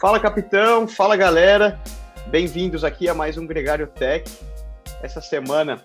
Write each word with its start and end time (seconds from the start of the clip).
Fala 0.00 0.18
capitão, 0.18 0.88
fala 0.88 1.14
galera, 1.14 1.78
bem-vindos 2.28 2.84
aqui 2.84 3.06
a 3.06 3.12
mais 3.12 3.36
um 3.36 3.46
Gregário 3.46 3.86
Tech. 3.86 4.24
Essa 5.02 5.20
semana 5.20 5.78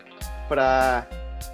para 0.48 1.06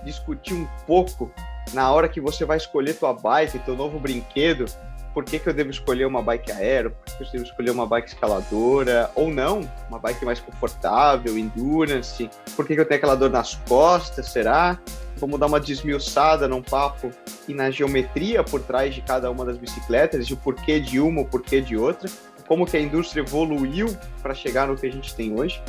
discutir 0.04 0.54
um 0.54 0.68
pouco 0.86 1.34
na 1.74 1.92
hora 1.92 2.08
que 2.08 2.22
você 2.22 2.46
vai 2.46 2.58
escolher 2.58 2.94
tua 2.94 3.14
bike, 3.14 3.58
teu 3.58 3.76
novo 3.76 3.98
brinquedo, 3.98 4.66
por 5.12 5.26
que, 5.26 5.40
que 5.40 5.50
eu 5.50 5.54
devo 5.56 5.72
escolher 5.72 6.06
uma 6.06 6.22
bike 6.22 6.52
aero, 6.52 6.92
por 6.92 7.18
que 7.18 7.24
eu 7.24 7.32
devo 7.32 7.46
escolher 7.46 7.72
uma 7.72 7.88
bike 7.88 8.10
escaladora, 8.10 9.10
ou 9.16 9.34
não, 9.34 9.68
uma 9.90 9.98
bike 9.98 10.24
mais 10.24 10.40
confortável, 10.40 11.40
endurance, 11.40 12.30
por 12.56 12.68
que, 12.68 12.76
que 12.76 12.82
eu 12.82 12.86
tenho 12.86 13.00
aquela 13.00 13.16
dor 13.16 13.32
nas 13.32 13.56
costas, 13.68 14.28
será? 14.28 14.80
Vamos 15.18 15.40
dar 15.40 15.48
uma 15.48 15.60
desmiuçada 15.60 16.48
num 16.48 16.62
papo 16.62 17.12
e 17.48 17.56
na 17.56 17.72
geometria 17.72 18.44
por 18.44 18.62
trás 18.62 18.94
de 18.94 19.02
cada 19.02 19.32
uma 19.32 19.46
das 19.46 19.58
bicicletas, 19.58 20.28
e 20.28 20.34
o 20.34 20.38
porquê 20.38 20.80
de 20.80 21.00
uma, 21.00 21.22
o 21.22 21.26
porquê 21.26 21.60
de 21.60 21.76
outra 21.76 22.08
como 22.52 22.66
que 22.66 22.76
a 22.76 22.82
indústria 22.82 23.22
evoluiu 23.22 23.98
para 24.22 24.34
chegar 24.34 24.68
no 24.68 24.76
que 24.76 24.86
a 24.86 24.92
gente 24.92 25.16
tem 25.16 25.34
hoje. 25.34 25.64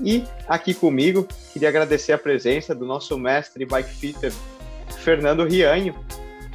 E 0.00 0.24
aqui 0.48 0.74
comigo, 0.74 1.28
queria 1.52 1.68
agradecer 1.68 2.12
a 2.12 2.18
presença 2.18 2.74
do 2.74 2.84
nosso 2.84 3.16
mestre 3.16 3.64
bike 3.64 3.88
fitter, 3.88 4.32
Fernando 4.98 5.44
Rianho, 5.44 5.94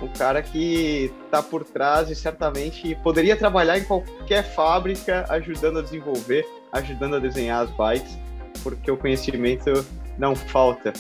o 0.02 0.10
cara 0.10 0.44
que 0.44 1.10
está 1.24 1.42
por 1.42 1.64
trás 1.64 2.10
e 2.10 2.16
certamente 2.16 2.94
poderia 2.96 3.38
trabalhar 3.38 3.78
em 3.78 3.86
qualquer 3.86 4.44
fábrica 4.54 5.26
ajudando 5.30 5.80
a 5.80 5.82
desenvolver, 5.82 6.46
ajudando 6.74 7.16
a 7.16 7.20
desenhar 7.20 7.64
as 7.64 7.72
bikes, 7.72 8.18
porque 8.62 8.92
o 8.92 8.98
conhecimento 8.98 9.86
não 10.18 10.36
falta. 10.36 10.92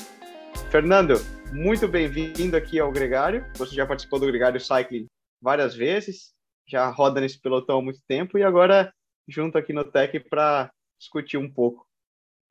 Fernando, 0.71 1.21
muito 1.51 1.85
bem-vindo 1.85 2.55
aqui 2.55 2.79
ao 2.79 2.93
Gregário. 2.93 3.45
Você 3.57 3.75
já 3.75 3.85
participou 3.85 4.19
do 4.19 4.27
Gregário 4.27 4.57
Cycling 4.57 5.05
várias 5.41 5.75
vezes 5.75 6.38
já 6.69 6.87
roda 6.89 7.19
nesse 7.19 7.41
pelotão 7.41 7.79
há 7.79 7.81
muito 7.81 7.99
tempo 8.07 8.37
e 8.37 8.43
agora 8.43 8.93
junto 9.27 9.57
aqui 9.57 9.73
no 9.73 9.83
Tech 9.83 10.19
para 10.29 10.71
discutir 10.99 11.37
um 11.37 11.51
pouco. 11.51 11.85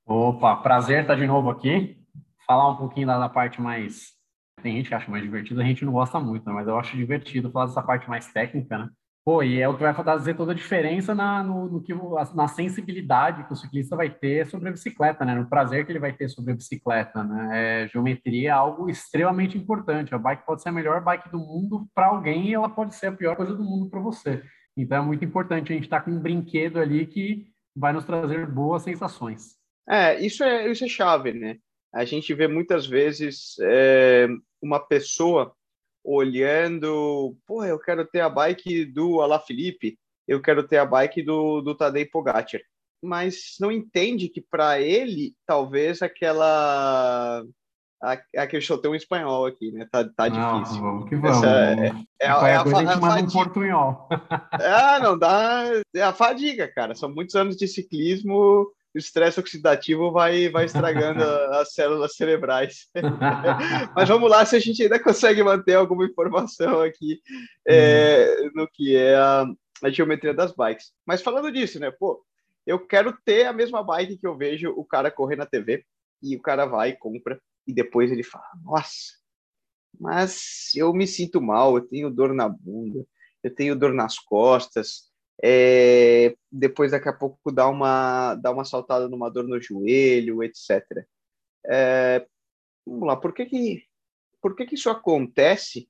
Opa, 0.06 0.56
prazer 0.56 1.02
estar 1.02 1.14
de 1.14 1.26
novo 1.26 1.50
aqui. 1.50 2.02
Falar 2.46 2.70
um 2.70 2.76
pouquinho 2.76 3.06
da, 3.06 3.18
da 3.18 3.28
parte 3.28 3.60
mais. 3.60 4.14
Tem 4.62 4.76
gente 4.76 4.88
que 4.88 4.94
acha 4.94 5.10
mais 5.10 5.22
divertido, 5.22 5.60
a 5.60 5.64
gente 5.64 5.84
não 5.84 5.92
gosta 5.92 6.18
muito, 6.18 6.44
né? 6.46 6.52
mas 6.52 6.66
eu 6.66 6.76
acho 6.76 6.96
divertido 6.96 7.50
falar 7.50 7.66
dessa 7.66 7.82
parte 7.82 8.08
mais 8.08 8.32
técnica, 8.32 8.78
né? 8.78 8.88
Pô, 9.28 9.42
e 9.42 9.60
é 9.60 9.68
o 9.68 9.76
que 9.76 9.82
vai 9.82 9.92
fazer 9.92 10.32
toda 10.32 10.52
a 10.52 10.54
diferença 10.54 11.14
na, 11.14 11.42
no, 11.42 11.68
no 11.68 11.82
que, 11.82 11.92
na 12.34 12.48
sensibilidade 12.48 13.46
que 13.46 13.52
o 13.52 13.56
ciclista 13.56 13.94
vai 13.94 14.08
ter 14.08 14.46
sobre 14.46 14.70
a 14.70 14.72
bicicleta, 14.72 15.22
né? 15.22 15.34
No 15.34 15.46
prazer 15.46 15.84
que 15.84 15.92
ele 15.92 15.98
vai 15.98 16.14
ter 16.14 16.30
sobre 16.30 16.52
a 16.52 16.56
bicicleta, 16.56 17.22
né? 17.22 17.82
É, 17.82 17.88
geometria 17.88 18.48
é 18.48 18.52
algo 18.52 18.88
extremamente 18.88 19.58
importante. 19.58 20.14
A 20.14 20.18
bike 20.18 20.46
pode 20.46 20.62
ser 20.62 20.70
a 20.70 20.72
melhor 20.72 21.04
bike 21.04 21.28
do 21.28 21.38
mundo 21.38 21.86
para 21.94 22.06
alguém 22.06 22.48
e 22.48 22.54
ela 22.54 22.70
pode 22.70 22.94
ser 22.94 23.08
a 23.08 23.12
pior 23.12 23.36
coisa 23.36 23.54
do 23.54 23.62
mundo 23.62 23.90
para 23.90 24.00
você. 24.00 24.42
Então 24.74 25.02
é 25.02 25.06
muito 25.06 25.26
importante 25.26 25.70
a 25.70 25.74
gente 25.74 25.84
estar 25.84 25.98
tá 25.98 26.04
com 26.06 26.10
um 26.10 26.20
brinquedo 26.20 26.78
ali 26.78 27.06
que 27.06 27.48
vai 27.76 27.92
nos 27.92 28.06
trazer 28.06 28.46
boas 28.46 28.82
sensações. 28.82 29.56
É, 29.86 30.18
isso 30.24 30.42
é, 30.42 30.70
isso 30.70 30.86
é 30.86 30.88
chave, 30.88 31.34
né? 31.34 31.58
A 31.94 32.06
gente 32.06 32.32
vê 32.32 32.48
muitas 32.48 32.86
vezes 32.86 33.56
é, 33.60 34.26
uma 34.62 34.80
pessoa 34.80 35.54
olhando, 36.08 37.36
pô, 37.46 37.64
eu 37.64 37.78
quero 37.78 38.04
ter 38.06 38.20
a 38.20 38.28
bike 38.28 38.86
do 38.86 39.20
Ala 39.20 39.38
Felipe, 39.38 39.98
eu 40.26 40.40
quero 40.40 40.66
ter 40.66 40.78
a 40.78 40.86
bike 40.86 41.22
do, 41.22 41.60
do 41.60 41.74
Tadej 41.74 42.06
Pogacar. 42.06 42.60
Mas 43.02 43.56
não 43.60 43.70
entende 43.70 44.28
que 44.28 44.40
para 44.40 44.80
ele, 44.80 45.34
talvez 45.46 46.02
aquela 46.02 47.44
Aquele 48.36 48.64
um 48.88 48.94
espanhol 48.94 49.46
aqui, 49.46 49.72
né? 49.72 49.84
Tá, 49.90 50.04
tá 50.04 50.28
difícil. 50.28 50.80
vamos 50.80 51.08
que 51.08 51.16
vamos. 51.16 51.42
é, 51.42 51.88
é, 51.88 52.26
é, 52.26 52.28
a, 52.28 52.48
é 52.48 52.54
a, 52.54 52.62
a, 52.62 52.64
gente 52.64 53.00
manda 53.00 53.22
um 53.24 53.28
portunhol. 53.28 54.08
ah, 54.52 55.00
não 55.02 55.18
dá. 55.18 55.64
É 55.92 56.02
a 56.02 56.12
fadiga, 56.12 56.72
cara. 56.72 56.94
São 56.94 57.12
muitos 57.12 57.34
anos 57.34 57.56
de 57.56 57.66
ciclismo 57.66 58.68
o 58.94 58.98
estresse 58.98 59.38
oxidativo 59.38 60.10
vai, 60.10 60.48
vai 60.48 60.64
estragando 60.64 61.22
as 61.60 61.72
células 61.72 62.16
cerebrais. 62.16 62.88
Mas 63.94 64.08
vamos 64.08 64.30
lá 64.30 64.44
se 64.44 64.56
a 64.56 64.58
gente 64.58 64.82
ainda 64.82 64.98
consegue 64.98 65.42
manter 65.42 65.74
alguma 65.74 66.04
informação 66.04 66.80
aqui 66.80 67.20
é, 67.66 68.36
hum. 68.42 68.50
no 68.54 68.68
que 68.68 68.96
é 68.96 69.14
a, 69.14 69.46
a, 69.82 69.90
geometria 69.90 70.34
das 70.34 70.52
bikes. 70.52 70.92
Mas 71.06 71.22
falando 71.22 71.52
disso, 71.52 71.78
né? 71.78 71.90
Pô, 71.90 72.24
eu 72.66 72.78
quero 72.78 73.16
ter 73.24 73.46
a 73.46 73.52
mesma 73.52 73.82
bike 73.82 74.18
que 74.18 74.26
eu 74.26 74.36
vejo 74.36 74.70
o 74.70 74.84
cara 74.84 75.10
correr 75.10 75.36
na 75.36 75.46
TV 75.46 75.84
e 76.22 76.36
o 76.36 76.42
cara 76.42 76.66
vai 76.66 76.90
e 76.90 76.96
compra 76.96 77.40
e 77.66 77.72
depois 77.72 78.10
ele 78.10 78.22
fala, 78.22 78.48
nossa, 78.64 79.18
mas 80.00 80.70
eu 80.74 80.92
me 80.94 81.06
sinto 81.06 81.40
mal, 81.40 81.76
eu 81.76 81.82
tenho 81.82 82.10
dor 82.10 82.32
na 82.32 82.48
bunda, 82.48 83.06
eu 83.42 83.54
tenho 83.54 83.76
dor 83.76 83.92
nas 83.92 84.18
costas, 84.18 85.07
é, 85.42 86.34
depois 86.50 86.90
daqui 86.90 87.08
a 87.08 87.12
pouco 87.12 87.52
dá 87.52 87.68
uma, 87.68 88.34
dá 88.34 88.50
uma 88.50 88.64
saltada 88.64 89.08
numa 89.08 89.30
dor 89.30 89.46
no 89.46 89.60
joelho, 89.60 90.42
etc. 90.42 90.84
É, 91.66 92.26
vamos 92.86 93.06
lá, 93.06 93.16
por 93.16 93.32
que 93.32 93.46
que, 93.46 93.84
por 94.40 94.56
que 94.56 94.66
que 94.66 94.74
isso 94.74 94.90
acontece 94.90 95.88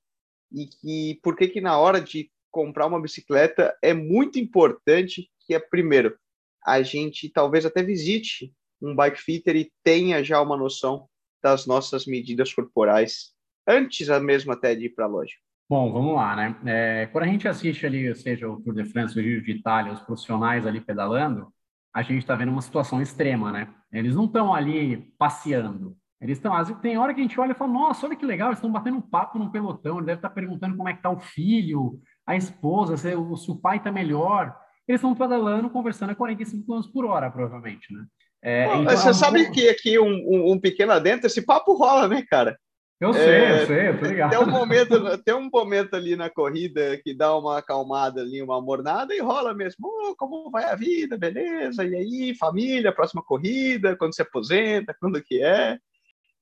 e 0.51 0.67
que, 0.67 1.19
por 1.23 1.35
que 1.35 1.47
que 1.47 1.61
na 1.61 1.77
hora 1.77 2.01
de 2.01 2.31
comprar 2.51 2.87
uma 2.87 3.01
bicicleta 3.01 3.77
é 3.81 3.93
muito 3.93 4.39
importante 4.39 5.29
que 5.45 5.53
é, 5.53 5.59
primeiro, 5.59 6.17
a 6.65 6.81
gente 6.81 7.29
talvez 7.29 7.65
até 7.65 7.81
visite 7.81 8.53
um 8.81 8.95
bike 8.95 9.21
fitter 9.21 9.55
e 9.55 9.71
tenha 9.83 10.23
já 10.23 10.41
uma 10.41 10.57
noção 10.57 11.07
das 11.41 11.65
nossas 11.65 12.05
medidas 12.05 12.53
corporais 12.53 13.33
antes 13.67 14.07
mesmo 14.21 14.51
até 14.51 14.75
de 14.75 14.85
ir 14.85 14.89
para 14.89 15.05
a 15.05 15.07
loja. 15.07 15.35
Bom, 15.69 15.93
vamos 15.93 16.15
lá, 16.15 16.35
né? 16.35 16.55
É, 16.65 17.05
quando 17.11 17.25
a 17.25 17.27
gente 17.27 17.47
assiste 17.47 17.85
ali, 17.85 18.15
seja 18.15 18.49
o 18.49 18.59
Tour 18.59 18.73
de 18.73 18.85
France, 18.85 19.19
o 19.19 19.21
Giro 19.21 19.43
de 19.43 19.51
Itália, 19.51 19.93
os 19.93 20.01
profissionais 20.01 20.65
ali 20.65 20.81
pedalando, 20.81 21.53
a 21.93 22.01
gente 22.01 22.17
está 22.17 22.33
vendo 22.33 22.51
uma 22.51 22.61
situação 22.61 22.99
extrema, 22.99 23.51
né? 23.51 23.67
Eles 23.93 24.15
não 24.15 24.25
estão 24.25 24.51
ali 24.51 25.13
passeando. 25.19 25.95
Eles 26.19 26.39
estão, 26.39 26.51
tem 26.81 26.97
hora 26.97 27.13
que 27.13 27.19
a 27.19 27.23
gente 27.23 27.39
olha 27.39 27.51
e 27.51 27.55
fala, 27.55 27.71
nossa, 27.71 28.07
olha 28.07 28.15
que 28.15 28.25
legal, 28.25 28.49
eles 28.49 28.57
estão 28.57 28.71
batendo 28.71 28.97
um 28.97 29.01
papo 29.01 29.37
num 29.37 29.51
pelotão, 29.51 29.97
ele 29.97 30.07
deve 30.07 30.17
estar 30.17 30.29
tá 30.29 30.33
perguntando 30.33 30.75
como 30.75 30.89
é 30.89 30.93
que 30.93 30.99
está 30.99 31.11
o 31.11 31.19
filho, 31.19 31.99
a 32.25 32.35
esposa, 32.35 32.97
se, 32.97 33.11
se 33.11 33.51
o 33.51 33.55
pai 33.55 33.77
está 33.77 33.91
melhor. 33.91 34.55
Eles 34.87 34.99
estão 34.99 35.13
pedalando, 35.13 35.69
conversando 35.69 36.09
a 36.09 36.15
45 36.15 36.65
km 36.65 36.81
por 36.91 37.05
hora, 37.05 37.29
provavelmente, 37.29 37.93
né? 37.93 38.05
É, 38.41 38.67
Pô, 38.67 38.75
então, 38.75 38.97
você 38.97 39.09
é 39.09 39.13
sabe 39.13 39.51
que 39.51 39.69
aqui 39.69 39.99
um, 39.99 40.07
um, 40.07 40.53
um 40.53 40.59
pequeno 40.59 40.93
adentro, 40.93 41.27
esse 41.27 41.45
papo 41.45 41.73
rola, 41.73 42.07
né, 42.07 42.23
cara? 42.27 42.57
Eu 42.99 43.13
sei, 43.13 43.23
é, 43.23 43.61
eu 43.61 43.67
sei, 43.67 43.87
eu 43.87 43.99
tô 43.99 44.05
ligado. 44.05 44.29
Tem 44.31 44.39
um, 44.39 44.51
momento, 44.51 45.17
tem 45.23 45.33
um 45.33 45.49
momento 45.49 45.95
ali 45.95 46.17
na 46.17 46.29
corrida 46.29 46.97
que 47.01 47.13
dá 47.13 47.35
uma 47.37 47.59
acalmada 47.59 48.19
ali, 48.19 48.41
uma 48.41 48.61
mornada 48.61 49.15
e 49.15 49.21
rola 49.21 49.53
mesmo. 49.53 49.87
Oh, 49.87 50.13
como 50.17 50.51
vai 50.51 50.65
a 50.65 50.75
vida, 50.75 51.17
beleza? 51.17 51.85
E 51.85 51.95
aí, 51.95 52.35
família, 52.35 52.91
próxima 52.91 53.23
corrida, 53.23 53.95
quando 53.95 54.13
se 54.13 54.21
aposenta, 54.21 54.93
quando 54.99 55.23
que 55.23 55.41
é? 55.41 55.79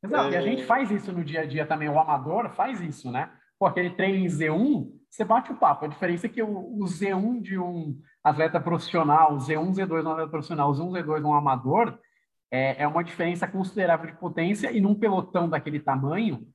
Exato, 0.03 0.29
é... 0.29 0.31
e 0.31 0.35
a 0.37 0.41
gente 0.41 0.63
faz 0.63 0.89
isso 0.89 1.11
no 1.11 1.23
dia 1.23 1.41
a 1.41 1.45
dia 1.45 1.65
também, 1.65 1.89
o 1.89 1.99
amador 1.99 2.49
faz 2.49 2.81
isso, 2.81 3.11
né? 3.11 3.29
Pô, 3.59 3.67
aquele 3.67 3.91
treino 3.91 4.17
em 4.17 4.27
Z1, 4.27 4.87
você 5.09 5.23
bate 5.23 5.51
o 5.51 5.57
papo. 5.57 5.85
A 5.85 5.87
diferença 5.87 6.25
é 6.25 6.29
que 6.29 6.41
o, 6.41 6.49
o 6.49 6.85
Z1 6.85 7.41
de 7.41 7.59
um 7.59 7.99
atleta 8.23 8.59
profissional, 8.59 9.35
o 9.35 9.37
Z1, 9.37 9.75
Z2 9.75 10.01
de 10.01 10.07
um 10.07 10.11
atleta 10.11 10.29
profissional, 10.29 10.71
o 10.71 10.73
Z1, 10.73 11.03
Z2 11.03 11.19
de 11.19 11.25
um 11.25 11.33
amador, 11.33 11.99
é, 12.51 12.83
é 12.83 12.87
uma 12.87 13.03
diferença 13.03 13.47
considerável 13.47 14.07
de 14.07 14.17
potência 14.17 14.71
e 14.71 14.79
num 14.79 14.95
pelotão 14.95 15.49
daquele 15.49 15.79
tamanho, 15.79 16.47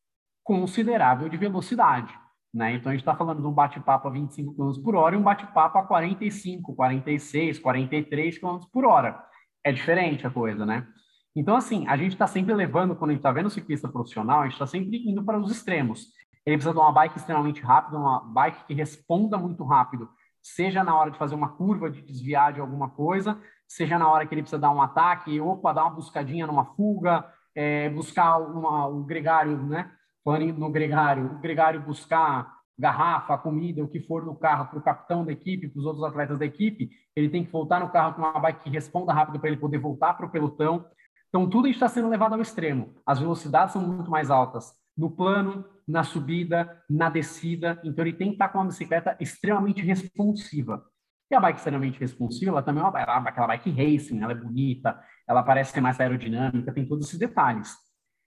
considerável 0.42 1.28
de 1.28 1.36
velocidade. 1.36 2.12
Né? 2.53 2.75
Então, 2.75 2.91
a 2.91 2.94
gente 2.94 3.03
está 3.03 3.16
falando 3.16 3.41
de 3.41 3.47
um 3.47 3.53
bate-papo 3.53 4.08
a 4.08 4.10
25 4.10 4.54
km 4.54 4.82
por 4.82 4.94
hora 4.94 5.14
e 5.14 5.19
um 5.19 5.22
bate-papo 5.22 5.78
a 5.78 5.86
45, 5.86 6.75
46, 6.75 7.58
43 7.58 8.38
km 8.38 8.58
por 8.70 8.84
hora. 8.84 9.22
É 9.64 9.72
diferente 9.72 10.26
a 10.26 10.30
coisa, 10.30 10.66
né? 10.66 10.86
Então, 11.34 11.56
assim, 11.56 11.86
a 11.88 11.97
gente 11.97 12.12
está 12.12 12.27
sempre 12.27 12.53
levando, 12.53 12.94
quando 12.94 13.10
a 13.10 13.12
gente 13.15 13.21
está 13.21 13.33
vendo 13.33 13.48
ciclista 13.48 13.89
profissional, 13.89 14.41
a 14.41 14.44
gente 14.44 14.53
está 14.53 14.66
sempre 14.66 14.98
indo 14.98 15.24
para 15.24 15.39
os 15.39 15.50
extremos. 15.50 16.09
Ele 16.44 16.56
precisa 16.56 16.74
de 16.74 16.78
uma 16.78 16.92
bike 16.92 17.16
extremamente 17.16 17.62
rápida, 17.62 17.97
uma 17.97 18.21
bike 18.21 18.66
que 18.66 18.74
responda 18.74 19.39
muito 19.39 19.65
rápido, 19.65 20.10
seja 20.42 20.84
na 20.84 20.94
hora 20.94 21.10
de 21.10 21.16
fazer 21.16 21.34
uma 21.34 21.50
curva, 21.50 21.91
de 21.91 22.03
desviar 22.03 22.53
de 22.53 22.60
alguma 22.60 22.91
coisa, 22.91 23.41
seja 23.72 23.98
na 23.98 24.09
hora 24.10 24.27
que 24.27 24.34
ele 24.34 24.42
precisa 24.42 24.60
dar 24.60 24.71
um 24.71 24.83
ataque, 24.83 25.41
opa, 25.41 25.72
dar 25.72 25.84
uma 25.84 25.95
buscadinha 25.95 26.47
numa 26.47 26.65
fuga, 26.74 27.24
é, 27.54 27.89
buscar 27.89 28.39
uma, 28.39 28.86
o 28.86 29.03
gregário, 29.03 29.57
né? 29.57 29.91
Falando 30.22 30.59
no 30.59 30.71
gregário, 30.71 31.24
o 31.24 31.39
gregário 31.39 31.80
buscar 31.80 32.53
garrafa, 32.78 33.39
comida, 33.39 33.83
o 33.83 33.89
que 33.89 34.01
for 34.01 34.27
no 34.27 34.36
carro 34.36 34.66
para 34.66 34.78
o 34.78 34.83
capitão 34.83 35.24
da 35.24 35.33
equipe, 35.33 35.69
para 35.69 35.80
os 35.80 35.86
outros 35.86 36.04
atletas 36.04 36.39
da 36.39 36.45
equipe, 36.45 36.91
ele 37.16 37.30
tem 37.30 37.45
que 37.45 37.51
voltar 37.51 37.80
no 37.80 37.89
carro 37.89 38.15
com 38.15 38.21
uma 38.21 38.39
bike 38.39 38.65
que 38.65 38.71
responda 38.71 39.13
rápido 39.13 39.41
para 39.41 39.48
ele 39.48 39.59
poder 39.59 39.78
voltar 39.78 40.15
para 40.15 40.27
o 40.27 40.30
pelotão. 40.30 40.84
Então, 41.28 41.48
tudo 41.48 41.66
está 41.66 41.89
sendo 41.89 42.09
levado 42.09 42.34
ao 42.34 42.42
extremo. 42.42 42.95
As 43.07 43.18
velocidades 43.18 43.72
são 43.72 43.83
muito 43.83 44.10
mais 44.10 44.30
altas 44.30 44.72
no 44.97 45.10
plano, 45.10 45.65
na 45.89 46.04
subida, 46.04 46.83
na 46.91 47.09
descida. 47.09 47.80
Então, 47.83 48.04
ele 48.04 48.16
tem 48.16 48.28
que 48.28 48.34
estar 48.34 48.48
com 48.51 48.59
uma 48.59 48.66
bicicleta 48.66 49.16
extremamente 49.18 49.80
responsiva. 49.80 50.84
E 51.32 51.34
a 51.34 51.40
bike 51.40 51.56
extremamente 51.56 51.98
responsiva, 51.98 52.50
ela 52.50 52.62
também 52.62 52.84
é 52.84 52.86
uma, 52.86 53.00
ela, 53.00 53.16
aquela 53.16 53.46
bike 53.46 53.70
racing, 53.70 54.20
ela 54.20 54.32
é 54.32 54.34
bonita, 54.34 55.02
ela 55.26 55.42
parece 55.42 55.72
ser 55.72 55.80
mais 55.80 55.98
aerodinâmica, 55.98 56.74
tem 56.74 56.86
todos 56.86 57.06
esses 57.06 57.18
detalhes. 57.18 57.74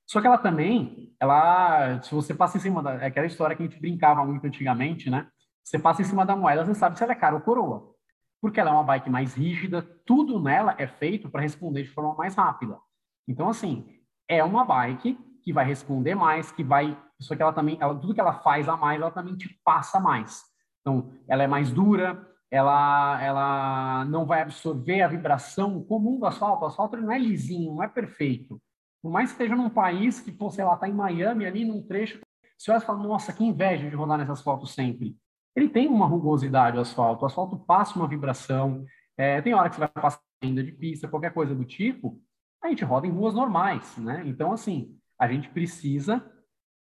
Só 0.07 0.19
que 0.19 0.25
ela 0.25 0.39
também, 0.39 1.15
ela, 1.19 2.01
se 2.01 2.15
você 2.15 2.33
passa 2.33 2.57
em 2.57 2.61
cima 2.61 2.81
da, 2.81 2.95
é 2.95 3.05
aquela 3.05 3.27
história 3.27 3.55
que 3.55 3.61
a 3.61 3.65
gente 3.67 3.79
brincava 3.79 4.25
muito 4.25 4.47
antigamente, 4.47 5.07
né? 5.07 5.27
Você 5.63 5.77
passa 5.77 6.01
em 6.01 6.05
cima 6.05 6.25
da 6.25 6.35
moeda, 6.35 6.65
você 6.65 6.73
sabe 6.73 6.97
se 6.97 7.03
ela 7.03 7.11
é 7.13 7.15
cara 7.15 7.35
ou 7.35 7.41
coroa. 7.41 7.93
Porque 8.41 8.59
ela 8.59 8.71
é 8.71 8.73
uma 8.73 8.83
bike 8.83 9.09
mais 9.09 9.35
rígida, 9.35 9.83
tudo 10.03 10.41
nela 10.41 10.73
é 10.79 10.87
feito 10.87 11.29
para 11.29 11.41
responder 11.41 11.83
de 11.83 11.89
forma 11.89 12.15
mais 12.15 12.33
rápida. 12.33 12.75
Então, 13.27 13.49
assim, 13.49 13.87
é 14.27 14.43
uma 14.43 14.65
bike 14.65 15.15
que 15.43 15.53
vai 15.53 15.63
responder 15.65 16.15
mais, 16.15 16.51
que 16.51 16.63
vai. 16.63 16.97
Só 17.19 17.35
que 17.35 17.41
ela 17.43 17.53
também, 17.53 17.77
ela, 17.79 17.93
tudo 17.93 18.15
que 18.15 18.21
ela 18.21 18.39
faz 18.39 18.67
a 18.67 18.75
mais, 18.75 18.99
ela 18.99 19.11
também 19.11 19.37
te 19.37 19.47
passa 19.63 19.99
mais. 19.99 20.41
Então, 20.81 21.11
ela 21.27 21.43
é 21.43 21.47
mais 21.47 21.71
dura, 21.71 22.34
ela, 22.51 23.21
ela 23.21 24.05
não 24.05 24.25
vai 24.25 24.41
absorver 24.41 25.01
a 25.01 25.07
vibração 25.07 25.83
comum 25.83 26.19
do 26.19 26.25
asfalto. 26.25 26.63
O 26.63 26.67
asfalto 26.67 26.97
não 26.97 27.11
é 27.11 27.19
lisinho, 27.19 27.75
não 27.75 27.83
é 27.83 27.87
perfeito. 27.87 28.61
Por 29.01 29.11
mais 29.11 29.29
que 29.29 29.33
esteja 29.43 29.55
num 29.55 29.69
país 29.69 30.19
que, 30.19 30.31
pô, 30.31 30.49
sei 30.49 30.63
lá, 30.63 30.75
tá 30.77 30.87
em 30.87 30.93
Miami, 30.93 31.45
ali 31.45 31.65
num 31.65 31.85
trecho, 31.85 32.19
você 32.57 32.71
olha 32.71 32.79
e 32.79 32.85
fala, 32.85 33.03
nossa, 33.03 33.33
que 33.33 33.43
inveja 33.43 33.89
de 33.89 33.95
rodar 33.95 34.17
nesse 34.17 34.31
asfalto 34.31 34.65
sempre. 34.65 35.15
Ele 35.55 35.69
tem 35.69 35.87
uma 35.87 36.07
rugosidade, 36.07 36.77
o 36.77 36.81
asfalto. 36.81 37.23
O 37.23 37.25
asfalto 37.27 37.57
passa 37.57 37.97
uma 37.97 38.07
vibração. 38.07 38.85
É, 39.17 39.41
tem 39.41 39.53
hora 39.53 39.69
que 39.69 39.75
você 39.75 39.81
vai 39.81 39.89
passar 39.89 40.21
ainda 40.41 40.63
de 40.63 40.71
pista, 40.71 41.07
qualquer 41.07 41.33
coisa 41.33 41.55
do 41.55 41.65
tipo, 41.65 42.21
a 42.61 42.69
gente 42.69 42.83
roda 42.83 43.07
em 43.07 43.11
ruas 43.11 43.33
normais, 43.33 43.97
né? 43.97 44.23
Então, 44.25 44.51
assim, 44.51 44.97
a 45.19 45.27
gente 45.27 45.49
precisa 45.49 46.23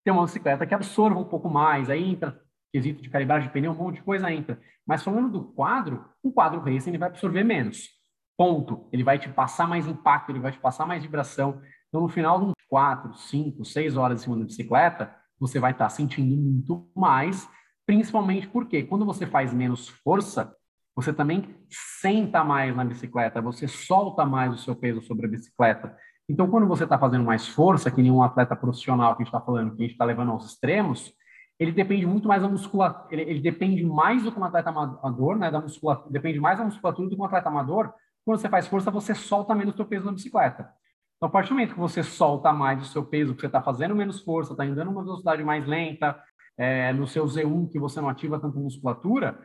ter 0.03 0.11
uma 0.11 0.23
bicicleta 0.23 0.65
que 0.65 0.73
absorva 0.73 1.19
um 1.19 1.27
pouco 1.27 1.49
mais. 1.49 1.89
Aí 1.89 2.03
entra 2.03 2.40
quesito 2.71 3.01
de 3.01 3.09
calibragem 3.09 3.47
de 3.47 3.53
pneu, 3.53 3.71
um 3.71 3.75
monte 3.75 3.95
de 3.95 4.03
coisa 4.03 4.31
entra. 4.31 4.59
Mas 4.85 5.03
falando 5.03 5.29
do 5.29 5.43
quadro, 5.43 6.05
um 6.23 6.31
quadro 6.31 6.59
racing 6.61 6.91
ele 6.91 6.97
vai 6.97 7.09
absorver 7.09 7.43
menos. 7.43 7.89
Ponto. 8.37 8.87
Ele 8.91 9.03
vai 9.03 9.19
te 9.19 9.29
passar 9.29 9.67
mais 9.67 9.87
impacto, 9.87 10.29
ele 10.29 10.39
vai 10.39 10.51
te 10.51 10.59
passar 10.59 10.85
mais 10.85 11.03
vibração. 11.03 11.61
Então, 11.89 12.01
no 12.01 12.09
final 12.09 12.39
de 12.39 12.45
uns 12.45 12.53
4, 12.69 13.13
5, 13.13 13.65
6 13.65 13.97
horas 13.97 14.21
em 14.21 14.23
cima 14.23 14.37
da 14.37 14.45
bicicleta, 14.45 15.13
você 15.39 15.59
vai 15.59 15.71
estar 15.71 15.89
sentindo 15.89 16.35
muito 16.35 16.89
mais, 16.95 17.47
principalmente 17.85 18.47
porque 18.47 18.83
quando 18.83 19.05
você 19.05 19.27
faz 19.27 19.53
menos 19.53 19.89
força, 19.89 20.55
você 20.95 21.11
também 21.11 21.55
senta 21.69 22.43
mais 22.43 22.75
na 22.75 22.85
bicicleta, 22.85 23.41
você 23.41 23.67
solta 23.67 24.25
mais 24.25 24.53
o 24.53 24.57
seu 24.57 24.75
peso 24.75 25.01
sobre 25.01 25.25
a 25.25 25.29
bicicleta. 25.29 25.95
Então, 26.29 26.49
quando 26.49 26.67
você 26.67 26.83
está 26.83 26.97
fazendo 26.97 27.25
mais 27.25 27.47
força, 27.47 27.91
que 27.91 28.01
nenhum 28.01 28.23
atleta 28.23 28.55
profissional 28.55 29.15
que 29.15 29.23
a 29.23 29.25
gente 29.25 29.33
está 29.33 29.45
falando, 29.45 29.75
que 29.75 29.81
a 29.81 29.85
gente 29.85 29.93
está 29.93 30.05
levando 30.05 30.31
aos 30.31 30.45
extremos, 30.45 31.13
ele 31.61 31.71
depende 31.71 32.07
muito 32.07 32.27
mais 32.27 32.41
da 32.41 32.49
musculatura, 32.49 33.07
ele, 33.11 33.21
ele, 33.21 33.39
depende 33.39 33.85
mais 33.85 34.23
do 34.23 34.31
que 34.31 34.39
um 34.39 34.43
atleta 34.43 34.71
amador, 34.71 35.37
né, 35.37 35.51
da 35.51 35.61
musculatura, 35.61 36.11
depende 36.11 36.39
mais 36.39 36.57
da 36.57 36.65
musculatura 36.65 37.07
do 37.07 37.15
que 37.15 37.21
um 37.21 37.25
atleta 37.25 37.49
amador. 37.49 37.93
Quando 38.25 38.39
você 38.39 38.49
faz 38.49 38.65
força, 38.65 38.89
você 38.89 39.13
solta 39.13 39.53
menos 39.53 39.75
o 39.75 39.77
seu 39.77 39.85
peso 39.85 40.05
na 40.05 40.11
bicicleta. 40.11 40.73
Então, 41.17 41.29
a 41.29 41.31
partir 41.31 41.49
do 41.49 41.53
momento 41.53 41.75
que 41.75 41.79
você 41.79 42.01
solta 42.01 42.51
mais 42.51 42.81
o 42.81 42.85
seu 42.85 43.05
peso, 43.05 43.35
que 43.35 43.41
você 43.41 43.45
está 43.45 43.61
fazendo 43.61 43.95
menos 43.95 44.21
força, 44.21 44.53
está 44.53 44.63
andando 44.63 44.89
uma 44.89 45.03
velocidade 45.03 45.43
mais 45.43 45.63
lenta, 45.67 46.19
é, 46.57 46.91
no 46.93 47.05
seu 47.05 47.25
Z1, 47.25 47.69
que 47.71 47.77
você 47.77 48.01
não 48.01 48.09
ativa 48.09 48.39
tanto 48.39 48.57
musculatura, 48.57 49.39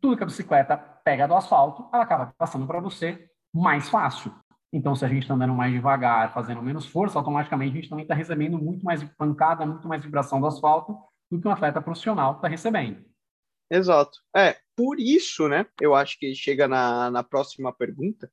tudo 0.00 0.16
que 0.16 0.24
a 0.24 0.26
bicicleta 0.26 0.76
pega 0.76 1.28
do 1.28 1.36
asfalto, 1.36 1.88
ela 1.94 2.02
acaba 2.02 2.34
passando 2.36 2.66
para 2.66 2.80
você 2.80 3.28
mais 3.54 3.88
fácil. 3.88 4.34
Então, 4.72 4.96
se 4.96 5.04
a 5.04 5.08
gente 5.08 5.22
está 5.22 5.34
andando 5.34 5.54
mais 5.54 5.72
devagar, 5.72 6.32
fazendo 6.34 6.60
menos 6.62 6.84
força, 6.84 7.16
automaticamente 7.16 7.70
a 7.70 7.74
gente 7.76 7.88
também 7.88 8.02
está 8.02 8.14
recebendo 8.14 8.58
muito 8.58 8.84
mais 8.84 9.04
pancada, 9.04 9.64
muito 9.64 9.86
mais 9.86 10.02
vibração 10.04 10.40
do 10.40 10.48
asfalto, 10.48 10.98
do 11.30 11.40
que 11.40 11.46
um 11.46 11.52
atleta 11.52 11.80
profissional 11.80 12.34
está 12.34 12.48
recebendo. 12.48 13.04
Exato. 13.70 14.18
É, 14.34 14.56
por 14.76 14.98
isso, 14.98 15.48
né, 15.48 15.66
eu 15.80 15.94
acho 15.94 16.18
que 16.18 16.34
chega 16.34 16.66
na, 16.66 17.10
na 17.10 17.22
próxima 17.22 17.72
pergunta. 17.72 18.30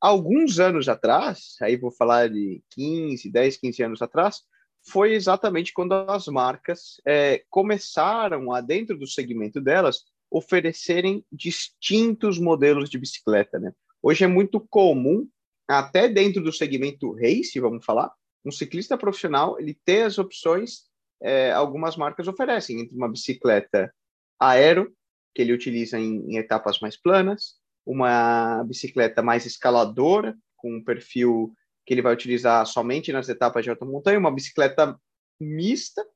Alguns 0.00 0.60
anos 0.60 0.88
atrás, 0.88 1.56
aí 1.62 1.76
vou 1.76 1.90
falar 1.90 2.28
de 2.28 2.62
15, 2.72 3.30
10, 3.30 3.56
15 3.56 3.82
anos 3.82 4.02
atrás, 4.02 4.42
foi 4.86 5.14
exatamente 5.14 5.72
quando 5.72 5.94
as 5.94 6.26
marcas 6.26 7.00
é, 7.06 7.42
começaram, 7.48 8.52
a, 8.52 8.60
dentro 8.60 8.98
do 8.98 9.06
segmento 9.06 9.60
delas, 9.60 10.04
oferecerem 10.30 11.24
distintos 11.32 12.38
modelos 12.38 12.90
de 12.90 12.98
bicicleta. 12.98 13.58
Né? 13.58 13.72
Hoje 14.02 14.24
é 14.24 14.26
muito 14.26 14.60
comum, 14.60 15.26
até 15.66 16.06
dentro 16.06 16.42
do 16.42 16.52
segmento 16.52 17.14
race, 17.14 17.58
vamos 17.58 17.84
falar, 17.84 18.12
um 18.44 18.50
ciclista 18.50 18.98
profissional 18.98 19.58
ele 19.58 19.78
ter 19.86 20.02
as 20.02 20.18
opções 20.18 20.82
é, 21.24 21.50
algumas 21.52 21.96
marcas 21.96 22.28
oferecem, 22.28 22.80
entre 22.80 22.94
uma 22.94 23.08
bicicleta 23.08 23.92
aero, 24.38 24.94
que 25.34 25.40
ele 25.40 25.54
utiliza 25.54 25.98
em, 25.98 26.18
em 26.30 26.36
etapas 26.36 26.78
mais 26.80 26.96
planas, 26.96 27.54
uma 27.84 28.62
bicicleta 28.64 29.22
mais 29.22 29.46
escaladora, 29.46 30.36
com 30.56 30.76
um 30.76 30.84
perfil 30.84 31.52
que 31.86 31.94
ele 31.94 32.02
vai 32.02 32.12
utilizar 32.12 32.66
somente 32.66 33.10
nas 33.10 33.28
etapas 33.28 33.64
de 33.64 33.70
alta 33.70 33.84
montanha, 33.86 34.18
uma 34.18 34.30
bicicleta 34.30 34.98
mista, 35.40 36.06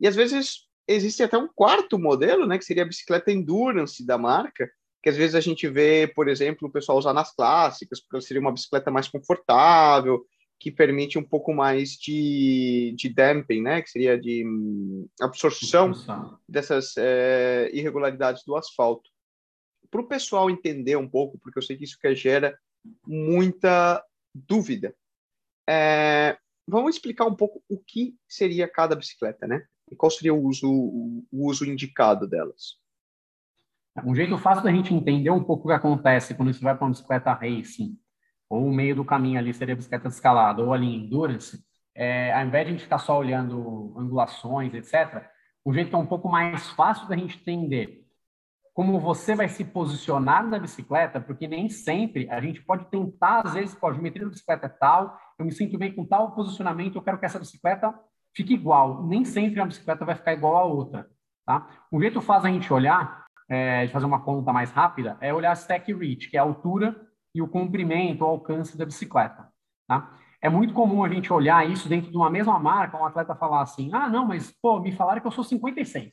e 0.00 0.06
às 0.06 0.16
vezes 0.16 0.66
existe 0.86 1.22
até 1.22 1.38
um 1.38 1.48
quarto 1.48 1.98
modelo, 1.98 2.46
né, 2.46 2.58
que 2.58 2.64
seria 2.64 2.82
a 2.82 2.86
bicicleta 2.86 3.32
endurance 3.32 4.04
da 4.04 4.18
marca, 4.18 4.68
que 5.02 5.08
às 5.08 5.16
vezes 5.16 5.36
a 5.36 5.40
gente 5.40 5.68
vê, 5.68 6.10
por 6.12 6.28
exemplo, 6.28 6.68
o 6.68 6.72
pessoal 6.72 6.98
usar 6.98 7.12
nas 7.12 7.32
clássicas, 7.32 8.00
porque 8.00 8.26
seria 8.26 8.40
uma 8.40 8.52
bicicleta 8.52 8.90
mais 8.90 9.08
confortável, 9.08 10.24
que 10.58 10.70
permite 10.70 11.18
um 11.18 11.22
pouco 11.22 11.52
mais 11.52 11.90
de, 11.92 12.94
de 12.96 13.08
damping, 13.08 13.62
né? 13.62 13.82
Que 13.82 13.90
seria 13.90 14.18
de 14.18 14.46
hum, 14.46 15.08
absorção 15.20 15.92
dessas 16.48 16.94
é, 16.96 17.70
irregularidades 17.72 18.42
do 18.44 18.56
asfalto. 18.56 19.10
Para 19.90 20.00
o 20.00 20.08
pessoal 20.08 20.50
entender 20.50 20.96
um 20.96 21.08
pouco, 21.08 21.38
porque 21.38 21.58
eu 21.58 21.62
sei 21.62 21.76
que 21.76 21.84
isso 21.84 21.98
que 21.98 22.14
gera 22.14 22.58
muita 23.06 24.02
dúvida. 24.34 24.94
É, 25.68 26.36
vamos 26.66 26.96
explicar 26.96 27.26
um 27.26 27.34
pouco 27.34 27.62
o 27.68 27.78
que 27.78 28.16
seria 28.28 28.68
cada 28.68 28.96
bicicleta, 28.96 29.46
né? 29.46 29.64
E 29.90 29.94
qual 29.94 30.10
seria 30.10 30.34
o 30.34 30.42
uso, 30.42 30.68
o 30.68 31.46
uso 31.46 31.64
indicado 31.64 32.26
delas. 32.26 32.78
Um 34.04 34.14
jeito 34.14 34.36
fácil 34.36 34.64
da 34.64 34.72
gente 34.72 34.92
entender 34.92 35.30
um 35.30 35.44
pouco 35.44 35.64
o 35.64 35.68
que 35.68 35.76
acontece 35.76 36.34
quando 36.34 36.52
você 36.52 36.60
vai 36.60 36.76
para 36.76 36.84
uma 36.84 36.90
bicicleta 36.90 37.32
racing 37.32 37.96
ou 38.48 38.66
o 38.66 38.72
meio 38.72 38.94
do 38.94 39.04
caminho 39.04 39.38
ali 39.38 39.52
seria 39.52 39.76
bicicleta 39.76 40.08
escalada, 40.08 40.62
ou 40.62 40.72
ali 40.72 40.86
endurance, 40.86 41.58
é, 41.94 42.32
ao 42.32 42.46
invés 42.46 42.64
de 42.64 42.70
a 42.70 42.72
gente 42.72 42.84
ficar 42.84 42.98
só 42.98 43.18
olhando 43.18 43.94
angulações, 43.96 44.72
etc., 44.74 45.24
o 45.64 45.72
jeito 45.72 45.96
é 45.96 45.98
um 45.98 46.06
pouco 46.06 46.28
mais 46.28 46.68
fácil 46.70 47.08
da 47.08 47.16
gente 47.16 47.40
entender 47.40 48.06
como 48.76 49.00
você 49.00 49.34
vai 49.34 49.48
se 49.48 49.64
posicionar 49.64 50.46
na 50.46 50.58
bicicleta, 50.58 51.18
porque 51.18 51.48
nem 51.48 51.66
sempre 51.70 52.28
a 52.30 52.38
gente 52.42 52.62
pode 52.62 52.84
tentar, 52.90 53.40
às 53.40 53.54
vezes, 53.54 53.74
pô, 53.74 53.86
a 53.86 53.92
geometria 53.92 54.26
da 54.26 54.30
bicicleta 54.30 54.66
é 54.66 54.68
tal, 54.68 55.18
eu 55.38 55.46
me 55.46 55.50
sinto 55.50 55.78
bem 55.78 55.94
com 55.94 56.04
tal 56.04 56.32
posicionamento, 56.32 56.96
eu 56.96 57.02
quero 57.02 57.18
que 57.18 57.24
essa 57.24 57.38
bicicleta 57.38 57.94
fique 58.34 58.52
igual. 58.52 59.06
Nem 59.06 59.24
sempre 59.24 59.62
a 59.62 59.64
bicicleta 59.64 60.04
vai 60.04 60.14
ficar 60.14 60.34
igual 60.34 60.56
a 60.56 60.64
outra. 60.64 61.08
Tá? 61.46 61.66
Um 61.90 61.98
jeito 61.98 62.20
fácil 62.20 62.48
a 62.48 62.52
gente 62.52 62.70
olhar, 62.70 63.24
é, 63.48 63.86
de 63.86 63.92
fazer 63.92 64.04
uma 64.04 64.22
conta 64.22 64.52
mais 64.52 64.70
rápida, 64.70 65.16
é 65.22 65.32
olhar 65.32 65.52
a 65.52 65.56
stack 65.56 65.90
reach, 65.94 66.28
que 66.28 66.36
é 66.36 66.40
a 66.40 66.42
altura 66.42 66.94
e 67.38 67.42
o 67.42 67.48
comprimento, 67.48 68.24
o 68.24 68.26
alcance 68.26 68.76
da 68.76 68.84
bicicleta. 68.84 69.48
Tá? 69.86 70.10
É 70.40 70.48
muito 70.48 70.72
comum 70.72 71.04
a 71.04 71.08
gente 71.08 71.32
olhar 71.32 71.68
isso 71.68 71.88
dentro 71.88 72.10
de 72.10 72.16
uma 72.16 72.30
mesma 72.30 72.58
marca, 72.58 72.96
um 72.96 73.04
atleta 73.04 73.34
falar 73.34 73.62
assim, 73.62 73.90
ah, 73.92 74.08
não, 74.08 74.26
mas, 74.26 74.52
pô, 74.60 74.80
me 74.80 74.92
falaram 74.92 75.20
que 75.20 75.26
eu 75.26 75.32
sou 75.32 75.44
56. 75.44 76.12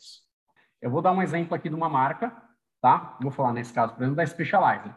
Eu 0.82 0.92
vou 0.92 1.02
dar 1.02 1.12
um 1.12 1.22
exemplo 1.22 1.56
aqui 1.56 1.70
de 1.70 1.76
uma 1.76 1.90
marca, 1.90 2.36
tá? 2.82 3.18
Vou 3.22 3.32
falar 3.32 3.54
nesse 3.54 3.72
caso, 3.72 3.94
por 3.94 4.02
exemplo, 4.02 4.18
da 4.18 4.26
Specialized. 4.26 4.94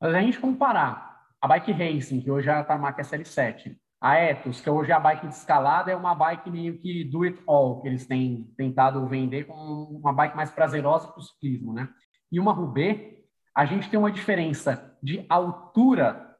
Mas 0.00 0.14
a 0.14 0.20
gente 0.20 0.38
comparar 0.38 1.22
a 1.40 1.48
Bike 1.48 1.72
Racing, 1.72 2.20
que 2.20 2.30
hoje 2.30 2.48
é 2.48 2.52
a 2.52 2.78
marca 2.78 3.02
SL7, 3.02 3.76
a 4.04 4.20
Ethos, 4.20 4.60
que 4.60 4.68
hoje 4.68 4.90
é 4.90 4.94
a 4.94 5.00
bike 5.00 5.26
de 5.26 5.34
escalada, 5.34 5.90
é 5.90 5.96
uma 5.96 6.14
bike 6.14 6.50
meio 6.50 6.78
que 6.78 7.04
do 7.04 7.22
it 7.22 7.42
all, 7.46 7.80
que 7.80 7.88
eles 7.88 8.06
têm 8.06 8.52
tentado 8.54 9.06
vender 9.06 9.44
como 9.44 9.98
uma 9.98 10.12
bike 10.12 10.36
mais 10.36 10.50
prazerosa 10.50 11.08
para 11.08 11.20
o 11.20 11.22
ciclismo, 11.22 11.72
né? 11.72 11.88
E 12.30 12.38
uma 12.38 12.52
Rubê, 12.52 13.23
a 13.54 13.64
gente 13.64 13.88
tem 13.88 13.98
uma 13.98 14.10
diferença 14.10 14.96
de 15.02 15.24
altura 15.28 16.36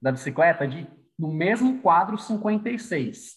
da 0.00 0.10
bicicleta 0.10 0.66
de 0.66 0.86
no 1.18 1.32
mesmo 1.32 1.82
quadro 1.82 2.16
56. 2.16 3.36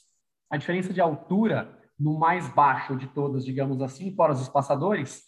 A 0.49 0.57
diferença 0.57 0.93
de 0.93 1.01
altura 1.01 1.77
no 1.99 2.17
mais 2.17 2.47
baixo 2.49 2.95
de 2.95 3.07
todas, 3.07 3.43
digamos 3.43 3.81
assim, 3.81 4.15
fora 4.15 4.33
os 4.33 4.41
espaçadores, 4.41 5.23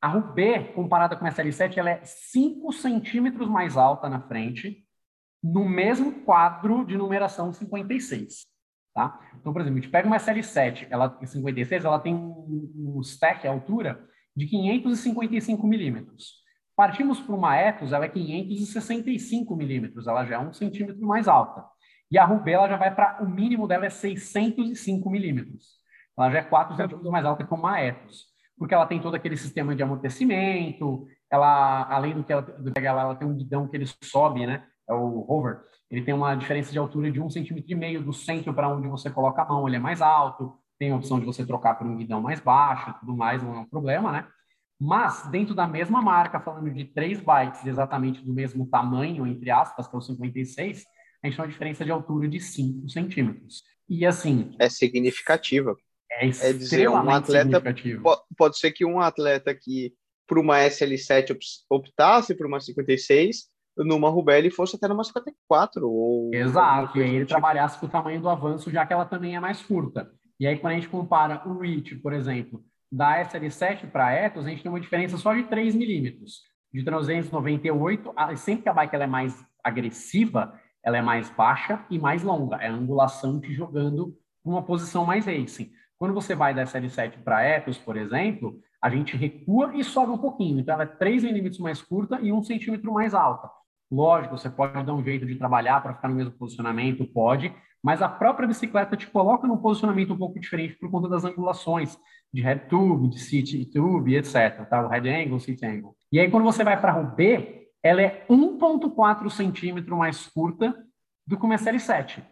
a 0.00 0.08
Rubê, 0.08 0.72
comparada 0.72 1.16
com 1.16 1.24
a 1.24 1.30
SL7, 1.30 1.78
ela 1.78 1.90
é 1.90 2.04
5 2.04 2.72
centímetros 2.72 3.48
mais 3.48 3.76
alta 3.76 4.08
na 4.08 4.20
frente, 4.20 4.84
no 5.42 5.68
mesmo 5.68 6.24
quadro 6.24 6.84
de 6.84 6.96
numeração 6.96 7.52
56. 7.52 8.42
Tá? 8.94 9.18
Então, 9.40 9.52
por 9.52 9.62
exemplo, 9.62 9.78
a 9.78 9.82
gente 9.82 9.90
pega 9.90 10.06
uma 10.06 10.16
SL7, 10.16 10.88
ela 10.90 11.18
56, 11.24 11.84
ela 11.84 11.98
tem 11.98 12.14
um 12.14 13.00
stack, 13.00 13.46
a 13.46 13.50
altura, 13.50 14.04
de 14.36 14.46
555 14.46 15.66
milímetros. 15.66 16.41
Partimos 16.74 17.20
para 17.20 17.34
uma 17.34 17.56
Ethos, 17.56 17.92
ela 17.92 18.06
é 18.06 18.08
565 18.08 19.54
milímetros, 19.54 20.06
ela 20.06 20.24
já 20.24 20.36
é 20.36 20.38
um 20.38 20.52
centímetro 20.52 21.06
mais 21.06 21.28
alta. 21.28 21.64
E 22.10 22.18
a 22.18 22.24
Rubê, 22.24 22.52
ela 22.52 22.68
já 22.68 22.76
vai 22.76 22.94
para, 22.94 23.22
o 23.22 23.28
mínimo 23.28 23.66
dela 23.66 23.86
é 23.86 23.90
605 23.90 25.10
milímetros. 25.10 25.80
Ela 26.16 26.30
já 26.30 26.38
é 26.38 26.42
4 26.42 26.76
centímetros 26.76 27.10
mais 27.10 27.24
alta 27.24 27.44
que 27.44 27.54
uma 27.54 27.80
Ethos, 27.80 28.26
porque 28.58 28.74
ela 28.74 28.86
tem 28.86 29.00
todo 29.00 29.14
aquele 29.14 29.36
sistema 29.36 29.74
de 29.74 29.82
amortecimento, 29.82 31.06
ela, 31.30 31.84
além 31.90 32.14
do 32.14 32.22
que 32.22 32.32
ela, 32.32 32.42
do 32.42 32.72
que 32.72 32.86
ela, 32.86 33.02
ela 33.02 33.14
tem 33.16 33.26
um 33.26 33.36
guidão 33.36 33.66
que 33.66 33.76
ele 33.76 33.86
sobe, 34.04 34.46
né? 34.46 34.64
É 34.88 34.92
o 34.92 35.24
hover. 35.28 35.60
Ele 35.90 36.02
tem 36.02 36.14
uma 36.14 36.34
diferença 36.34 36.70
de 36.70 36.78
altura 36.78 37.10
de 37.10 37.20
um 37.20 37.28
centímetro 37.28 37.70
e 37.70 37.74
meio 37.74 38.02
do 38.02 38.12
centro 38.12 38.52
para 38.52 38.68
onde 38.68 38.88
você 38.88 39.10
coloca 39.10 39.42
a 39.42 39.46
mão, 39.46 39.66
ele 39.66 39.76
é 39.76 39.80
mais 39.80 40.02
alto. 40.02 40.58
Tem 40.78 40.90
a 40.90 40.96
opção 40.96 41.18
de 41.18 41.26
você 41.26 41.46
trocar 41.46 41.76
por 41.76 41.86
um 41.86 41.96
guidão 41.96 42.20
mais 42.20 42.40
baixo, 42.40 42.94
tudo 43.00 43.16
mais, 43.16 43.42
não 43.42 43.54
é 43.54 43.58
um 43.58 43.68
problema, 43.68 44.12
né? 44.12 44.26
Mas, 44.84 45.28
dentro 45.30 45.54
da 45.54 45.64
mesma 45.64 46.02
marca, 46.02 46.40
falando 46.40 46.68
de 46.68 46.84
três 46.84 47.20
bikes 47.20 47.64
exatamente 47.64 48.20
do 48.20 48.32
mesmo 48.32 48.66
tamanho, 48.66 49.24
entre 49.24 49.48
aspas, 49.48 49.86
que 49.86 49.94
é 49.94 49.98
o 49.98 50.02
56, 50.02 50.84
a 51.22 51.26
gente 51.28 51.36
tem 51.36 51.44
uma 51.44 51.52
diferença 51.52 51.84
de 51.84 51.92
altura 51.92 52.26
de 52.26 52.40
5 52.40 52.88
centímetros. 52.88 53.62
E 53.88 54.04
assim. 54.04 54.56
É 54.58 54.68
significativa. 54.68 55.76
É, 56.10 56.26
é 56.26 56.52
dizer, 56.52 56.88
um 56.88 56.96
atleta. 56.96 57.62
Pode 58.36 58.58
ser 58.58 58.72
que 58.72 58.84
um 58.84 58.98
atleta 59.00 59.54
que, 59.54 59.94
por 60.26 60.36
uma 60.36 60.58
SL7, 60.58 61.38
optasse 61.70 62.34
por 62.34 62.46
uma 62.46 62.58
56, 62.58 63.44
numa 63.76 64.10
Rubelli 64.10 64.50
fosse 64.50 64.74
até 64.74 64.88
numa 64.88 65.04
54. 65.04 65.88
Ou 65.88 66.34
Exato, 66.34 66.98
e 66.98 67.04
aí 67.04 67.10
ele 67.10 67.18
tipo. 67.20 67.28
trabalhasse 67.28 67.78
com 67.78 67.86
o 67.86 67.88
tamanho 67.88 68.20
do 68.20 68.28
avanço, 68.28 68.68
já 68.68 68.84
que 68.84 68.92
ela 68.92 69.04
também 69.04 69.36
é 69.36 69.40
mais 69.40 69.62
curta. 69.62 70.10
E 70.40 70.46
aí, 70.46 70.58
quando 70.58 70.72
a 70.72 70.74
gente 70.74 70.88
compara 70.88 71.40
o 71.46 71.56
reach, 71.56 71.94
por 72.00 72.12
exemplo, 72.12 72.64
da 72.92 73.24
SL7 73.24 73.90
para 73.90 74.08
a 74.08 74.12
Ethos, 74.12 74.44
a 74.44 74.50
gente 74.50 74.62
tem 74.62 74.70
uma 74.70 74.80
diferença 74.80 75.16
só 75.16 75.32
de 75.32 75.44
3 75.44 75.74
milímetros. 75.74 76.42
De 76.72 76.84
398, 76.84 78.12
sempre 78.36 78.64
que 78.64 78.68
a 78.68 78.74
bike 78.74 78.94
ela 78.94 79.04
é 79.04 79.06
mais 79.06 79.42
agressiva, 79.64 80.52
ela 80.84 80.98
é 80.98 81.02
mais 81.02 81.30
baixa 81.30 81.84
e 81.88 81.98
mais 81.98 82.22
longa. 82.22 82.56
É 82.56 82.66
a 82.66 82.72
angulação 82.72 83.40
te 83.40 83.52
jogando 83.54 84.14
uma 84.44 84.62
posição 84.62 85.06
mais 85.06 85.24
racing. 85.24 85.70
Quando 85.96 86.12
você 86.12 86.34
vai 86.34 86.52
da 86.52 86.64
SL7 86.64 87.22
para 87.22 87.38
a 87.38 87.42
Ethos, 87.44 87.78
por 87.78 87.96
exemplo, 87.96 88.60
a 88.82 88.90
gente 88.90 89.16
recua 89.16 89.74
e 89.74 89.82
sobe 89.84 90.12
um 90.12 90.18
pouquinho. 90.18 90.58
Então, 90.58 90.74
ela 90.74 90.82
é 90.82 90.86
3 90.86 91.22
milímetros 91.22 91.60
mais 91.60 91.80
curta 91.80 92.18
e 92.20 92.32
1 92.32 92.42
centímetro 92.42 92.92
mais 92.92 93.14
alta. 93.14 93.48
Lógico, 93.90 94.36
você 94.36 94.50
pode 94.50 94.84
dar 94.84 94.94
um 94.94 95.04
jeito 95.04 95.24
de 95.24 95.36
trabalhar 95.36 95.80
para 95.82 95.94
ficar 95.94 96.08
no 96.08 96.16
mesmo 96.16 96.32
posicionamento, 96.32 97.06
pode, 97.06 97.54
mas 97.82 98.00
a 98.00 98.08
própria 98.08 98.46
bicicleta 98.46 98.96
te 98.96 99.06
coloca 99.08 99.46
num 99.46 99.56
posicionamento 99.56 100.12
um 100.12 100.18
pouco 100.18 100.38
diferente 100.38 100.76
por 100.78 100.90
conta 100.90 101.08
das 101.08 101.24
angulações 101.24 101.98
de 102.32 102.40
head 102.40 102.68
tube, 102.68 103.08
de 103.08 103.18
seat 103.18 103.66
tube, 103.66 104.14
etc. 104.14 104.66
Tá? 104.68 104.86
O 104.86 104.88
head 104.88 105.08
angle, 105.08 105.40
seat 105.40 105.64
angle. 105.66 105.94
E 106.10 106.20
aí, 106.20 106.30
quando 106.30 106.44
você 106.44 106.62
vai 106.62 106.80
para 106.80 106.92
Roubaix, 106.92 107.62
ela 107.82 108.00
é 108.00 108.24
1,4 108.30 109.28
centímetro 109.28 109.96
mais 109.96 110.28
curta 110.28 110.74
do 111.26 111.36
que 111.36 111.44
uma 111.44 111.56
SL7. 111.56 112.22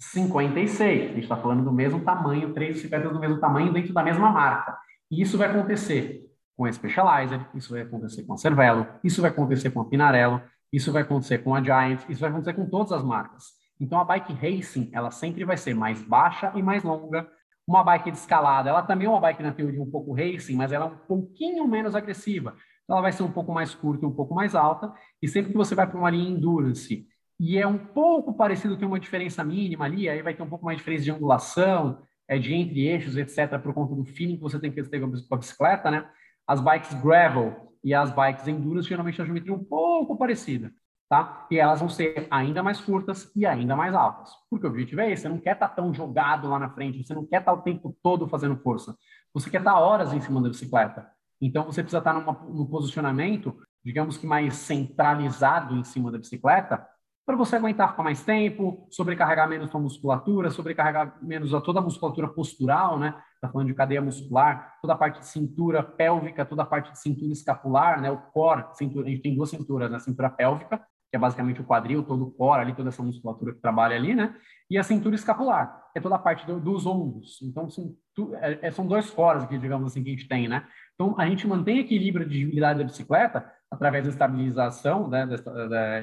56. 0.00 1.02
A 1.02 1.06
gente 1.08 1.22
está 1.22 1.36
falando 1.36 1.64
do 1.64 1.72
mesmo 1.72 2.00
tamanho, 2.00 2.52
três 2.52 2.76
bicicletas 2.76 3.12
do 3.12 3.18
mesmo 3.18 3.40
tamanho 3.40 3.72
dentro 3.72 3.92
da 3.92 4.02
mesma 4.02 4.30
marca. 4.30 4.78
E 5.10 5.20
isso 5.20 5.36
vai 5.36 5.48
acontecer 5.48 6.22
com 6.56 6.64
a 6.64 6.72
Specializer, 6.72 7.48
isso 7.54 7.72
vai 7.72 7.82
acontecer 7.82 8.22
com 8.22 8.34
a 8.34 8.36
Cervelo, 8.36 8.86
isso 9.02 9.20
vai 9.20 9.30
acontecer 9.30 9.70
com 9.70 9.80
a 9.80 9.84
Pinarello, 9.84 10.40
isso 10.72 10.92
vai 10.92 11.02
acontecer 11.02 11.38
com 11.38 11.54
a 11.54 11.62
Giant, 11.62 12.00
isso 12.08 12.20
vai 12.20 12.30
acontecer 12.30 12.54
com 12.54 12.68
todas 12.68 12.92
as 12.92 13.02
marcas. 13.02 13.63
Então 13.84 14.00
a 14.00 14.04
bike 14.04 14.32
racing, 14.32 14.88
ela 14.92 15.10
sempre 15.10 15.44
vai 15.44 15.58
ser 15.58 15.74
mais 15.74 16.00
baixa 16.02 16.50
e 16.54 16.62
mais 16.62 16.82
longa. 16.82 17.28
Uma 17.66 17.84
bike 17.84 18.10
de 18.10 18.16
escalada, 18.16 18.70
ela 18.70 18.82
também 18.82 19.06
é 19.06 19.10
uma 19.10 19.20
bike 19.20 19.42
na 19.42 19.52
teoria 19.52 19.80
um 19.82 19.90
pouco 19.90 20.14
racing, 20.14 20.56
mas 20.56 20.72
ela 20.72 20.86
é 20.86 20.88
um 20.88 20.96
pouquinho 20.96 21.68
menos 21.68 21.94
agressiva. 21.94 22.56
Então 22.82 22.96
ela 22.96 23.02
vai 23.02 23.12
ser 23.12 23.22
um 23.22 23.30
pouco 23.30 23.52
mais 23.52 23.74
curta 23.74 24.04
e 24.04 24.08
um 24.08 24.12
pouco 24.12 24.34
mais 24.34 24.54
alta. 24.54 24.92
E 25.20 25.28
sempre 25.28 25.52
que 25.52 25.56
você 25.56 25.74
vai 25.74 25.86
para 25.86 25.98
uma 25.98 26.10
linha 26.10 26.30
endurance, 26.30 27.06
e 27.38 27.58
é 27.58 27.66
um 27.66 27.78
pouco 27.78 28.32
parecido, 28.32 28.76
tem 28.76 28.88
uma 28.88 29.00
diferença 29.00 29.44
mínima 29.44 29.84
ali, 29.84 30.08
aí 30.08 30.22
vai 30.22 30.34
ter 30.34 30.42
um 30.42 30.48
pouco 30.48 30.64
mais 30.64 30.76
de 30.76 30.80
diferença 30.80 31.04
de 31.04 31.10
angulação, 31.10 31.98
é, 32.26 32.38
de 32.38 32.54
entre 32.54 32.86
eixos, 32.86 33.18
etc., 33.18 33.58
por 33.58 33.74
conta 33.74 33.94
do 33.94 34.04
feeling 34.04 34.36
que 34.36 34.42
você 34.42 34.58
tem 34.58 34.72
que 34.72 34.82
ter 34.82 35.00
com 35.00 35.34
a 35.34 35.38
bicicleta, 35.38 35.90
né? 35.90 36.08
As 36.46 36.60
bikes 36.60 36.94
gravel 37.02 37.74
e 37.82 37.92
as 37.92 38.10
bikes 38.10 38.48
endurance 38.48 38.88
geralmente 38.88 39.20
a 39.20 39.24
geometria 39.26 39.52
um 39.52 39.64
pouco 39.64 40.16
parecida 40.16 40.72
tá? 41.14 41.46
E 41.48 41.58
elas 41.58 41.78
vão 41.78 41.88
ser 41.88 42.26
ainda 42.28 42.60
mais 42.60 42.80
curtas 42.80 43.30
e 43.36 43.46
ainda 43.46 43.76
mais 43.76 43.94
altas. 43.94 44.32
Porque 44.50 44.66
o 44.66 44.70
objetivo 44.70 45.00
é 45.00 45.12
esse, 45.12 45.22
você 45.22 45.28
não 45.28 45.38
quer 45.38 45.52
estar 45.52 45.68
tá 45.68 45.74
tão 45.76 45.94
jogado 45.94 46.48
lá 46.48 46.58
na 46.58 46.70
frente, 46.70 47.04
você 47.04 47.14
não 47.14 47.24
quer 47.24 47.38
estar 47.38 47.52
tá 47.52 47.58
o 47.58 47.62
tempo 47.62 47.96
todo 48.02 48.26
fazendo 48.26 48.56
força. 48.56 48.96
Você 49.32 49.48
quer 49.48 49.58
estar 49.58 49.74
tá 49.74 49.78
horas 49.78 50.12
em 50.12 50.20
cima 50.20 50.42
da 50.42 50.48
bicicleta. 50.48 51.08
Então 51.40 51.64
você 51.64 51.82
precisa 51.82 51.98
estar 51.98 52.12
numa, 52.12 52.32
num 52.32 52.66
posicionamento, 52.66 53.56
digamos 53.84 54.16
que 54.16 54.26
mais 54.26 54.54
centralizado 54.54 55.76
em 55.76 55.84
cima 55.84 56.10
da 56.10 56.18
bicicleta, 56.18 56.84
para 57.24 57.36
você 57.36 57.56
aguentar 57.56 57.90
ficar 57.90 58.02
mais 58.02 58.22
tempo, 58.22 58.86
sobrecarregar 58.90 59.48
menos 59.48 59.70
sua 59.70 59.80
musculatura, 59.80 60.50
sobrecarregar 60.50 61.16
menos 61.22 61.54
a 61.54 61.60
toda 61.60 61.78
a 61.78 61.82
musculatura 61.82 62.28
postural, 62.28 62.98
né? 62.98 63.14
Tá 63.40 63.48
falando 63.48 63.68
de 63.68 63.74
cadeia 63.74 64.02
muscular, 64.02 64.74
toda 64.82 64.92
a 64.92 64.96
parte 64.96 65.20
de 65.20 65.26
cintura 65.26 65.82
pélvica, 65.82 66.44
toda 66.44 66.62
a 66.62 66.66
parte 66.66 66.92
de 66.92 66.98
cintura 66.98 67.32
escapular, 67.32 68.00
né? 68.00 68.10
O 68.10 68.18
core, 68.18 68.66
cintura, 68.74 69.06
a 69.06 69.10
gente 69.10 69.22
tem 69.22 69.34
duas 69.34 69.48
cinturas, 69.48 69.90
né? 69.90 69.98
Cintura 70.00 70.28
pélvica 70.28 70.84
que 71.14 71.16
é 71.16 71.20
basicamente 71.20 71.60
o 71.60 71.64
quadril, 71.64 72.02
todo 72.02 72.24
o 72.24 72.30
core 72.32 72.62
ali, 72.62 72.74
toda 72.74 72.88
essa 72.88 73.00
musculatura 73.00 73.54
que 73.54 73.60
trabalha 73.60 73.94
ali, 73.94 74.16
né? 74.16 74.34
E 74.68 74.76
a 74.76 74.82
cintura 74.82 75.14
escapular, 75.14 75.80
que 75.92 76.00
é 76.00 76.02
toda 76.02 76.16
a 76.16 76.18
parte 76.18 76.44
do, 76.44 76.58
dos 76.58 76.86
ombros. 76.86 77.40
Então, 77.40 77.70
são, 77.70 77.94
é, 78.40 78.66
é, 78.66 78.70
são 78.72 78.84
dois 78.84 79.08
cores 79.12 79.44
aqui, 79.44 79.56
digamos 79.56 79.92
assim, 79.92 80.02
que 80.02 80.08
a 80.08 80.12
gente 80.12 80.26
tem, 80.26 80.48
né? 80.48 80.66
Então, 80.94 81.14
a 81.16 81.24
gente 81.28 81.46
mantém 81.46 81.78
equilíbrio 81.78 82.28
de 82.28 82.34
agilidade 82.34 82.80
da 82.80 82.84
bicicleta 82.84 83.48
através 83.70 84.02
da 84.02 84.10
estabilização, 84.10 85.06
né, 85.06 85.24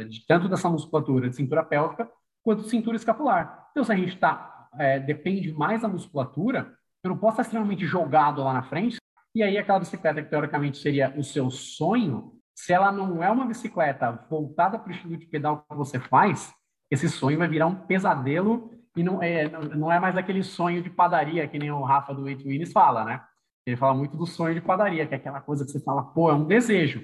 de, 0.07 0.25
tanto 0.25 0.47
dessa 0.47 0.69
musculatura 0.69 1.29
de 1.29 1.35
cintura 1.35 1.61
pélvica 1.61 2.09
quanto 2.41 2.63
de 2.63 2.69
cintura 2.69 2.95
escapular. 2.95 3.67
Então, 3.71 3.83
se 3.83 3.91
a 3.91 3.95
gente 3.97 4.17
tá, 4.17 4.69
é, 4.79 4.97
depende 4.97 5.51
mais 5.51 5.81
da 5.81 5.89
musculatura, 5.89 6.73
eu 7.03 7.09
não 7.09 7.17
posso 7.17 7.33
estar 7.33 7.43
extremamente 7.43 7.85
jogado 7.85 8.41
lá 8.41 8.53
na 8.53 8.63
frente, 8.63 8.95
e 9.35 9.43
aí 9.43 9.57
aquela 9.57 9.79
bicicleta 9.79 10.23
que 10.23 10.29
teoricamente 10.29 10.77
seria 10.77 11.13
o 11.17 11.23
seu 11.23 11.49
sonho, 11.49 12.31
se 12.61 12.71
ela 12.71 12.91
não 12.91 13.23
é 13.23 13.31
uma 13.31 13.45
bicicleta 13.45 14.23
voltada 14.29 14.77
para 14.77 14.89
o 14.89 14.91
estilo 14.91 15.17
de 15.17 15.25
pedal 15.25 15.65
que 15.67 15.75
você 15.75 15.99
faz, 15.99 16.53
esse 16.91 17.09
sonho 17.09 17.39
vai 17.39 17.47
virar 17.47 17.65
um 17.65 17.73
pesadelo 17.73 18.69
e 18.95 19.03
não 19.03 19.21
é, 19.23 19.49
não 19.75 19.91
é 19.91 19.99
mais 19.99 20.15
aquele 20.15 20.43
sonho 20.43 20.83
de 20.83 20.89
padaria 20.89 21.47
que 21.47 21.57
nem 21.57 21.71
o 21.71 21.81
Rafa 21.81 22.13
do 22.13 22.29
Eight 22.29 22.47
Winners 22.47 22.71
fala, 22.71 23.03
né? 23.03 23.19
Ele 23.65 23.75
fala 23.75 23.95
muito 23.95 24.15
do 24.15 24.27
sonho 24.27 24.53
de 24.53 24.61
padaria, 24.61 25.07
que 25.07 25.13
é 25.15 25.17
aquela 25.17 25.41
coisa 25.41 25.65
que 25.65 25.71
você 25.71 25.79
fala, 25.79 26.03
pô, 26.03 26.29
é 26.29 26.35
um 26.35 26.45
desejo. 26.45 27.03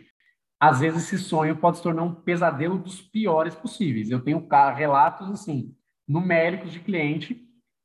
Às 0.59 0.79
vezes 0.81 1.05
esse 1.05 1.17
sonho 1.17 1.57
pode 1.57 1.77
se 1.77 1.83
tornar 1.83 2.03
um 2.03 2.13
pesadelo 2.13 2.77
dos 2.77 3.01
piores 3.01 3.55
possíveis. 3.55 4.11
Eu 4.11 4.23
tenho 4.23 4.47
relatos, 4.75 5.27
assim, 5.31 5.75
numéricos 6.07 6.71
de 6.71 6.79
cliente 6.81 7.35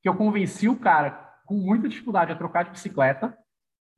que 0.03 0.09
eu 0.11 0.15
convenci 0.15 0.69
o 0.69 0.79
cara 0.79 1.11
com 1.47 1.55
muita 1.55 1.89
dificuldade 1.89 2.33
a 2.33 2.37
trocar 2.37 2.65
de 2.65 2.73
bicicleta 2.73 3.35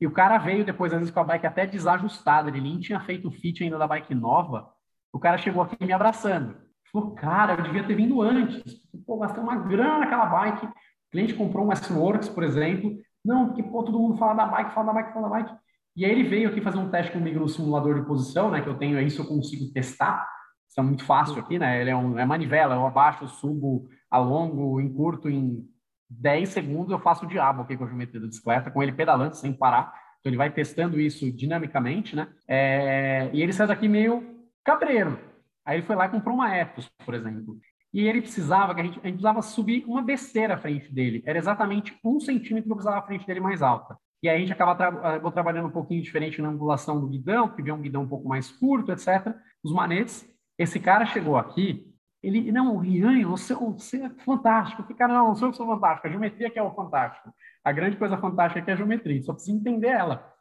e 0.05 0.07
o 0.07 0.11
cara 0.11 0.37
veio 0.37 0.67
depois, 0.67 0.93
às 0.93 0.99
vezes, 0.99 1.15
com 1.15 1.21
a 1.21 1.25
bike 1.25 1.47
até 1.47 1.67
desajustada. 1.67 2.51
Ele 2.51 2.61
nem 2.61 2.79
tinha 2.79 3.01
feito 3.01 3.27
o 3.27 3.31
fit 3.31 3.65
ainda 3.65 3.79
da 3.79 3.87
bike 3.87 4.15
nova. 4.15 4.69
O 5.11 5.19
cara 5.19 5.39
chegou 5.39 5.63
aqui 5.63 5.83
me 5.83 5.95
abraçando. 5.95 6.55
Falou, 6.93 7.15
cara, 7.15 7.55
eu 7.55 7.63
devia 7.63 7.87
ter 7.87 7.95
vindo 7.95 8.21
antes. 8.21 8.63
Pô, 9.07 9.17
gastei 9.17 9.43
uma 9.43 9.57
grana 9.57 10.01
naquela 10.01 10.27
bike. 10.27 10.67
O 10.67 10.71
cliente 11.11 11.33
comprou 11.33 11.67
um 11.67 11.73
S-Works, 11.73 12.29
por 12.29 12.43
exemplo. 12.43 12.95
Não, 13.25 13.47
porque, 13.47 13.63
pô, 13.63 13.83
todo 13.83 13.99
mundo 13.99 14.19
fala 14.19 14.35
da 14.35 14.45
bike, 14.45 14.75
fala 14.75 14.89
da 14.89 14.93
bike, 14.93 15.15
fala 15.15 15.27
da 15.31 15.37
bike. 15.37 15.57
E 15.97 16.05
aí 16.05 16.11
ele 16.11 16.29
veio 16.29 16.51
aqui 16.51 16.61
fazer 16.61 16.77
um 16.77 16.91
teste 16.91 17.11
comigo 17.11 17.41
no 17.41 17.49
simulador 17.49 17.99
de 17.99 18.07
posição, 18.07 18.51
né? 18.51 18.61
Que 18.61 18.69
eu 18.69 18.77
tenho, 18.77 19.01
isso 19.01 19.23
eu 19.23 19.27
consigo 19.27 19.73
testar. 19.73 20.29
Isso 20.69 20.79
é 20.79 20.83
muito 20.83 21.03
fácil 21.07 21.41
aqui, 21.41 21.59
né? 21.59 21.81
Ele 21.81 21.89
é, 21.89 21.97
um, 21.97 22.19
é 22.19 22.27
manivela, 22.27 22.75
eu 22.75 22.87
abaixo, 22.87 23.25
eu 23.25 23.29
subo, 23.29 23.89
alongo, 24.11 24.79
encurto 24.83 25.31
em 25.31 25.67
10 26.11 26.49
segundos 26.49 26.93
eu 26.93 26.99
faço 26.99 27.25
o 27.25 27.29
diabo 27.29 27.63
aqui 27.63 27.77
com 27.77 27.85
a 27.85 27.89
geometria 27.89 28.21
da 28.21 28.27
bicicleta, 28.27 28.71
com 28.71 28.83
ele 28.83 28.93
pedalando 28.93 29.37
sem 29.37 29.53
parar. 29.53 29.93
Então 30.21 30.31
ele 30.31 30.37
vai 30.37 30.51
testando 30.51 31.01
isso 31.01 31.31
dinamicamente, 31.33 32.17
né? 32.17 32.29
É, 32.49 33.31
e 33.33 33.43
ele 33.43 33.53
saiu 33.53 33.69
daqui 33.69 33.89
meio 33.89 34.23
cabreiro. 34.65 35.19
Aí 35.65 35.77
ele 35.77 35.87
foi 35.87 35.97
lá 35.97 36.07
e 36.07 36.11
comprou 36.11 36.35
uma 36.35 36.57
Ethos, 36.57 36.91
por 37.05 37.15
exemplo. 37.15 37.59
E 37.93 38.09
ele 38.09 38.21
precisava, 38.21 38.75
que 38.75 38.81
a 38.81 38.85
gente, 38.85 38.99
a 38.99 39.07
gente 39.07 39.15
precisava 39.15 39.41
subir 39.41 39.85
uma 39.87 40.03
besteira 40.03 40.55
à 40.55 40.59
frente 40.59 40.93
dele. 40.93 41.23
Era 41.25 41.39
exatamente 41.39 41.97
um 42.05 42.19
centímetro 42.19 42.65
que 42.65 42.73
eu 42.73 42.77
precisava 42.77 42.99
à 42.99 43.07
frente 43.07 43.27
dele 43.27 43.41
mais 43.41 43.63
alta. 43.63 43.97
E 44.23 44.29
aí 44.29 44.37
a 44.37 44.41
gente 44.41 44.53
acaba 44.53 44.75
tra 44.75 45.31
trabalhando 45.31 45.69
um 45.69 45.71
pouquinho 45.71 46.03
diferente 46.03 46.41
na 46.41 46.49
angulação 46.49 46.99
do 46.99 47.07
guidão, 47.07 47.49
que 47.49 47.63
vem 47.63 47.73
um 47.73 47.81
guidão 47.81 48.03
um 48.03 48.09
pouco 48.09 48.27
mais 48.27 48.51
curto, 48.51 48.91
etc. 48.91 49.35
Os 49.63 49.73
manetes. 49.73 50.27
Esse 50.59 50.81
cara 50.81 51.05
chegou 51.05 51.37
aqui, 51.37 51.94
ele, 52.27 52.51
não, 52.53 52.79
Rian, 52.79 53.27
você, 53.29 53.55
você 53.55 54.03
é 54.03 54.11
fantástico. 54.11 54.81
Eu 54.81 54.85
falei, 54.87 54.99
cara, 54.99 55.13
não, 55.13 55.29
não 55.29 55.35
sou 55.35 55.49
eu 55.49 55.51
que 55.51 55.57
sou 55.57 55.67
fantástico. 55.67 56.07
A 56.07 56.11
geometria 56.11 56.51
que 56.51 56.59
é 56.59 56.63
o 56.63 56.75
fantástico. 56.75 57.35
A 57.63 57.73
grande 57.73 57.97
coisa 57.97 58.17
fantástica 58.17 58.61
é 58.61 58.63
que 58.63 58.71
é 58.71 58.75
a 58.75 58.77
geometria. 58.77 59.23
Só 59.23 59.33
precisa 59.33 59.57
entender 59.57 59.89
ela. 59.89 60.33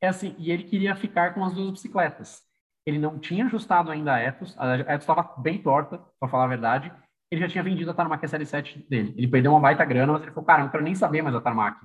É 0.00 0.08
assim, 0.08 0.34
e 0.38 0.50
ele 0.50 0.64
queria 0.64 0.94
ficar 0.94 1.34
com 1.34 1.44
as 1.44 1.52
duas 1.54 1.70
bicicletas. 1.70 2.42
Ele 2.86 2.98
não 2.98 3.18
tinha 3.18 3.46
ajustado 3.46 3.90
ainda 3.90 4.14
a 4.14 4.20
Ethos. 4.20 4.54
A 4.58 4.76
Ethos 4.76 5.02
estava 5.02 5.34
bem 5.38 5.60
torta, 5.60 5.98
para 6.20 6.28
falar 6.28 6.44
a 6.44 6.48
verdade. 6.48 6.92
Ele 7.30 7.40
já 7.40 7.48
tinha 7.48 7.64
vendido 7.64 7.90
a 7.90 7.94
Tarmac 7.94 8.24
SL7 8.24 8.88
dele. 8.88 9.14
Ele 9.16 9.26
perdeu 9.26 9.50
uma 9.50 9.60
baita 9.60 9.84
grana, 9.84 10.12
mas 10.12 10.22
ele 10.22 10.30
falou, 10.30 10.46
cara, 10.46 10.62
não 10.62 10.70
quero 10.70 10.84
nem 10.84 10.94
saber 10.94 11.22
mais 11.22 11.34
a 11.34 11.40
Tarmac. 11.40 11.76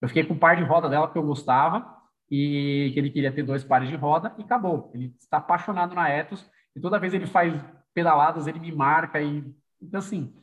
Eu 0.00 0.08
fiquei 0.08 0.24
com 0.24 0.34
um 0.34 0.38
par 0.38 0.56
de 0.56 0.62
roda 0.62 0.88
dela 0.88 1.10
que 1.10 1.18
eu 1.18 1.22
gostava 1.22 1.84
e 2.30 2.90
que 2.92 3.00
ele 3.00 3.10
queria 3.10 3.32
ter 3.32 3.42
dois 3.42 3.64
pares 3.64 3.88
de 3.88 3.96
roda 3.96 4.32
e 4.38 4.42
acabou. 4.42 4.90
Ele 4.94 5.14
está 5.18 5.38
apaixonado 5.38 5.94
na 5.94 6.08
Ethos 6.08 6.48
e 6.76 6.80
toda 6.80 6.98
vez 6.98 7.12
ele 7.12 7.26
faz 7.26 7.52
pedaladas, 7.94 8.46
ele 8.46 8.58
me 8.58 8.72
marca 8.72 9.20
e 9.20 9.44
então 9.80 9.98
assim, 9.98 10.34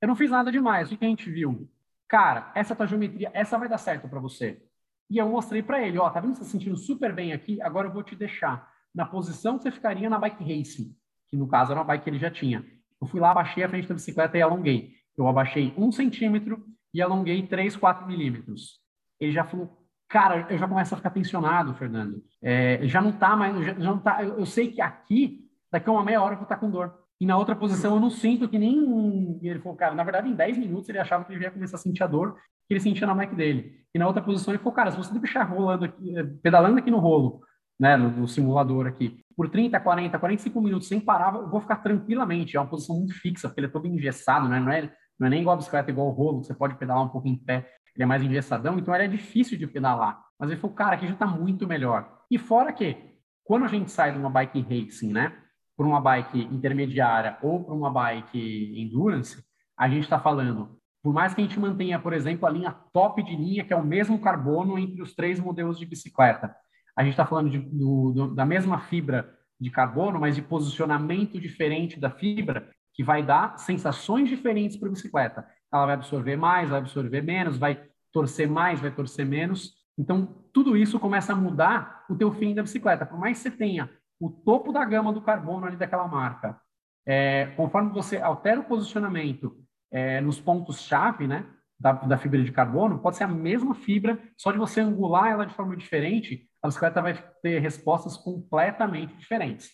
eu 0.00 0.08
não 0.08 0.16
fiz 0.16 0.30
nada 0.30 0.52
demais. 0.52 0.90
O 0.90 0.96
que 0.96 1.04
a 1.04 1.08
gente 1.08 1.30
viu? 1.30 1.68
Cara, 2.08 2.52
essa 2.54 2.76
tua 2.76 2.86
geometria, 2.86 3.30
essa 3.32 3.58
vai 3.58 3.68
dar 3.68 3.78
certo 3.78 4.08
para 4.08 4.20
você. 4.20 4.62
E 5.10 5.18
eu 5.18 5.28
mostrei 5.28 5.62
para 5.62 5.86
ele, 5.86 5.98
ó, 5.98 6.08
tá 6.10 6.20
vendo 6.20 6.34
você 6.34 6.44
se 6.44 6.50
sentindo 6.50 6.76
super 6.76 7.12
bem 7.14 7.32
aqui? 7.32 7.60
Agora 7.62 7.88
eu 7.88 7.92
vou 7.92 8.02
te 8.02 8.14
deixar 8.16 8.68
na 8.94 9.04
posição 9.04 9.56
que 9.56 9.64
você 9.64 9.70
ficaria 9.70 10.08
na 10.08 10.18
bike 10.18 10.42
racing, 10.42 10.94
que 11.28 11.36
no 11.36 11.48
caso 11.48 11.72
era 11.72 11.80
uma 11.80 11.86
bike 11.86 12.04
que 12.04 12.10
ele 12.10 12.18
já 12.18 12.30
tinha. 12.30 12.64
Eu 13.00 13.06
fui 13.06 13.20
lá, 13.20 13.30
abaixei 13.30 13.62
a 13.64 13.68
frente 13.68 13.88
da 13.88 13.94
bicicleta 13.94 14.36
e 14.36 14.42
alonguei. 14.42 14.92
Eu 15.16 15.26
abaixei 15.28 15.74
um 15.76 15.92
centímetro 15.92 16.64
e 16.92 17.02
alonguei 17.02 17.46
3, 17.46 17.76
4 17.76 18.06
milímetros. 18.06 18.80
Ele 19.20 19.32
já 19.32 19.44
falou, 19.44 19.84
cara, 20.08 20.46
eu 20.48 20.58
já 20.58 20.68
começo 20.68 20.94
a 20.94 20.96
ficar 20.96 21.10
tensionado, 21.10 21.74
Fernando. 21.74 22.22
É, 22.42 22.86
já 22.86 23.00
não 23.00 23.12
tá 23.12 23.36
mais, 23.36 23.64
já, 23.64 23.74
já 23.74 23.90
não 23.90 23.98
tá, 23.98 24.22
eu, 24.22 24.38
eu, 24.38 24.46
sei 24.46 24.70
que 24.70 24.80
aqui, 24.80 25.43
daqui 25.74 25.88
a 25.88 25.92
uma 25.92 26.04
meia 26.04 26.22
hora 26.22 26.34
eu 26.34 26.38
vou 26.38 26.44
estar 26.44 26.54
tá 26.54 26.60
com 26.60 26.70
dor. 26.70 26.94
E 27.20 27.26
na 27.26 27.36
outra 27.36 27.56
posição 27.56 27.94
eu 27.94 28.00
não 28.00 28.10
sinto 28.10 28.48
que 28.48 28.58
nem. 28.58 29.38
Ele 29.42 29.58
falou, 29.58 29.76
cara, 29.76 29.94
na 29.94 30.04
verdade, 30.04 30.28
em 30.28 30.34
10 30.34 30.58
minutos 30.58 30.88
ele 30.88 30.98
achava 30.98 31.24
que 31.24 31.32
ele 31.32 31.42
ia 31.42 31.50
começar 31.50 31.76
a 31.76 31.80
sentir 31.80 32.02
a 32.04 32.06
dor 32.06 32.36
que 32.66 32.72
ele 32.72 32.80
sentia 32.80 33.06
na 33.06 33.14
Mac 33.14 33.34
dele. 33.34 33.84
E 33.94 33.98
na 33.98 34.06
outra 34.06 34.22
posição 34.22 34.52
ele 34.52 34.58
falou, 34.58 34.72
cara, 34.72 34.90
se 34.90 34.96
você 34.96 35.18
deixar 35.18 35.42
rolando 35.42 35.84
aqui, 35.84 36.16
eh, 36.16 36.24
pedalando 36.42 36.78
aqui 36.78 36.90
no 36.90 36.98
rolo, 36.98 37.40
né, 37.78 37.96
no, 37.96 38.10
no, 38.10 38.28
simulador 38.28 38.86
aqui, 38.86 39.20
por 39.36 39.50
30, 39.50 39.78
40, 39.80 40.18
45 40.18 40.60
minutos 40.60 40.88
sem 40.88 41.00
parar, 41.00 41.34
eu 41.34 41.50
vou 41.50 41.60
ficar 41.60 41.76
tranquilamente. 41.76 42.56
É 42.56 42.60
uma 42.60 42.68
posição 42.68 42.96
muito 42.96 43.14
fixa, 43.14 43.48
porque 43.48 43.60
ele 43.60 43.66
é 43.66 43.70
todo 43.70 43.86
engessado, 43.86 44.48
né? 44.48 44.60
não, 44.60 44.72
é, 44.72 44.90
não 45.18 45.26
é 45.26 45.30
nem 45.30 45.40
igual 45.42 45.54
a 45.54 45.58
bicicleta, 45.58 45.90
igual 45.90 46.08
o 46.08 46.12
rolo, 46.12 46.42
você 46.42 46.54
pode 46.54 46.76
pedalar 46.76 47.04
um 47.04 47.08
pouco 47.08 47.28
em 47.28 47.36
pé, 47.36 47.68
ele 47.94 48.04
é 48.04 48.06
mais 48.06 48.22
engessadão, 48.22 48.78
então 48.78 48.94
ele 48.94 49.04
é 49.04 49.08
difícil 49.08 49.58
de 49.58 49.66
pedalar. 49.66 50.20
Mas 50.38 50.50
ele 50.50 50.60
falou, 50.60 50.74
cara, 50.74 50.94
aqui 50.94 51.06
já 51.06 51.12
está 51.12 51.26
muito 51.26 51.66
melhor. 51.66 52.08
E 52.30 52.38
fora 52.38 52.72
que, 52.72 52.96
quando 53.44 53.64
a 53.64 53.68
gente 53.68 53.90
sai 53.90 54.12
de 54.12 54.18
uma 54.18 54.30
bike 54.30 54.60
racing, 54.62 55.12
né, 55.12 55.32
por 55.76 55.86
uma 55.86 56.00
bike 56.00 56.40
intermediária 56.52 57.36
ou 57.42 57.64
para 57.64 57.74
uma 57.74 57.90
bike 57.90 58.80
endurance, 58.80 59.42
a 59.76 59.88
gente 59.88 60.04
está 60.04 60.18
falando, 60.20 60.78
por 61.02 61.12
mais 61.12 61.34
que 61.34 61.40
a 61.40 61.44
gente 61.44 61.58
mantenha, 61.58 61.98
por 61.98 62.12
exemplo, 62.12 62.46
a 62.46 62.50
linha 62.50 62.72
top 62.92 63.22
de 63.22 63.34
linha, 63.34 63.64
que 63.64 63.72
é 63.72 63.76
o 63.76 63.84
mesmo 63.84 64.20
carbono 64.20 64.78
entre 64.78 65.02
os 65.02 65.14
três 65.14 65.40
modelos 65.40 65.78
de 65.78 65.86
bicicleta, 65.86 66.54
a 66.96 67.02
gente 67.02 67.12
está 67.12 67.26
falando 67.26 67.50
de, 67.50 67.58
do, 67.58 68.12
do, 68.12 68.34
da 68.34 68.46
mesma 68.46 68.78
fibra 68.78 69.28
de 69.60 69.70
carbono, 69.70 70.20
mas 70.20 70.36
de 70.36 70.42
posicionamento 70.42 71.40
diferente 71.40 71.98
da 71.98 72.10
fibra, 72.10 72.70
que 72.92 73.02
vai 73.02 73.22
dar 73.22 73.58
sensações 73.58 74.28
diferentes 74.28 74.76
para 74.76 74.88
a 74.88 74.92
bicicleta. 74.92 75.46
Ela 75.72 75.86
vai 75.86 75.94
absorver 75.94 76.36
mais, 76.36 76.70
vai 76.70 76.78
absorver 76.78 77.22
menos, 77.22 77.58
vai 77.58 77.82
torcer 78.12 78.48
mais, 78.48 78.80
vai 78.80 78.92
torcer 78.92 79.26
menos. 79.26 79.74
Então, 79.98 80.26
tudo 80.52 80.76
isso 80.76 81.00
começa 81.00 81.32
a 81.32 81.36
mudar 81.36 82.04
o 82.08 82.14
teu 82.14 82.32
fim 82.32 82.54
da 82.54 82.62
bicicleta. 82.62 83.04
Por 83.04 83.18
mais 83.18 83.38
que 83.38 83.42
você 83.42 83.50
tenha 83.50 83.90
o 84.20 84.30
topo 84.30 84.72
da 84.72 84.84
gama 84.84 85.12
do 85.12 85.22
carbono 85.22 85.66
ali 85.66 85.76
daquela 85.76 86.06
marca, 86.08 86.60
é, 87.06 87.46
conforme 87.56 87.90
você 87.92 88.18
altera 88.18 88.60
o 88.60 88.64
posicionamento 88.64 89.56
é, 89.90 90.20
nos 90.20 90.40
pontos-chave, 90.40 91.26
né, 91.26 91.46
da, 91.78 91.92
da, 91.92 92.16
fibra 92.16 92.42
de 92.42 92.52
carbono, 92.52 92.98
pode 92.98 93.16
ser 93.16 93.24
a 93.24 93.28
mesma 93.28 93.74
fibra, 93.74 94.18
só 94.36 94.52
de 94.52 94.58
você 94.58 94.80
angular 94.80 95.30
ela 95.30 95.44
de 95.44 95.54
forma 95.54 95.76
diferente, 95.76 96.48
a 96.62 96.68
bicicleta 96.68 97.02
vai 97.02 97.22
ter 97.42 97.58
respostas 97.58 98.16
completamente 98.16 99.14
diferentes. 99.16 99.70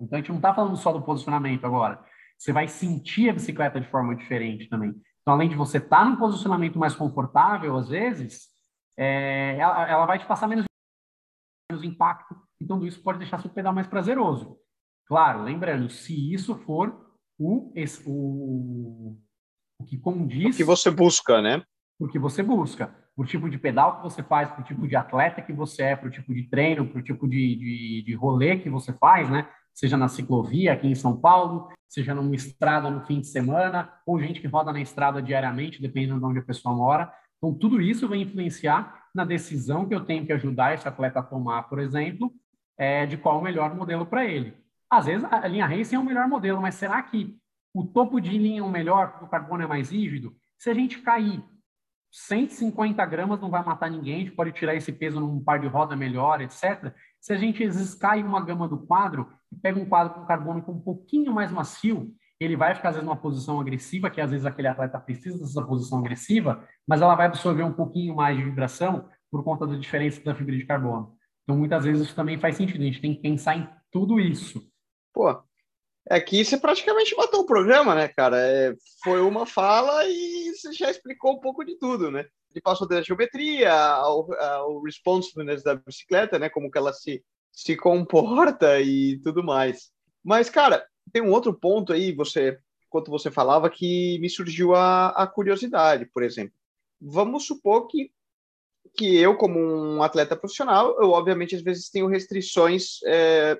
Então, 0.00 0.16
a 0.16 0.20
gente 0.20 0.30
não 0.30 0.36
está 0.36 0.52
falando 0.52 0.76
só 0.76 0.92
do 0.92 1.02
posicionamento 1.02 1.64
agora. 1.64 2.02
Você 2.36 2.52
vai 2.52 2.66
sentir 2.66 3.30
a 3.30 3.32
bicicleta 3.32 3.80
de 3.80 3.88
forma 3.88 4.16
diferente 4.16 4.68
também. 4.68 4.94
Então, 5.22 5.34
além 5.34 5.48
de 5.48 5.54
você 5.54 5.78
estar 5.78 5.98
tá 5.98 6.04
num 6.04 6.16
posicionamento 6.16 6.78
mais 6.78 6.94
confortável, 6.94 7.76
às 7.76 7.88
vezes, 7.88 8.48
é, 8.96 9.56
ela, 9.58 9.88
ela, 9.88 10.06
vai 10.06 10.18
te 10.18 10.26
passar 10.26 10.46
menos, 10.46 10.64
menos 11.70 11.84
impacto. 11.84 12.36
Então, 12.60 12.84
isso 12.84 13.02
pode 13.02 13.18
deixar 13.18 13.40
seu 13.40 13.50
pedal 13.50 13.74
mais 13.74 13.86
prazeroso. 13.86 14.58
Claro, 15.06 15.42
lembrando, 15.42 15.88
se 15.90 16.32
isso 16.32 16.54
for 16.54 17.12
o, 17.38 17.72
o, 18.06 19.16
o 19.80 19.84
que 19.84 19.98
condiz... 19.98 20.54
O 20.54 20.56
que 20.56 20.64
você 20.64 20.90
busca, 20.90 21.42
né? 21.42 21.62
O 21.98 22.08
que 22.08 22.18
você 22.18 22.42
busca 22.42 22.94
o 23.16 23.24
tipo 23.24 23.48
de 23.48 23.58
pedal 23.58 23.96
que 23.96 24.02
você 24.02 24.22
faz, 24.22 24.52
o 24.58 24.62
tipo 24.62 24.88
de 24.88 24.96
atleta 24.96 25.40
que 25.40 25.52
você 25.52 25.82
é, 25.82 25.96
para 25.96 26.08
o 26.08 26.10
tipo 26.10 26.34
de 26.34 26.44
treino, 26.44 26.86
para 26.86 26.98
o 26.98 27.02
tipo 27.02 27.28
de, 27.28 27.56
de, 27.56 28.02
de 28.04 28.14
rolê 28.14 28.58
que 28.58 28.68
você 28.68 28.92
faz, 28.92 29.30
né? 29.30 29.48
Seja 29.72 29.96
na 29.96 30.08
ciclovia 30.08 30.72
aqui 30.72 30.88
em 30.88 30.94
São 30.94 31.16
Paulo, 31.16 31.68
seja 31.88 32.14
numa 32.14 32.34
estrada 32.34 32.90
no 32.90 33.04
fim 33.06 33.20
de 33.20 33.28
semana, 33.28 33.92
ou 34.04 34.20
gente 34.20 34.40
que 34.40 34.48
roda 34.48 34.72
na 34.72 34.80
estrada 34.80 35.22
diariamente, 35.22 35.80
dependendo 35.80 36.18
de 36.18 36.24
onde 36.24 36.38
a 36.40 36.44
pessoa 36.44 36.74
mora. 36.74 37.12
Então, 37.38 37.54
tudo 37.54 37.80
isso 37.80 38.08
vai 38.08 38.18
influenciar 38.18 39.04
na 39.14 39.24
decisão 39.24 39.86
que 39.86 39.94
eu 39.94 40.04
tenho 40.04 40.26
que 40.26 40.32
ajudar 40.32 40.74
esse 40.74 40.88
atleta 40.88 41.20
a 41.20 41.22
tomar, 41.24 41.64
por 41.64 41.78
exemplo, 41.78 42.32
é, 42.78 43.06
de 43.06 43.16
qual 43.16 43.38
o 43.38 43.42
melhor 43.42 43.74
modelo 43.74 44.06
para 44.06 44.24
ele. 44.24 44.56
Às 44.90 45.06
vezes, 45.06 45.24
a 45.24 45.46
linha 45.48 45.66
Racing 45.66 45.96
é 45.96 45.98
o 45.98 46.04
melhor 46.04 46.28
modelo, 46.28 46.60
mas 46.60 46.74
será 46.74 47.02
que 47.02 47.36
o 47.72 47.84
topo 47.84 48.20
de 48.20 48.36
linha 48.36 48.60
é 48.60 48.62
o 48.62 48.70
melhor 48.70 49.10
porque 49.10 49.24
o 49.24 49.28
carbono 49.28 49.62
é 49.62 49.66
mais 49.66 49.90
rígido? 49.90 50.36
Se 50.58 50.70
a 50.70 50.74
gente 50.74 51.00
cair 51.00 51.42
150 52.10 53.04
gramas 53.06 53.40
não 53.40 53.50
vai 53.50 53.64
matar 53.64 53.90
ninguém, 53.90 54.14
a 54.14 54.18
gente 54.20 54.32
pode 54.32 54.52
tirar 54.52 54.74
esse 54.76 54.92
peso 54.92 55.18
num 55.18 55.42
par 55.42 55.58
de 55.58 55.66
roda 55.66 55.96
melhor, 55.96 56.40
etc. 56.40 56.94
Se 57.20 57.32
a 57.32 57.36
gente 57.36 57.68
cai 57.98 58.22
uma 58.22 58.40
gama 58.40 58.68
do 58.68 58.78
quadro 58.78 59.28
e 59.50 59.56
pega 59.56 59.80
um 59.80 59.84
quadro 59.84 60.14
com 60.14 60.24
carbono 60.24 60.64
um 60.68 60.80
pouquinho 60.80 61.32
mais 61.32 61.50
macio, 61.50 62.14
ele 62.38 62.56
vai 62.56 62.74
ficar 62.74 62.90
às 62.90 62.94
vezes 62.94 63.06
numa 63.06 63.16
posição 63.16 63.60
agressiva, 63.60 64.10
que 64.10 64.20
às 64.20 64.30
vezes 64.30 64.46
aquele 64.46 64.68
atleta 64.68 64.98
precisa 65.00 65.38
dessa 65.38 65.62
posição 65.62 65.98
agressiva, 65.98 66.64
mas 66.86 67.02
ela 67.02 67.16
vai 67.16 67.26
absorver 67.26 67.64
um 67.64 67.72
pouquinho 67.72 68.14
mais 68.14 68.36
de 68.36 68.44
vibração 68.44 69.08
por 69.28 69.42
conta 69.42 69.66
da 69.66 69.76
diferença 69.76 70.22
da 70.22 70.34
fibra 70.34 70.56
de 70.56 70.64
carbono. 70.64 71.16
Então, 71.44 71.56
muitas 71.56 71.84
vezes 71.84 72.06
isso 72.06 72.16
também 72.16 72.38
faz 72.38 72.56
sentido, 72.56 72.80
a 72.80 72.86
gente 72.86 73.00
tem 73.00 73.14
que 73.14 73.22
pensar 73.22 73.56
em 73.56 73.68
tudo 73.90 74.18
isso. 74.18 74.66
Pô, 75.12 75.44
Aqui 76.10 76.44
você 76.44 76.58
praticamente 76.58 77.16
matou 77.16 77.40
o 77.40 77.46
programa, 77.46 77.94
né, 77.94 78.08
cara? 78.08 78.36
É, 78.38 78.74
foi 79.02 79.22
uma 79.22 79.46
fala 79.46 80.06
e 80.06 80.52
você 80.54 80.70
já 80.72 80.90
explicou 80.90 81.32
um 81.32 81.40
pouco 81.40 81.64
de 81.64 81.78
tudo, 81.78 82.10
né? 82.10 82.26
Ele 82.50 82.60
passou 82.60 82.86
da 82.86 83.00
geometria 83.00 83.72
ao, 83.72 84.30
ao 84.34 84.82
responsiveness 84.82 85.62
da 85.62 85.76
bicicleta, 85.76 86.38
né? 86.38 86.50
Como 86.50 86.70
que 86.70 86.76
ela 86.76 86.92
se, 86.92 87.24
se 87.50 87.74
comporta 87.74 88.80
e 88.82 89.18
tudo 89.20 89.42
mais. 89.42 89.92
Mas, 90.22 90.50
cara, 90.50 90.86
tem 91.10 91.22
um 91.22 91.32
outro 91.32 91.54
ponto 91.54 91.90
aí, 91.90 92.12
você, 92.12 92.58
enquanto 92.86 93.10
você 93.10 93.30
falava, 93.30 93.70
que 93.70 94.18
me 94.18 94.28
surgiu 94.28 94.74
a, 94.74 95.08
a 95.08 95.26
curiosidade, 95.26 96.04
por 96.12 96.22
exemplo. 96.22 96.54
Vamos 97.00 97.46
supor 97.46 97.86
que, 97.86 98.12
que 98.96 99.16
eu, 99.16 99.36
como 99.36 99.58
um 99.58 100.02
atleta 100.02 100.36
profissional, 100.36 100.96
eu 101.00 101.10
obviamente 101.10 101.56
às 101.56 101.62
vezes 101.62 101.90
tenho 101.90 102.06
restrições 102.06 103.00
é, 103.06 103.58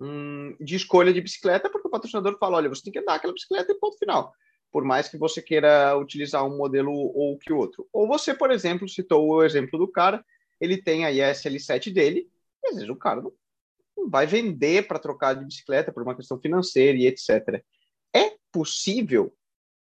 hum, 0.00 0.54
de 0.60 0.76
escolha 0.76 1.12
de 1.12 1.20
bicicleta, 1.20 1.70
porque 1.70 1.88
o 1.88 1.90
patrocinador 1.90 2.38
fala: 2.38 2.58
olha, 2.58 2.68
você 2.68 2.82
tem 2.82 2.92
que 2.92 2.98
andar 2.98 3.14
aquela 3.14 3.32
bicicleta 3.32 3.72
e 3.72 3.78
ponto 3.78 3.98
final. 3.98 4.32
Por 4.70 4.84
mais 4.84 5.08
que 5.08 5.16
você 5.16 5.40
queira 5.40 5.96
utilizar 5.96 6.44
um 6.44 6.56
modelo 6.56 6.92
ou 6.92 7.38
que 7.38 7.52
outro. 7.52 7.88
Ou 7.92 8.08
você, 8.08 8.34
por 8.34 8.50
exemplo, 8.50 8.88
citou 8.88 9.26
o 9.26 9.44
exemplo 9.44 9.78
do 9.78 9.90
cara, 9.90 10.24
ele 10.60 10.82
tem 10.82 11.04
a 11.06 11.10
SL7 11.32 11.92
dele, 11.92 12.28
e 12.62 12.68
às 12.68 12.74
vezes 12.74 12.90
o 12.90 12.96
cara 12.96 13.22
não 13.96 14.10
vai 14.10 14.26
vender 14.26 14.86
para 14.86 14.98
trocar 14.98 15.34
de 15.34 15.44
bicicleta 15.44 15.92
por 15.92 16.02
uma 16.02 16.16
questão 16.16 16.38
financeira 16.40 16.98
e 16.98 17.06
etc. 17.06 17.62
É 18.14 18.36
possível 18.52 19.32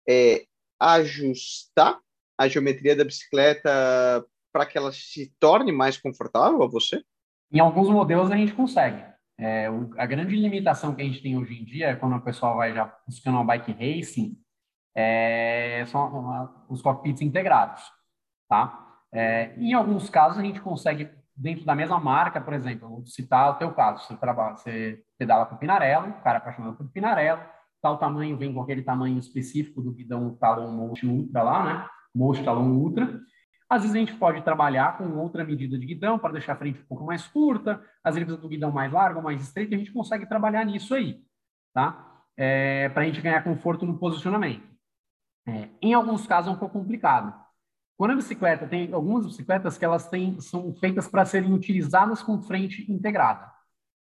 é, 0.08 0.46
ajustar 0.80 2.00
a 2.38 2.48
geometria 2.48 2.96
da 2.96 3.04
bicicleta 3.04 4.26
para 4.54 4.66
que 4.68 4.78
ela 4.78 4.92
se 4.92 5.34
torne 5.40 5.72
mais 5.72 5.98
confortável 5.98 6.62
a 6.62 6.68
você? 6.68 7.04
Em 7.52 7.60
alguns 7.60 7.90
modelos 7.90 8.32
a 8.32 8.38
gente 8.38 8.54
consegue. 8.54 9.04
É, 9.38 9.68
a 9.98 10.06
grande 10.06 10.36
limitação 10.36 10.94
que 10.94 11.02
a 11.02 11.06
gente 11.06 11.22
tem 11.22 11.38
hoje 11.38 11.60
em 11.60 11.66
dia, 11.66 11.98
quando 11.98 12.16
o 12.16 12.22
pessoal 12.22 12.58
vai 12.58 12.74
já 12.74 12.86
buscando 13.08 13.36
uma 13.36 13.44
bike 13.44 13.72
racing, 13.72 14.38
é, 14.96 15.84
são 15.88 16.08
uma, 16.08 16.66
os 16.70 16.82
cockpits 16.82 17.22
integrados, 17.22 17.82
tá? 18.48 18.80
É, 19.12 19.54
em 19.58 19.74
alguns 19.74 20.10
casos, 20.10 20.38
a 20.38 20.44
gente 20.44 20.62
consegue, 20.62 21.10
dentro 21.36 21.66
da 21.66 21.76
mesma 21.76 22.00
marca, 22.00 22.40
por 22.40 22.54
exemplo, 22.54 22.88
vou 22.88 23.06
citar 23.06 23.52
o 23.52 23.56
teu 23.56 23.74
caso, 23.74 24.06
você, 24.06 24.16
trabalha, 24.16 24.56
você 24.56 25.04
pedala 25.18 25.48
com 25.48 25.58
Pinarello, 25.58 26.10
o 26.10 26.22
cara 26.22 26.38
é 26.38 26.42
apaixonado 26.42 26.78
por 26.78 26.90
Pinarello, 26.92 27.42
tal 27.82 27.98
tamanho, 27.98 28.38
vem 28.38 28.54
com 28.54 28.62
aquele 28.62 28.84
tamanho 28.84 29.18
específico 29.18 29.82
do 29.82 29.92
guidão 29.92 30.36
Talon 30.36 30.72
Motion 30.72 31.08
Ultra 31.08 31.44
lá, 31.44 31.64
né? 31.66 31.88
Motion 32.16 32.44
Talon 32.44 32.70
Ultra, 32.70 33.20
às 33.70 33.82
vezes 33.82 33.96
a 33.96 34.00
gente 34.00 34.16
pode 34.16 34.42
trabalhar 34.44 34.98
com 34.98 35.06
outra 35.18 35.44
medida 35.44 35.78
de 35.78 35.86
guidão 35.86 36.20
para 36.20 36.34
deixar 36.34 36.54
a 36.54 36.58
frente 36.58 36.80
um 36.80 36.86
pouco 36.86 37.06
mais 37.06 37.28
curta, 37.28 37.84
às 38.04 38.16
vezes 38.16 38.38
do 38.38 38.48
guidão 38.48 38.72
mais 38.72 38.92
largo, 38.92 39.22
mais 39.22 39.42
estreito, 39.42 39.74
a 39.74 39.78
gente 39.78 39.92
consegue 39.92 40.26
trabalhar 40.26 40.66
nisso 40.66 40.94
aí, 40.94 41.22
tá? 41.74 42.22
É, 42.38 42.90
para 42.90 43.04
a 43.04 43.06
gente 43.06 43.22
ganhar 43.22 43.44
conforto 43.44 43.86
no 43.86 43.98
posicionamento. 43.98 44.68
É, 45.48 45.70
em 45.82 45.94
alguns 45.94 46.26
casos 46.26 46.52
é 46.52 46.56
um 46.56 46.60
pouco 46.60 46.80
complicado. 46.80 47.34
Quando 47.98 48.12
a 48.12 48.16
bicicleta 48.16 48.68
tem 48.68 48.92
algumas 48.92 49.26
bicicletas 49.26 49.78
que 49.78 49.86
elas 49.86 50.10
têm, 50.10 50.40
são 50.42 50.74
feitas 50.76 51.08
para 51.08 51.26
serem 51.26 51.54
utilizadas 51.54 52.24
com 52.24 52.42
frente 52.42 52.92
integrada. 52.92 53.52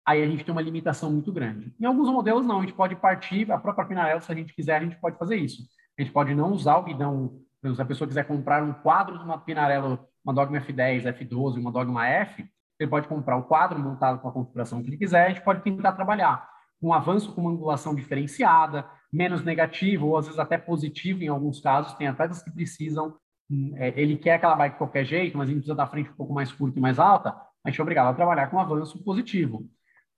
Aí 0.05 0.23
a 0.23 0.27
gente 0.27 0.43
tem 0.43 0.51
uma 0.51 0.61
limitação 0.61 1.11
muito 1.11 1.33
grande. 1.33 1.73
Em 1.79 1.85
alguns 1.85 2.09
modelos 2.09 2.45
não, 2.45 2.59
a 2.59 2.61
gente 2.61 2.73
pode 2.73 2.95
partir, 2.95 3.51
a 3.51 3.57
própria 3.57 3.85
Pinarello, 3.85 4.21
se 4.21 4.31
a 4.31 4.35
gente 4.35 4.53
quiser, 4.53 4.77
a 4.77 4.83
gente 4.83 4.99
pode 4.99 5.17
fazer 5.17 5.35
isso. 5.35 5.63
A 5.97 6.01
gente 6.01 6.13
pode 6.13 6.33
não 6.33 6.51
usar 6.51 6.77
o 6.77 6.83
guidão 6.83 7.41
se 7.63 7.81
a 7.81 7.85
pessoa 7.85 8.07
quiser 8.07 8.25
comprar 8.25 8.63
um 8.63 8.73
quadro 8.73 9.17
de 9.17 9.23
uma 9.23 9.37
Pinarello, 9.37 9.99
uma 10.23 10.33
Dogma 10.33 10.59
F10, 10.59 11.03
F12, 11.03 11.57
uma 11.57 11.71
Dogma 11.71 12.07
F, 12.07 12.47
ele 12.79 12.89
pode 12.89 13.07
comprar 13.07 13.37
o 13.37 13.43
quadro 13.43 13.79
montado 13.79 14.19
com 14.19 14.27
a 14.27 14.31
configuração 14.31 14.81
que 14.81 14.89
ele 14.89 14.97
quiser, 14.97 15.25
a 15.25 15.29
gente 15.29 15.43
pode 15.43 15.61
tentar 15.61 15.93
trabalhar 15.93 16.47
um 16.81 16.93
avanço 16.93 17.33
com 17.33 17.41
uma 17.41 17.51
angulação 17.51 17.95
diferenciada, 17.95 18.85
menos 19.11 19.43
negativo, 19.43 20.07
ou 20.07 20.17
às 20.17 20.25
vezes 20.25 20.39
até 20.39 20.57
positivo 20.57 21.23
em 21.23 21.27
alguns 21.27 21.59
casos. 21.59 21.93
Tem 21.93 22.07
atletas 22.07 22.43
que 22.43 22.51
precisam, 22.51 23.15
hum, 23.49 23.73
é, 23.75 23.99
ele 23.99 24.17
quer 24.17 24.35
aquela 24.35 24.55
bike 24.55 24.75
de 24.75 24.77
qualquer 24.77 25.05
jeito, 25.05 25.37
mas 25.37 25.49
ele 25.49 25.57
precisa 25.57 25.75
da 25.75 25.87
frente 25.87 26.11
um 26.11 26.15
pouco 26.15 26.33
mais 26.33 26.51
curta 26.51 26.77
e 26.77 26.81
mais 26.81 26.99
alta, 26.99 27.35
a 27.65 27.69
gente 27.69 27.79
é 27.79 27.83
obrigado 27.83 28.07
a 28.07 28.13
trabalhar 28.13 28.47
com 28.47 28.57
um 28.57 28.61
avanço 28.61 29.03
positivo. 29.03 29.67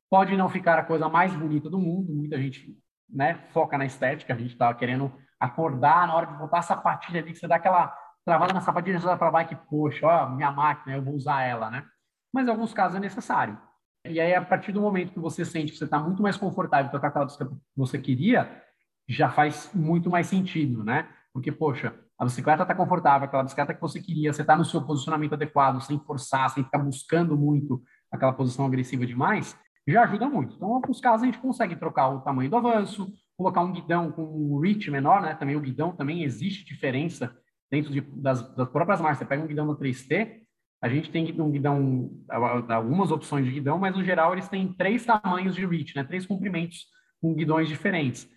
Pode 0.10 0.36
não 0.36 0.49
ficar 0.49 0.78
a 0.78 0.84
coisa 0.84 1.08
mais 1.08 1.34
bonita 1.34 1.69
do 1.69 1.80
mundo, 1.80 2.13
muita 2.13 2.39
gente 2.39 2.78
né, 3.10 3.36
foca 3.52 3.78
na 3.78 3.86
estética, 3.86 4.34
a 4.34 4.38
gente 4.38 4.52
está 4.52 4.73
querendo 4.73 5.12
acordar 5.39 6.08
na 6.08 6.15
hora 6.15 6.28
de 6.28 6.38
botar 6.38 6.60
a 6.60 6.63
sapatilha 6.63 7.21
ali, 7.21 7.32
que 7.32 7.39
você 7.39 7.47
dá 7.47 7.56
aquela 7.56 7.95
travada 8.25 8.54
na 8.54 8.62
sapatilha 8.62 8.99
para 9.17 9.32
bike, 9.32 9.56
poxa, 9.69 10.06
ó, 10.06 10.30
minha 10.30 10.52
máquina, 10.52 10.95
eu 10.95 11.04
vou 11.04 11.15
usar 11.15 11.43
ela, 11.43 11.69
né? 11.69 11.86
Mas 12.34 12.47
em 12.47 12.52
alguns 12.52 12.73
casos 12.73 12.97
é 12.97 12.99
necessário. 12.99 13.58
E 14.06 14.19
aí, 14.19 14.34
a 14.34 14.41
partir 14.41 14.71
do 14.71 14.82
momento 14.82 15.13
que 15.13 15.19
você 15.19 15.43
sente 15.43 15.71
que 15.71 15.78
você 15.78 15.86
está 15.86 15.99
muito 15.99 16.21
mais 16.21 16.38
confortável 16.38 16.89
com 16.91 16.97
aquela 17.06 17.25
bicicleta 17.25 17.54
que 17.54 17.62
você 17.78 17.97
queria, 17.97 18.63
já 19.08 19.30
faz 19.30 19.71
muito 19.73 20.10
mais 20.10 20.28
sentido, 20.28 20.84
né? 20.84 21.10
Porque, 21.34 21.52
poxa, 21.52 21.93
a 22.17 22.25
bicicleta 22.25 22.63
está 22.63 22.75
confortável, 22.75 23.25
aquela 23.25 23.43
bicicleta 23.43 23.73
que 23.73 23.82
você 23.82 23.99
queria, 23.99 24.32
você 24.32 24.41
está 24.41 24.56
no 24.56 24.65
seu 24.65 24.82
posicionamento 24.86 25.34
adequado, 25.34 25.82
sem 25.82 25.99
forçar, 25.99 26.49
sem 26.49 26.63
ficar 26.63 26.80
buscando 26.80 27.38
muito 27.38 27.82
aquela 28.12 28.34
posição 28.34 28.65
agressiva 28.65 29.06
demais, 29.06 29.58
já 29.88 30.04
ajuda 30.04 30.28
muito. 30.28 30.56
Então, 30.56 30.69
em 30.69 30.73
alguns 30.73 30.99
casos, 30.99 31.23
a 31.23 31.25
gente 31.25 31.39
consegue 31.39 31.75
trocar 31.75 32.10
o 32.10 32.21
tamanho 32.21 32.49
do 32.49 32.58
avanço, 32.58 33.12
colocar 33.39 33.62
um 33.62 33.71
guidão 33.71 34.12
com 34.12 34.21
um 34.21 34.60
reach 34.60 34.91
menor, 34.91 35.21
né? 35.21 35.34
Também 35.34 35.56
o 35.56 35.62
guidão 35.62 35.95
também 35.95 36.23
existe 36.23 36.65
diferença 36.65 37.34
dentro 37.71 37.89
de, 37.89 38.02
das, 38.02 38.41
das, 38.54 38.67
próprias 38.67 38.99
marcas. 38.99 39.19
Você 39.19 39.25
pega 39.25 39.41
um 39.41 39.47
guidão 39.47 39.65
da 39.65 39.75
3T, 39.75 40.41
a 40.82 40.89
gente 40.89 41.10
tem 41.10 41.34
um 41.39 41.49
guidão, 41.49 42.12
algumas 42.67 43.12
opções 43.12 43.45
de 43.45 43.52
guidão, 43.52 43.80
mas 43.80 43.95
no 43.95 44.04
geral 44.04 44.34
eles 44.34 44.49
têm 44.49 44.73
três 44.73 45.06
tamanhos 45.06 45.56
de 45.56 45.65
reach, 45.65 45.95
né? 45.95 46.04
Três 46.04 46.25
comprimentos 46.25 46.88
com 47.21 47.34
guidões 47.34 47.69
diferentes. 47.69 48.30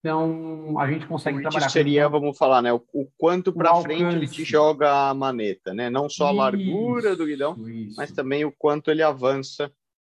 Então, 0.00 0.78
a 0.78 0.90
gente 0.90 1.06
consegue 1.06 1.38
o 1.38 1.40
trabalhar. 1.40 1.70
seria, 1.70 2.04
com... 2.04 2.20
vamos 2.20 2.36
falar, 2.36 2.60
né? 2.60 2.70
O, 2.70 2.82
o 2.92 3.08
quanto 3.16 3.54
para 3.54 3.74
frente 3.76 4.14
ele 4.14 4.28
te 4.28 4.44
joga 4.44 5.08
a 5.08 5.14
maneta, 5.14 5.72
né? 5.72 5.88
Não 5.88 6.06
só 6.06 6.26
a 6.26 6.32
largura 6.32 7.16
do 7.16 7.24
guidão, 7.24 7.56
isso. 7.66 7.96
mas 7.96 8.12
também 8.12 8.44
o 8.44 8.52
quanto 8.52 8.90
ele 8.90 9.02
avança 9.02 9.72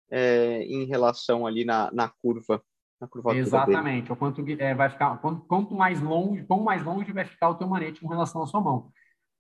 é, 0.09 0.63
em 0.63 0.85
relação 0.85 1.45
ali 1.45 1.65
na, 1.65 1.91
na 1.93 2.09
curva. 2.09 2.63
Na 3.01 3.07
curva 3.07 3.35
Exatamente. 3.35 4.13
O 4.13 4.17
quanto 4.17 4.45
é, 4.59 4.75
vai 4.75 4.89
ficar, 4.89 5.17
quanto, 5.19 5.43
quanto 5.43 5.75
mais 5.75 6.01
longe, 6.01 6.45
quanto 6.45 6.65
mais 6.65 6.83
longe 6.83 7.13
vai 7.13 7.25
ficar 7.25 7.51
o 7.51 7.55
teu 7.55 7.69
manete 7.69 8.01
com 8.01 8.09
relação 8.09 8.43
à 8.43 8.47
sua 8.47 8.61
mão. 8.61 8.91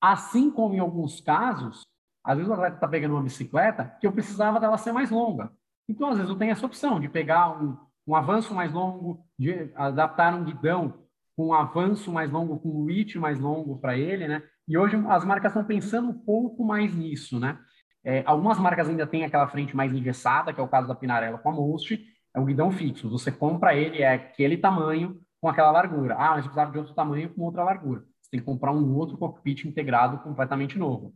Assim 0.00 0.50
como 0.50 0.74
em 0.74 0.78
alguns 0.78 1.20
casos, 1.20 1.82
às 2.22 2.36
vezes 2.36 2.50
o 2.50 2.54
atleta 2.54 2.76
está 2.76 2.88
pegando 2.88 3.14
uma 3.14 3.22
bicicleta 3.22 3.96
que 4.00 4.06
eu 4.06 4.12
precisava 4.12 4.60
dela 4.60 4.76
ser 4.76 4.92
mais 4.92 5.10
longa. 5.10 5.50
Então, 5.88 6.08
às 6.08 6.16
vezes, 6.16 6.30
eu 6.30 6.36
tenho 6.36 6.50
essa 6.50 6.66
opção 6.66 6.98
de 6.98 7.08
pegar 7.08 7.50
um, 7.50 7.76
um 8.06 8.14
avanço 8.14 8.52
mais 8.52 8.72
longo, 8.72 9.24
de 9.38 9.70
adaptar 9.74 10.34
um 10.34 10.44
guidão 10.44 11.06
com 11.36 11.48
um 11.48 11.54
avanço 11.54 12.10
mais 12.10 12.30
longo, 12.30 12.58
com 12.58 12.68
um 12.68 12.84
reach 12.86 13.18
mais 13.18 13.38
longo 13.38 13.78
para 13.78 13.96
ele, 13.96 14.26
né? 14.26 14.42
E 14.66 14.76
hoje 14.76 14.96
as 15.08 15.24
marcas 15.24 15.52
estão 15.52 15.64
pensando 15.64 16.08
um 16.08 16.18
pouco 16.18 16.64
mais 16.64 16.94
nisso, 16.94 17.38
né? 17.38 17.58
É, 18.02 18.22
algumas 18.26 18.58
marcas 18.58 18.88
ainda 18.88 19.06
têm 19.06 19.24
aquela 19.24 19.48
frente 19.48 19.76
mais 19.76 19.92
engessada, 19.92 20.52
que 20.52 20.60
é 20.60 20.62
o 20.62 20.68
caso 20.68 20.88
da 20.88 20.94
Pinarello 20.94 21.38
com 21.38 21.50
a 21.50 21.52
Most, 21.52 22.00
é 22.36 22.40
um 22.40 22.44
guidão 22.44 22.70
fixo. 22.70 23.08
Você 23.10 23.32
compra 23.32 23.74
ele, 23.74 24.02
é 24.02 24.12
aquele 24.12 24.56
tamanho 24.56 25.20
com 25.40 25.48
aquela 25.48 25.70
largura. 25.70 26.14
Ah, 26.14 26.30
mas 26.30 26.44
precisava 26.44 26.70
de 26.70 26.78
outro 26.78 26.94
tamanho 26.94 27.30
com 27.30 27.42
outra 27.42 27.64
largura. 27.64 28.04
Você 28.20 28.30
tem 28.30 28.40
que 28.40 28.46
comprar 28.46 28.72
um 28.72 28.94
outro 28.94 29.16
cockpit 29.16 29.64
integrado 29.64 30.18
completamente 30.18 30.78
novo. 30.78 31.14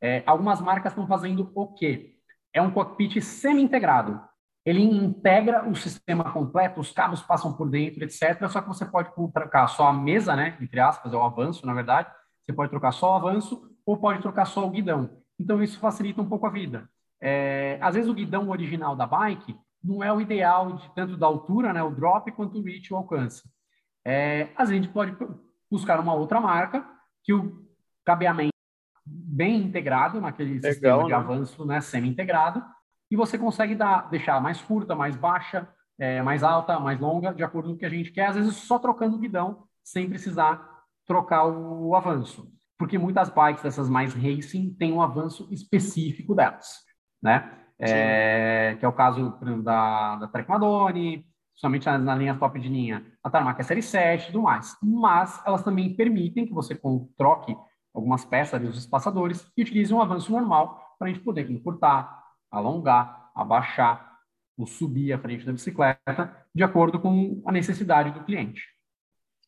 É, 0.00 0.22
algumas 0.26 0.60
marcas 0.60 0.92
estão 0.92 1.06
fazendo 1.06 1.50
o 1.54 1.72
quê? 1.74 2.16
É 2.52 2.60
um 2.60 2.70
cockpit 2.70 3.20
semi-integrado 3.20 4.20
ele 4.66 4.82
integra 4.82 5.66
o 5.68 5.76
sistema 5.76 6.32
completo, 6.32 6.80
os 6.80 6.90
cabos 6.90 7.22
passam 7.22 7.52
por 7.52 7.70
dentro, 7.70 8.02
etc. 8.02 8.48
Só 8.48 8.60
que 8.60 8.66
você 8.66 8.84
pode 8.84 9.10
trocar 9.32 9.68
só 9.68 9.86
a 9.86 9.92
mesa, 9.92 10.34
né? 10.34 10.58
Entre 10.60 10.80
aspas, 10.80 11.12
é 11.12 11.16
o 11.16 11.22
avanço, 11.22 11.64
na 11.64 11.72
verdade. 11.72 12.10
Você 12.44 12.52
pode 12.52 12.70
trocar 12.70 12.90
só 12.90 13.12
o 13.12 13.14
avanço 13.14 13.62
ou 13.86 13.96
pode 13.96 14.20
trocar 14.20 14.44
só 14.44 14.66
o 14.66 14.70
guidão. 14.70 15.22
Então, 15.38 15.62
isso 15.62 15.78
facilita 15.78 16.20
um 16.20 16.28
pouco 16.28 16.48
a 16.48 16.50
vida. 16.50 16.90
É, 17.22 17.78
às 17.80 17.94
vezes, 17.94 18.10
o 18.10 18.14
guidão 18.14 18.50
original 18.50 18.96
da 18.96 19.06
bike 19.06 19.56
não 19.82 20.02
é 20.02 20.12
o 20.12 20.20
ideal 20.20 20.74
de 20.76 20.94
tanto 20.94 21.16
da 21.16 21.26
altura, 21.26 21.72
né? 21.72 21.82
O 21.82 21.90
drop, 21.90 22.30
quanto 22.32 22.58
o 22.58 22.62
reach, 22.62 22.92
o 22.92 22.96
alcance. 22.96 23.42
É, 24.04 24.48
a 24.56 24.64
gente 24.64 24.88
pode 24.88 25.16
buscar 25.70 26.00
uma 26.00 26.14
outra 26.14 26.40
marca 26.40 26.86
que 27.22 27.32
o 27.32 27.66
cabeamento 28.04 28.52
bem 29.04 29.62
integrado 29.62 30.20
naquele 30.20 30.54
Legal, 30.54 30.72
sistema 30.72 31.04
de 31.04 31.10
né? 31.10 31.14
avanço, 31.14 31.64
né? 31.64 31.80
Semi-integrado 31.80 32.62
e 33.10 33.16
você 33.16 33.38
consegue 33.38 33.74
dar, 33.74 34.08
deixar 34.10 34.40
mais 34.40 34.60
curta, 34.60 34.94
mais 34.94 35.16
baixa, 35.16 35.68
é, 35.98 36.20
mais 36.22 36.42
alta, 36.42 36.78
mais 36.78 36.98
longa, 37.00 37.32
de 37.32 37.42
acordo 37.42 37.68
com 37.68 37.74
o 37.74 37.78
que 37.78 37.86
a 37.86 37.90
gente 37.90 38.10
quer, 38.10 38.26
às 38.26 38.36
vezes 38.36 38.56
só 38.56 38.78
trocando 38.78 39.16
o 39.16 39.20
guidão, 39.20 39.64
sem 39.82 40.08
precisar 40.08 40.84
trocar 41.06 41.44
o, 41.46 41.88
o 41.88 41.96
avanço. 41.96 42.52
Porque 42.78 42.98
muitas 42.98 43.30
bikes 43.30 43.62
dessas 43.62 43.88
mais 43.88 44.12
racing 44.12 44.74
têm 44.74 44.92
um 44.92 45.00
avanço 45.00 45.48
específico 45.50 46.34
delas, 46.34 46.66
né? 47.22 47.65
É, 47.78 48.76
que 48.78 48.84
é 48.84 48.88
o 48.88 48.92
caso 48.92 49.38
da, 49.62 50.16
da 50.16 50.28
Trek 50.28 50.48
Madone, 50.48 51.26
somente 51.54 51.86
na, 51.86 52.14
linha 52.14 52.36
top 52.36 52.58
de 52.58 52.68
linha, 52.68 53.04
a 53.22 53.30
Tarmac 53.30 53.60
é 53.60 53.64
série 53.64 53.82
7 53.82 54.22
e 54.22 54.26
tudo 54.26 54.42
mais. 54.42 54.76
Mas 54.82 55.42
elas 55.46 55.62
também 55.62 55.94
permitem 55.94 56.46
que 56.46 56.52
você 56.52 56.78
troque 57.16 57.56
algumas 57.94 58.24
peças 58.24 58.60
dos 58.60 58.78
espaçadores 58.78 59.50
e 59.56 59.62
utilize 59.62 59.92
um 59.92 60.00
avanço 60.00 60.30
normal 60.30 60.96
para 60.98 61.08
a 61.08 61.12
gente 61.12 61.22
poder 61.22 61.50
encurtar, 61.50 62.22
alongar, 62.50 63.30
abaixar 63.34 64.16
ou 64.56 64.66
subir 64.66 65.12
à 65.12 65.18
frente 65.18 65.44
da 65.44 65.52
bicicleta, 65.52 66.46
de 66.54 66.62
acordo 66.62 66.98
com 66.98 67.42
a 67.44 67.52
necessidade 67.52 68.10
do 68.10 68.24
cliente. 68.24 68.62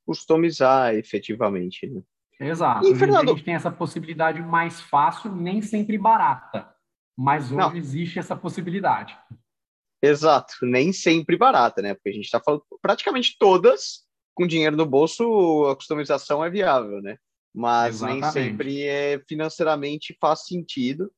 Customizar 0.05 0.95
efetivamente. 0.95 1.87
Né? 1.87 2.03
Exato. 2.41 2.87
E, 2.87 2.95
Fernando... 2.95 3.31
A 3.31 3.33
gente 3.33 3.45
tem 3.45 3.55
essa 3.55 3.71
possibilidade 3.71 4.41
mais 4.43 4.81
fácil, 4.81 5.35
nem 5.35 5.61
sempre 5.61 5.99
barata, 5.99 6.69
mas 7.19 7.47
hoje 7.47 7.57
Não. 7.57 7.77
existe 7.77 8.19
essa 8.19 8.37
possibilidade. 8.37 9.19
Exato, 10.01 10.55
nem 10.63 10.93
sempre 10.93 11.37
barata, 11.37 11.83
né? 11.83 11.95
Porque 11.95 12.11
a 12.11 12.13
gente 12.13 12.27
está 12.27 12.41
falando 12.41 12.63
praticamente 12.81 13.37
todas 13.37 14.07
com 14.35 14.47
dinheiro 14.47 14.77
no 14.77 14.87
bolso, 14.87 15.67
a 15.67 15.75
customização 15.75 16.45
é 16.45 16.49
viável, 16.49 17.03
né? 17.03 17.19
Mas 17.53 17.97
Exatamente. 17.97 18.23
nem 18.23 18.33
sempre 18.33 18.83
é 18.85 19.21
financeiramente 19.29 20.17
faz 20.21 20.45
sentido 20.45 21.11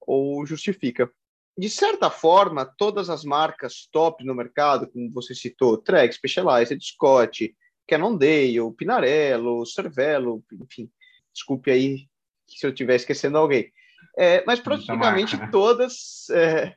ou 0.00 0.46
justifica 0.46 1.10
de 1.58 1.68
certa 1.68 2.08
forma, 2.08 2.64
todas 2.64 3.10
as 3.10 3.24
marcas 3.24 3.88
top 3.90 4.24
no 4.24 4.32
mercado, 4.32 4.88
como 4.88 5.10
você 5.10 5.34
citou, 5.34 5.76
Trek, 5.76 6.14
Specialized, 6.14 6.80
Scott, 6.80 7.52
Cannondale, 7.84 8.72
Pinarello, 8.76 9.66
Cervelo, 9.66 10.44
enfim, 10.52 10.88
desculpe 11.34 11.72
aí 11.72 12.06
se 12.46 12.64
eu 12.64 12.70
estiver 12.70 12.94
esquecendo 12.94 13.38
alguém. 13.38 13.72
É, 14.20 14.42
mas 14.44 14.58
praticamente 14.58 15.36
né? 15.36 15.48
todas, 15.52 16.28
é, 16.30 16.74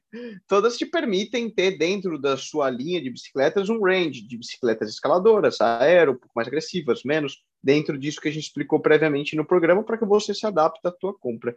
todas 0.47 0.77
te 0.77 0.85
permitem 0.85 1.49
ter 1.49 1.75
dentro 1.75 2.19
da 2.19 2.37
sua 2.37 2.69
linha 2.69 3.01
de 3.01 3.09
bicicletas 3.09 3.67
um 3.67 3.83
range 3.83 4.21
de 4.21 4.37
bicicletas 4.37 4.91
escaladoras, 4.91 5.59
aero, 5.59 6.11
um 6.11 6.17
pouco 6.17 6.33
mais 6.35 6.47
agressivas, 6.47 7.03
menos, 7.03 7.43
dentro 7.61 7.97
disso 7.97 8.21
que 8.21 8.27
a 8.27 8.31
gente 8.31 8.43
explicou 8.43 8.79
previamente 8.79 9.35
no 9.35 9.43
programa, 9.43 9.83
para 9.83 9.97
que 9.97 10.05
você 10.05 10.35
se 10.35 10.45
adapte 10.45 10.87
à 10.87 10.91
tua 10.91 11.17
compra. 11.17 11.55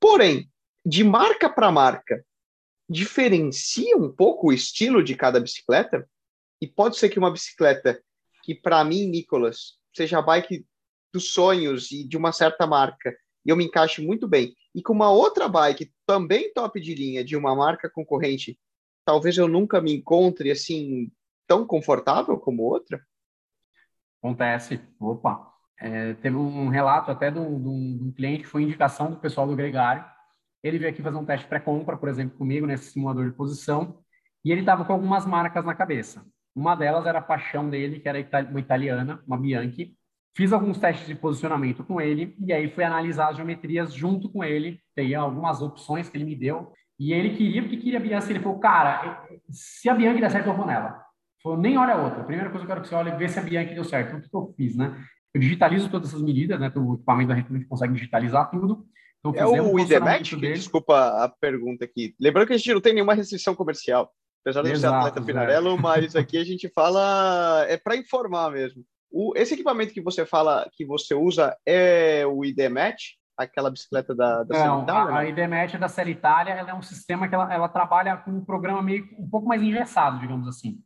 Porém, 0.00 0.50
de 0.84 1.04
marca 1.04 1.48
para 1.48 1.70
marca, 1.70 2.26
diferencia 2.90 3.96
um 3.96 4.10
pouco 4.10 4.48
o 4.48 4.52
estilo 4.52 5.00
de 5.00 5.14
cada 5.14 5.38
bicicleta? 5.38 6.08
E 6.60 6.66
pode 6.66 6.98
ser 6.98 7.08
que 7.08 7.20
uma 7.20 7.30
bicicleta 7.30 8.02
que, 8.42 8.52
para 8.52 8.82
mim, 8.82 9.06
Nicolas, 9.06 9.78
seja 9.94 10.18
a 10.18 10.22
bike 10.22 10.66
dos 11.12 11.32
sonhos 11.32 11.92
e 11.92 12.02
de 12.02 12.16
uma 12.16 12.32
certa 12.32 12.66
marca, 12.66 13.16
e 13.44 13.50
eu 13.50 13.56
me 13.56 13.64
encaixe 13.64 14.04
muito 14.04 14.26
bem, 14.26 14.54
e 14.74 14.82
com 14.82 14.92
uma 14.92 15.10
outra 15.10 15.48
bike 15.48 15.92
também 16.06 16.52
top 16.52 16.80
de 16.80 16.94
linha 16.94 17.24
de 17.24 17.36
uma 17.36 17.54
marca 17.54 17.90
concorrente, 17.90 18.58
talvez 19.04 19.36
eu 19.36 19.46
nunca 19.46 19.80
me 19.80 19.94
encontre 19.94 20.50
assim 20.50 21.10
tão 21.46 21.66
confortável 21.66 22.38
como 22.38 22.62
outra? 22.62 23.00
Acontece. 24.18 24.80
Opa. 24.98 25.52
É, 25.78 26.14
teve 26.14 26.36
um 26.36 26.68
relato 26.68 27.10
até 27.10 27.30
de 27.30 27.38
um 27.38 28.12
cliente, 28.16 28.46
foi 28.46 28.62
indicação 28.62 29.10
do 29.10 29.18
pessoal 29.18 29.46
do 29.46 29.56
Gregário, 29.56 30.04
ele 30.62 30.78
veio 30.78 30.90
aqui 30.90 31.02
fazer 31.02 31.18
um 31.18 31.26
teste 31.26 31.46
pré-compra, 31.46 31.94
por 31.94 32.08
exemplo, 32.08 32.38
comigo, 32.38 32.66
nesse 32.66 32.92
simulador 32.92 33.26
de 33.26 33.36
posição, 33.36 34.02
e 34.42 34.50
ele 34.50 34.60
estava 34.60 34.82
com 34.84 34.94
algumas 34.94 35.26
marcas 35.26 35.62
na 35.62 35.74
cabeça. 35.74 36.24
Uma 36.54 36.74
delas 36.74 37.04
era 37.04 37.18
a 37.18 37.22
paixão 37.22 37.68
dele, 37.68 38.00
que 38.00 38.08
era 38.08 38.18
uma 38.48 38.60
italiana, 38.60 39.22
uma 39.26 39.36
Bianchi. 39.36 39.94
Fiz 40.36 40.52
alguns 40.52 40.78
testes 40.78 41.06
de 41.06 41.14
posicionamento 41.14 41.84
com 41.84 42.00
ele, 42.00 42.36
e 42.44 42.52
aí 42.52 42.68
fui 42.68 42.82
analisar 42.82 43.28
as 43.30 43.36
geometrias 43.36 43.92
junto 43.92 44.28
com 44.28 44.42
ele. 44.42 44.80
Tem 44.94 45.14
algumas 45.14 45.62
opções 45.62 46.08
que 46.08 46.16
ele 46.16 46.24
me 46.24 46.34
deu, 46.34 46.72
e 46.98 47.12
ele 47.12 47.36
queria, 47.36 47.62
porque 47.62 47.76
queria 47.76 47.98
a 47.98 48.02
Bianchi. 48.02 48.30
Ele 48.30 48.40
falou, 48.40 48.58
cara, 48.58 49.26
se 49.50 49.88
a 49.88 49.94
Bianchi 49.94 50.20
der 50.20 50.30
certo, 50.30 50.48
eu 50.48 50.56
vou 50.56 50.66
nela. 50.66 51.02
Falou, 51.42 51.58
nem 51.58 51.76
olha 51.78 51.94
a 51.94 52.02
outra. 52.02 52.22
A 52.22 52.24
primeira 52.24 52.50
coisa 52.50 52.64
que 52.64 52.72
eu 52.72 52.74
quero 52.74 52.82
que 52.82 52.88
você 52.88 52.94
olhe 52.94 53.10
é 53.10 53.16
ver 53.16 53.28
se 53.28 53.38
a 53.38 53.42
Bianchi 53.42 53.74
deu 53.74 53.84
certo. 53.84 54.16
O 54.16 54.20
que 54.20 54.28
eu 54.34 54.54
fiz, 54.56 54.76
né? 54.76 54.96
Eu 55.32 55.40
digitalizo 55.40 55.90
todas 55.90 56.08
essas 56.08 56.22
medidas, 56.22 56.58
né? 56.58 56.72
O 56.74 56.94
equipamento 56.94 57.28
da 57.28 57.36
gente 57.36 57.66
consegue 57.66 57.92
digitalizar 57.92 58.50
tudo. 58.50 58.86
Então, 59.26 59.56
é 59.56 59.62
o 59.62 59.78
IDMAT? 59.78 60.36
Desculpa 60.36 61.24
a 61.24 61.28
pergunta 61.28 61.84
aqui. 61.84 62.14
Lembrando 62.20 62.46
que 62.46 62.52
a 62.52 62.56
gente 62.56 62.74
não 62.74 62.80
tem 62.80 62.94
nenhuma 62.94 63.14
restrição 63.14 63.54
comercial, 63.54 64.12
apesar 64.42 64.62
de 64.62 64.78
ser 64.78 64.86
atleta. 64.86 65.22
Pinarello, 65.22 65.78
mas 65.80 66.14
aqui 66.14 66.38
a 66.38 66.44
gente 66.44 66.68
fala 66.68 67.64
é 67.68 67.76
para 67.76 67.96
informar 67.96 68.50
mesmo. 68.50 68.84
O, 69.16 69.32
esse 69.36 69.54
equipamento 69.54 69.94
que 69.94 70.02
você 70.02 70.26
fala 70.26 70.68
que 70.72 70.84
você 70.84 71.14
usa 71.14 71.56
é 71.64 72.26
o 72.26 72.44
IDMAT? 72.44 73.16
Aquela 73.36 73.70
bicicleta 73.70 74.12
da, 74.12 74.42
da 74.42 74.66
não, 74.66 74.82
Itália? 74.82 75.14
A, 75.14 75.18
a 75.18 75.28
IDMAT 75.28 75.76
é 75.76 75.78
da 75.78 75.88
Série 75.88 76.10
Itália, 76.10 76.52
ela 76.52 76.70
é 76.70 76.74
um 76.74 76.82
sistema 76.82 77.28
que 77.28 77.34
ela, 77.34 77.52
ela 77.52 77.68
trabalha 77.68 78.16
com 78.16 78.32
um 78.32 78.44
programa 78.44 78.82
meio 78.82 79.08
um 79.16 79.30
pouco 79.30 79.46
mais 79.46 79.62
engessado, 79.62 80.18
digamos 80.18 80.48
assim. 80.48 80.80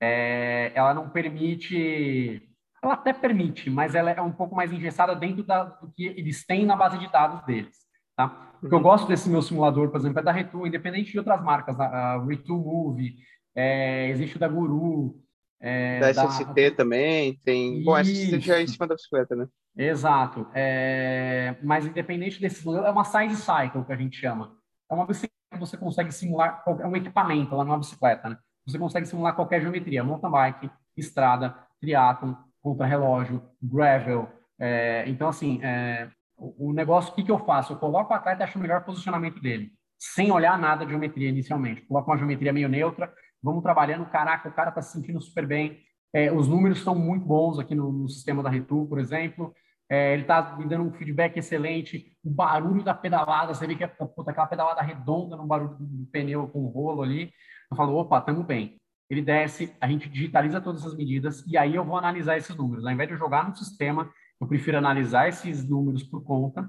É, 0.00 0.70
ela 0.76 0.94
não 0.94 1.10
permite 1.10 2.48
ela 2.80 2.94
até 2.94 3.12
permite, 3.12 3.68
mas 3.68 3.94
ela 3.94 4.10
é 4.10 4.20
um 4.20 4.32
pouco 4.32 4.54
mais 4.54 4.72
engessada 4.72 5.14
dentro 5.14 5.44
da, 5.44 5.64
do 5.64 5.90
que 5.92 6.06
eles 6.06 6.44
têm 6.44 6.66
na 6.66 6.76
base 6.76 6.98
de 6.98 7.10
dados 7.10 7.44
deles. 7.44 7.76
Tá? 8.16 8.52
O 8.62 8.68
que 8.68 8.74
eu 8.74 8.78
uhum. 8.78 8.82
gosto 8.82 9.08
desse 9.08 9.28
meu 9.28 9.42
simulador, 9.42 9.88
por 9.90 9.98
exemplo, 9.98 10.20
é 10.20 10.22
da 10.22 10.32
Retool, 10.32 10.66
independente 10.66 11.10
de 11.10 11.18
outras 11.18 11.42
marcas, 11.42 11.78
a, 11.78 11.84
a 11.84 12.24
Retool 12.24 12.58
Move, 12.58 13.16
é, 13.54 14.08
existe 14.08 14.36
o 14.36 14.38
da 14.40 14.48
Guru. 14.48 15.21
É, 15.64 16.00
da 16.00 16.12
SST 16.12 16.70
da... 16.70 16.76
também, 16.76 17.40
tem. 17.44 17.76
Isso. 17.76 17.84
Bom, 17.84 17.96
SST 17.96 18.40
já 18.40 18.56
é 18.58 18.62
em 18.62 18.66
cima 18.66 18.86
da 18.88 18.96
bicicleta, 18.96 19.36
né? 19.36 19.46
Exato. 19.76 20.46
É... 20.52 21.54
Mas 21.62 21.86
independente 21.86 22.40
desse 22.40 22.66
é 22.68 22.90
uma 22.90 23.04
size 23.04 23.36
cycle 23.36 23.84
que 23.84 23.92
a 23.92 23.96
gente 23.96 24.16
chama. 24.16 24.56
É 24.90 24.94
uma 24.94 25.06
bicicleta 25.06 25.32
que 25.52 25.60
você 25.60 25.76
consegue 25.76 26.10
simular, 26.12 26.62
é 26.66 26.86
um 26.86 26.96
equipamento, 26.96 27.54
ela 27.54 27.64
não 27.64 27.72
é 27.72 27.74
uma 27.74 27.80
bicicleta, 27.80 28.28
né? 28.28 28.36
Você 28.66 28.78
consegue 28.78 29.06
simular 29.06 29.34
qualquer 29.34 29.60
geometria, 29.60 30.04
mountain 30.04 30.30
bike, 30.30 30.70
estrada, 30.96 31.56
triatlon, 31.80 32.34
contra-relógio, 32.60 33.42
gravel. 33.62 34.28
É, 34.58 35.04
então, 35.08 35.28
assim, 35.28 35.60
é, 35.62 36.08
o, 36.36 36.70
o, 36.70 36.72
negócio, 36.72 37.12
o 37.12 37.14
que, 37.14 37.24
que 37.24 37.30
eu 37.30 37.38
faço? 37.38 37.72
Eu 37.72 37.78
coloco 37.78 38.12
o 38.12 38.16
atleta 38.16 38.42
e 38.42 38.44
acho 38.44 38.58
o 38.58 38.62
melhor 38.62 38.84
posicionamento 38.84 39.40
dele, 39.40 39.72
sem 39.98 40.30
olhar 40.30 40.58
nada 40.58 40.84
de 40.84 40.90
geometria 40.90 41.28
inicialmente. 41.28 41.82
Coloco 41.82 42.10
uma 42.10 42.18
geometria 42.18 42.52
meio 42.52 42.68
neutra, 42.68 43.12
vamos 43.42 43.62
trabalhando, 43.62 44.06
caraca, 44.06 44.48
o 44.48 44.52
cara 44.52 44.68
está 44.68 44.80
se 44.80 44.92
sentindo 44.92 45.20
super 45.20 45.46
bem, 45.46 45.80
é, 46.14 46.30
os 46.30 46.46
números 46.46 46.78
estão 46.78 46.94
muito 46.94 47.26
bons 47.26 47.58
aqui 47.58 47.74
no, 47.74 47.90
no 47.90 48.08
sistema 48.08 48.42
da 48.42 48.50
Retu, 48.50 48.86
por 48.86 48.98
exemplo, 48.98 49.52
é, 49.90 50.14
ele 50.14 50.22
está 50.22 50.56
me 50.56 50.66
dando 50.66 50.84
um 50.84 50.92
feedback 50.92 51.36
excelente, 51.36 52.16
o 52.24 52.30
barulho 52.30 52.82
da 52.82 52.94
pedalada, 52.94 53.54
você 53.54 53.66
vê 53.66 53.74
que 53.74 53.84
é 53.84 53.86
puta, 53.86 54.30
aquela 54.30 54.46
pedalada 54.46 54.80
redonda 54.82 55.36
no 55.36 55.46
barulho 55.46 55.76
do 55.78 56.06
pneu 56.10 56.48
com 56.48 56.60
o 56.60 56.68
rolo 56.68 57.02
ali, 57.02 57.30
eu 57.70 57.76
falo, 57.76 57.96
opa, 57.96 58.18
estamos 58.18 58.46
bem. 58.46 58.80
Ele 59.10 59.20
desce, 59.20 59.74
a 59.80 59.86
gente 59.86 60.08
digitaliza 60.08 60.60
todas 60.60 60.80
essas 60.80 60.96
medidas 60.96 61.46
e 61.46 61.58
aí 61.58 61.74
eu 61.74 61.84
vou 61.84 61.98
analisar 61.98 62.38
esses 62.38 62.56
números. 62.56 62.86
Ao 62.86 62.92
invés 62.92 63.08
de 63.08 63.14
eu 63.14 63.18
jogar 63.18 63.46
no 63.46 63.54
sistema, 63.54 64.10
eu 64.40 64.46
prefiro 64.46 64.78
analisar 64.78 65.28
esses 65.28 65.68
números 65.68 66.02
por 66.02 66.22
conta. 66.22 66.66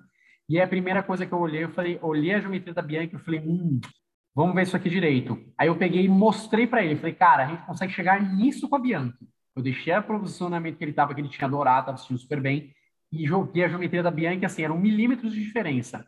E 0.49 0.59
a 0.59 0.67
primeira 0.67 1.01
coisa 1.01 1.25
que 1.25 1.31
eu 1.31 1.39
olhei, 1.39 1.63
eu 1.63 1.69
falei, 1.69 1.97
olhei 2.01 2.33
a 2.33 2.39
geometria 2.39 2.73
da 2.73 2.81
Bianca 2.81 3.15
e 3.15 3.19
falei, 3.19 3.39
hum, 3.39 3.79
vamos 4.35 4.55
ver 4.55 4.63
isso 4.63 4.75
aqui 4.75 4.89
direito. 4.89 5.37
Aí 5.57 5.67
eu 5.67 5.77
peguei 5.77 6.05
e 6.05 6.09
mostrei 6.09 6.67
para 6.67 6.83
ele, 6.83 6.95
falei, 6.95 7.13
cara, 7.13 7.43
a 7.43 7.47
gente 7.47 7.65
consegue 7.65 7.93
chegar 7.93 8.21
nisso 8.21 8.67
com 8.67 8.75
a 8.75 8.79
Bianca. 8.79 9.17
Eu 9.55 9.61
deixei 9.61 9.95
o 9.95 10.03
posicionamento 10.03 10.77
que 10.77 10.83
ele 10.83 10.91
estava, 10.91 11.13
que 11.13 11.21
ele 11.21 11.29
tinha 11.29 11.47
adorado, 11.47 11.81
estava 11.81 11.95
assistindo 11.95 12.17
super 12.17 12.41
bem, 12.41 12.73
e 13.11 13.27
joguei 13.27 13.63
a 13.63 13.69
geometria 13.69 14.01
da 14.01 14.09
Bianca, 14.09 14.47
assim, 14.47 14.63
eram 14.63 14.77
milímetros 14.77 15.33
de 15.33 15.43
diferença. 15.43 16.03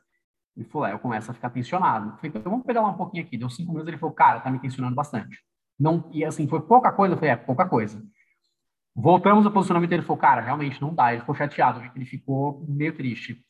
Ele 0.58 0.66
falou, 0.66 0.88
é, 0.88 0.94
eu 0.94 1.00
começo 1.00 1.30
a 1.30 1.34
ficar 1.34 1.50
tensionado. 1.52 2.16
Falei, 2.16 2.30
então 2.30 2.42
vamos 2.42 2.66
pedalar 2.66 2.92
um 2.92 2.98
pouquinho 2.98 3.24
aqui. 3.24 3.38
Deu 3.38 3.50
cinco 3.50 3.72
minutos, 3.72 3.90
ele 3.90 3.98
falou, 3.98 4.16
cara, 4.16 4.40
tá 4.40 4.50
me 4.50 4.58
tensionando 4.58 4.96
bastante. 4.96 5.38
Não, 5.80 6.10
e 6.12 6.24
assim, 6.24 6.48
foi 6.48 6.62
pouca 6.62 6.92
coisa, 6.92 7.14
eu 7.14 7.18
falei, 7.18 7.32
é, 7.32 7.36
pouca 7.36 7.68
coisa. 7.68 8.02
Voltamos 8.96 9.46
ao 9.46 9.52
posicionamento 9.52 9.90
dele, 9.90 10.02
falou, 10.02 10.18
cara, 10.18 10.42
realmente 10.42 10.82
não 10.82 10.96
dá. 10.96 11.12
Ele 11.12 11.20
ficou 11.20 11.36
chateado, 11.36 11.82
ele 11.96 12.06
ficou 12.06 12.66
meio 12.68 12.96
triste. 12.96 13.44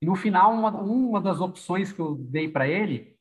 E 0.00 0.06
no 0.06 0.14
final, 0.14 0.52
uma, 0.52 0.70
uma 0.70 1.20
das 1.20 1.40
opções 1.40 1.92
que 1.92 2.00
eu 2.00 2.14
dei 2.14 2.48
para 2.48 2.68
ele 2.68 3.16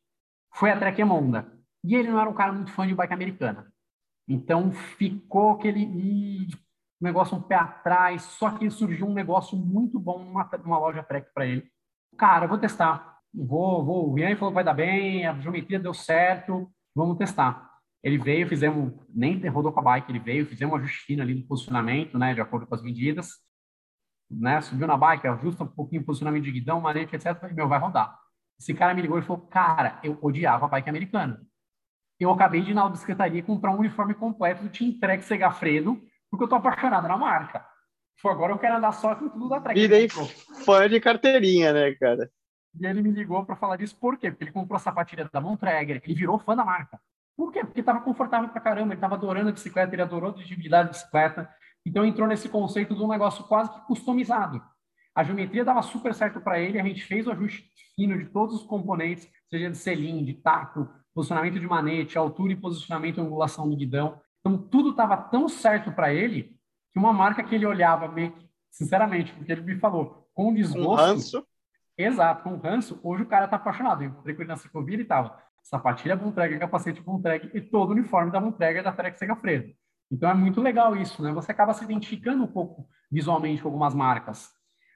foi 0.53 0.71
a 0.71 0.79
Trekemonda. 0.79 1.51
E 1.83 1.95
ele 1.95 2.09
não 2.09 2.19
era 2.19 2.29
um 2.29 2.33
cara 2.33 2.51
muito 2.51 2.71
fã 2.71 2.85
de 2.87 2.95
bike 2.95 3.13
americana. 3.13 3.71
Então 4.27 4.71
ficou 4.71 5.51
aquele 5.51 5.85
um 7.01 7.05
negócio 7.05 7.37
um 7.37 7.41
pé 7.41 7.55
atrás, 7.55 8.21
só 8.23 8.51
que 8.51 8.69
surgiu 8.69 9.07
um 9.07 9.13
negócio 9.13 9.57
muito 9.57 9.99
bom 9.99 10.23
numa, 10.23 10.49
numa 10.63 10.77
loja 10.77 11.03
Trek 11.03 11.31
para 11.33 11.45
ele. 11.45 11.65
Cara, 12.17 12.45
vou 12.45 12.57
testar. 12.57 13.17
Vou, 13.33 13.85
vou. 13.85 14.13
O 14.13 14.19
Ian 14.19 14.35
falou 14.35 14.53
vai 14.53 14.63
dar 14.63 14.73
bem, 14.73 15.25
a 15.25 15.39
geometria 15.39 15.79
deu 15.79 15.93
certo, 15.93 16.69
vamos 16.95 17.17
testar. 17.17 17.69
Ele 18.03 18.17
veio, 18.17 18.47
fizemos, 18.47 18.93
nem 19.09 19.45
rodou 19.47 19.71
com 19.71 19.79
a 19.79 19.83
bike, 19.83 20.11
ele 20.11 20.19
veio, 20.19 20.45
fizemos 20.45 20.73
um 20.73 20.77
ajuste 20.77 20.99
fino 20.99 21.21
ali 21.21 21.35
no 21.35 21.47
posicionamento, 21.47 22.17
né, 22.17 22.33
de 22.33 22.41
acordo 22.41 22.65
com 22.65 22.73
as 22.73 22.81
medidas, 22.81 23.31
né, 24.29 24.61
subiu 24.61 24.87
na 24.87 24.95
bike, 24.95 25.27
ajusta 25.27 25.65
um 25.65 25.67
pouquinho 25.67 26.01
o 26.01 26.05
posicionamento 26.05 26.43
de 26.43 26.51
guidão, 26.51 26.79
manete, 26.79 27.15
etc, 27.15 27.37
falei, 27.37 27.55
meu, 27.55 27.67
vai 27.67 27.79
rodar. 27.79 28.17
Esse 28.59 28.73
cara 28.73 28.93
me 28.93 29.01
ligou 29.01 29.17
e 29.17 29.21
falou, 29.21 29.47
cara, 29.47 29.99
eu 30.03 30.17
odiava 30.21 30.65
a 30.65 30.69
bike 30.69 30.89
americana. 30.89 31.41
Eu 32.19 32.29
acabei 32.31 32.61
de 32.61 32.71
ir 32.71 32.73
na 32.73 32.89
bicicletaria 32.89 33.41
comprar 33.41 33.71
um 33.71 33.79
uniforme 33.79 34.13
completo 34.13 34.63
do 34.63 34.69
Team 34.69 34.99
Trek 34.99 35.23
Segafredo, 35.23 36.01
porque 36.29 36.43
eu 36.43 36.49
tô 36.49 36.55
apaixonado 36.55 37.07
na 37.07 37.17
marca. 37.17 37.65
Foi 38.21 38.31
agora 38.31 38.51
eu 38.51 38.59
quero 38.59 38.75
andar 38.75 38.91
só 38.91 39.15
com 39.15 39.29
tudo 39.29 39.47
da 39.47 39.61
Trek. 39.61 39.79
E 39.79 39.87
daí, 39.87 40.09
fã 40.65 40.89
de 40.89 40.99
carteirinha, 40.99 41.71
né, 41.71 41.93
cara? 41.95 42.29
E 42.77 42.85
ele 42.85 43.01
me 43.01 43.11
ligou 43.11 43.45
para 43.45 43.55
falar 43.55 43.77
disso, 43.77 43.97
por 43.97 44.17
quê? 44.17 44.29
Porque 44.29 44.43
ele 44.43 44.51
comprou 44.51 44.75
a 44.75 44.79
sapatilha 44.79 45.29
da 45.31 45.39
Montreger, 45.39 46.01
ele 46.03 46.13
virou 46.13 46.37
fã 46.37 46.55
da 46.55 46.65
marca. 46.65 46.99
Por 47.37 47.53
quê? 47.53 47.63
Porque 47.63 47.79
estava 47.79 48.01
confortável 48.01 48.49
pra 48.49 48.59
caramba, 48.59 48.87
ele 48.87 48.95
estava 48.95 49.15
adorando 49.15 49.49
a 49.49 49.53
bicicleta, 49.53 49.95
ele 49.95 50.01
adorou 50.01 50.31
a 50.31 50.33
digibilidade 50.33 50.89
da 50.89 50.91
bicicleta. 50.91 51.49
Então 51.85 52.03
entrou 52.03 52.27
nesse 52.27 52.49
conceito 52.49 52.93
de 52.93 53.01
um 53.01 53.07
negócio 53.07 53.45
quase 53.45 53.71
que 53.71 53.79
customizado. 53.87 54.61
A 55.15 55.23
geometria 55.23 55.65
dava 55.65 55.81
super 55.81 56.13
certo 56.13 56.39
para 56.39 56.59
ele, 56.59 56.79
a 56.79 56.83
gente 56.83 57.03
fez 57.03 57.27
o 57.27 57.31
ajuste 57.31 57.69
fino 57.95 58.17
de 58.17 58.25
todos 58.25 58.55
os 58.55 58.63
componentes, 58.63 59.29
seja 59.49 59.69
de 59.69 59.77
selim, 59.77 60.23
de 60.23 60.35
taco, 60.35 60.87
posicionamento 61.13 61.59
de 61.59 61.67
manete, 61.67 62.17
altura 62.17 62.53
e 62.53 62.55
posicionamento 62.55 63.17
e 63.17 63.21
angulação 63.21 63.69
do 63.69 63.75
guidão. 63.75 64.21
Então 64.39 64.57
tudo 64.57 64.91
estava 64.91 65.17
tão 65.17 65.49
certo 65.49 65.91
para 65.91 66.13
ele 66.13 66.55
que 66.91 66.99
uma 66.99 67.11
marca 67.11 67.43
que 67.43 67.55
ele 67.55 67.65
olhava 67.65 68.07
meio 68.07 68.33
sinceramente, 68.71 69.33
porque 69.33 69.51
ele 69.51 69.61
me 69.61 69.79
falou, 69.79 70.29
com 70.33 70.53
desgosto. 70.53 70.89
Um 70.89 70.95
ranço. 70.95 71.47
Exato, 71.97 72.43
com 72.43 72.55
ranço. 72.55 72.99
Hoje 73.03 73.23
o 73.23 73.25
cara 73.25 73.47
tá 73.47 73.57
apaixonado. 73.57 74.03
Eu 74.03 74.09
encontrei 74.09 74.33
com 74.33 74.41
ele 74.41 74.47
na 74.47 74.55
ciclovia 74.55 74.97
e 74.97 75.03
tava 75.03 75.37
sapatilha 75.61 76.15
Bontrager, 76.15 76.59
capacete 76.59 77.01
Bontrager 77.01 77.51
e 77.53 77.61
todo 77.61 77.89
o 77.89 77.93
uniforme 77.93 78.31
da 78.31 78.39
Bontrager 78.39 78.83
da 78.83 78.93
Trek 78.93 79.17
Segafredo. 79.19 79.73
Então 80.11 80.29
é 80.29 80.33
muito 80.33 80.61
legal 80.61 80.95
isso, 80.95 81.21
né? 81.21 81.31
Você 81.33 81.51
acaba 81.51 81.73
se 81.73 81.83
identificando 81.83 82.43
um 82.43 82.47
pouco 82.47 82.87
visualmente 83.11 83.61
com 83.61 83.67
algumas 83.67 83.93
marcas. 83.93 84.49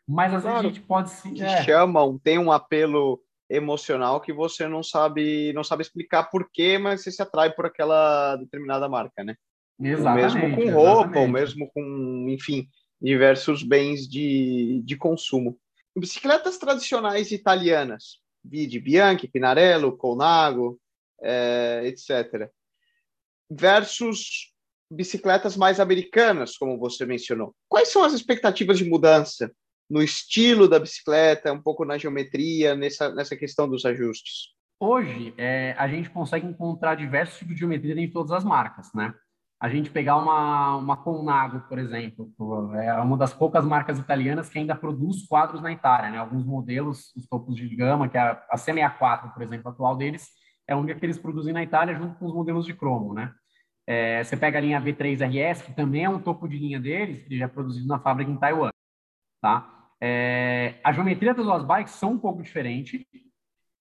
Mas 0.08 0.34
às 0.34 0.44
claro, 0.44 0.62
vezes 0.62 0.72
a 0.72 0.74
gente 0.74 0.88
pode 0.88 1.10
se. 1.10 1.32
Que 1.32 1.44
é. 1.44 1.64
chamam, 1.64 2.20
tem 2.20 2.38
um 2.38 2.52
apelo 2.52 3.22
emocional 3.50 4.20
que 4.20 4.34
você 4.34 4.68
não 4.68 4.82
sabe 4.82 5.54
não 5.54 5.64
sabe 5.64 5.82
explicar 5.82 6.24
por 6.24 6.50
quê, 6.52 6.78
mas 6.78 7.02
você 7.02 7.12
se 7.12 7.22
atrai 7.22 7.52
por 7.54 7.66
aquela 7.66 8.36
determinada 8.38 8.90
marca, 8.90 9.24
né? 9.24 9.36
Exatamente. 9.80 10.36
O 10.36 10.40
mesmo 10.40 10.56
com 10.56 10.72
roupa, 10.72 11.20
ou 11.20 11.28
mesmo 11.28 11.72
com, 11.74 12.28
enfim, 12.30 12.68
diversos 13.02 13.64
bens 13.64 14.08
de, 14.08 14.82
de 14.86 14.96
consumo. 14.96 15.58
Bicicletas 15.96 16.58
tradicionais 16.58 17.32
italianas, 17.32 18.20
vide 18.44 18.80
Bianchi, 18.80 19.28
Pinarello, 19.28 19.96
Colnago, 19.96 20.80
é, 21.22 21.82
etc. 21.86 22.50
Versus 23.50 24.52
bicicletas 24.90 25.58
mais 25.58 25.80
americanas, 25.80 26.58
como 26.58 26.78
você 26.78 27.06
mencionou. 27.06 27.56
Quais 27.68 27.90
são 27.90 28.04
as 28.04 28.14
expectativas 28.14 28.78
de 28.78 28.86
mudança 28.86 29.52
no 29.94 30.02
estilo 30.02 30.68
da 30.68 30.80
bicicleta, 30.80 31.54
um 31.54 31.62
pouco 31.62 31.86
na 31.86 31.98
geometria, 31.98 32.76
nessa, 32.76 33.14
nessa 33.14 33.36
questão 33.36 33.70
dos 33.70 33.86
ajustes? 33.86 34.54
Hoje, 34.80 35.34
é, 35.38 35.76
a 35.78 35.88
gente 35.88 36.10
consegue 36.10 36.48
encontrar 36.48 36.96
diversos 36.96 37.38
tipos 37.38 37.54
de 37.54 37.60
geometria 37.60 37.94
em 38.02 38.12
todas 38.12 38.32
as 38.32 38.44
marcas, 38.44 38.90
né? 38.94 39.14
a 39.64 39.70
gente 39.70 39.90
pegar 39.90 40.18
uma, 40.18 40.76
uma 40.76 40.98
Colnago, 40.98 41.62
por 41.70 41.80
exemplo, 41.80 42.30
é 42.76 42.94
uma 42.96 43.16
das 43.16 43.34
poucas 43.34 43.64
marcas 43.64 43.98
italianas 43.98 44.50
que 44.50 44.60
ainda 44.60 44.76
produz 44.76 45.26
quadros 45.26 45.62
na 45.62 45.72
Itália, 45.72 46.12
né? 46.12 46.18
Alguns 46.18 46.46
modelos, 46.46 47.16
os 47.16 47.26
topos 47.28 47.56
de 47.56 47.74
gama, 47.74 48.10
que 48.10 48.18
é 48.18 48.20
a, 48.20 48.46
a 48.50 48.58
C64, 48.58 49.34
por 49.34 49.42
exemplo, 49.42 49.70
atual 49.72 49.96
deles, 49.96 50.28
é 50.68 50.74
a 50.74 50.78
única 50.78 51.00
que 51.00 51.06
eles 51.06 51.18
produzem 51.18 51.54
na 51.54 51.64
Itália 51.64 51.96
junto 51.96 52.20
com 52.20 52.26
os 52.26 52.34
modelos 52.34 52.66
de 52.66 52.74
cromo, 52.74 53.14
né? 53.14 53.34
É, 53.88 54.22
você 54.22 54.36
pega 54.36 54.58
a 54.58 54.62
linha 54.62 54.82
V3 54.82 55.22
RS, 55.26 55.62
que 55.62 55.72
também 55.72 56.04
é 56.04 56.10
um 56.10 56.20
topo 56.20 56.46
de 56.46 56.58
linha 56.58 56.78
deles, 56.82 57.26
que 57.26 57.38
já 57.38 57.46
é 57.46 57.48
produzido 57.48 57.88
na 57.88 58.00
fábrica 58.00 58.30
em 58.30 58.38
Taiwan, 58.38 58.70
tá? 59.42 59.73
É, 60.06 60.82
a 60.84 60.92
geometria 60.92 61.34
das 61.34 61.46
duas 61.46 61.64
bikes 61.64 61.94
são 61.94 62.12
um 62.12 62.20
pouco 62.20 62.44
diferente, 62.44 63.08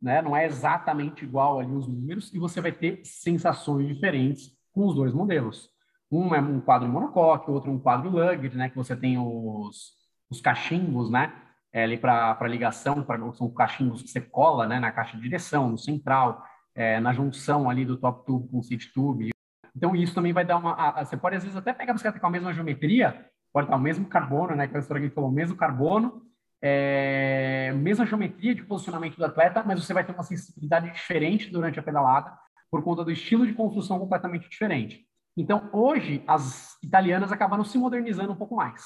né? 0.01 0.23
Não 0.23 0.37
é 0.37 0.47
exatamente 0.47 1.25
igual 1.25 1.59
ali 1.59 1.73
os 1.73 1.89
números, 1.89 2.33
e 2.33 2.39
você 2.39 2.61
vai 2.61 2.71
ter 2.71 3.01
sensações 3.05 3.89
diferentes 3.89 4.57
com 4.71 4.87
os 4.87 4.95
dois 4.95 5.13
modelos. 5.13 5.69
Um 6.09 6.33
é 6.33 6.41
um 6.41 6.61
quadro 6.61 6.89
monocoque, 6.89 7.51
outro 7.51 7.73
um 7.73 7.79
quadro 7.79 8.09
luggage, 8.09 8.57
né? 8.57 8.69
Que 8.69 8.77
você 8.77 8.95
tem 8.95 9.19
os, 9.19 9.95
os 10.31 10.41
cachimbos, 10.41 11.11
né? 11.11 11.33
É, 11.73 11.83
ali 11.83 11.99
para 11.99 12.39
ligação, 12.47 13.03
pra, 13.03 13.19
são 13.33 13.53
cachimbos 13.53 14.01
que 14.01 14.09
você 14.09 14.21
cola, 14.21 14.65
né? 14.69 14.79
Na 14.79 14.93
caixa 14.93 15.17
de 15.17 15.23
direção, 15.25 15.71
no 15.71 15.79
central, 15.79 16.41
é, 16.73 17.01
na 17.01 17.13
junção 17.13 17.69
ali 17.69 17.85
do 17.85 17.97
top 17.97 18.25
tube 18.25 18.49
com 18.49 18.59
o 18.61 18.63
seat 18.63 18.93
tube. 18.93 19.31
Então 19.75 19.97
isso 19.97 20.15
também 20.15 20.33
vai 20.33 20.45
dar 20.45 20.59
uma... 20.59 20.75
A, 20.75 21.05
você 21.05 21.17
pode 21.17 21.35
às 21.35 21.43
vezes 21.43 21.57
até 21.57 21.73
pegar 21.73 21.91
a 21.91 21.95
bicicleta 21.95 22.21
com 22.21 22.27
a 22.29 22.31
mesma 22.31 22.55
geometria, 22.55 23.27
pode 23.53 23.67
estar 23.67 23.77
o 23.77 23.81
mesmo 23.81 24.07
carbono, 24.07 24.55
né? 24.55 24.67
Que 24.67 24.77
a 24.77 24.81
história 24.81 25.09
que 25.09 25.15
falou, 25.15 25.31
o 25.31 25.33
mesmo 25.33 25.57
carbono, 25.57 26.23
é, 26.62 27.73
mesma 27.77 28.07
geometria 28.07 28.55
de 28.55 28.65
posicionamento 28.65 29.17
do 29.17 29.25
atleta, 29.25 29.62
mas 29.65 29.85
você 29.85 29.93
vai 29.93 30.05
ter 30.05 30.12
uma 30.12 30.23
sensibilidade 30.23 30.91
diferente 30.93 31.51
durante 31.51 31.79
a 31.79 31.83
pedalada 31.83 32.33
por 32.71 32.83
conta 32.83 33.05
do 33.05 33.11
estilo 33.11 33.47
de 33.47 33.53
construção 33.53 33.99
completamente 33.99 34.49
diferente. 34.49 35.05
Então, 35.37 35.69
hoje, 35.73 36.23
as 36.27 36.79
italianas 36.83 37.33
acabam 37.33 37.62
se 37.65 37.77
modernizando 37.77 38.33
um 38.33 38.37
pouco 38.37 38.55
mais, 38.55 38.83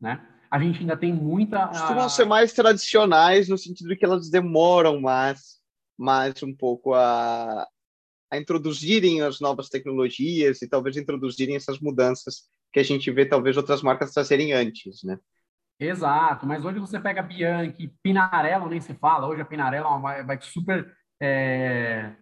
né? 0.00 0.26
A 0.50 0.58
gente 0.58 0.80
ainda 0.80 0.96
tem 0.96 1.12
muita... 1.12 1.68
Costumam 1.68 2.08
ser 2.08 2.24
mais 2.24 2.52
tradicionais 2.52 3.48
no 3.48 3.56
sentido 3.56 3.88
de 3.88 3.96
que 3.96 4.04
elas 4.04 4.30
demoram 4.30 5.00
mais, 5.00 5.60
mais 5.96 6.42
um 6.42 6.54
pouco 6.54 6.92
a, 6.94 7.66
a 8.30 8.36
introduzirem 8.36 9.22
as 9.22 9.40
novas 9.40 9.68
tecnologias 9.68 10.60
e 10.60 10.68
talvez 10.68 10.96
introduzirem 10.96 11.56
essas 11.56 11.78
mudanças 11.78 12.48
que 12.72 12.80
a 12.80 12.84
gente 12.84 13.10
vê 13.10 13.26
talvez 13.26 13.56
outras 13.56 13.82
marcas 13.82 14.12
trazerem 14.12 14.52
antes, 14.52 15.02
né? 15.04 15.18
Exato, 15.78 16.46
mas 16.46 16.64
hoje 16.64 16.78
você 16.78 17.00
pega 17.00 17.22
Bianchi, 17.22 17.90
Pinarello 18.02 18.68
nem 18.68 18.80
se 18.80 18.92
fala, 18.94 19.26
hoje 19.26 19.40
a 19.40 19.46
Pinarello 19.46 19.86
é 19.86 19.90
uma 19.90 20.22
bike 20.22 20.44
super 20.44 20.94
é, 21.20 22.12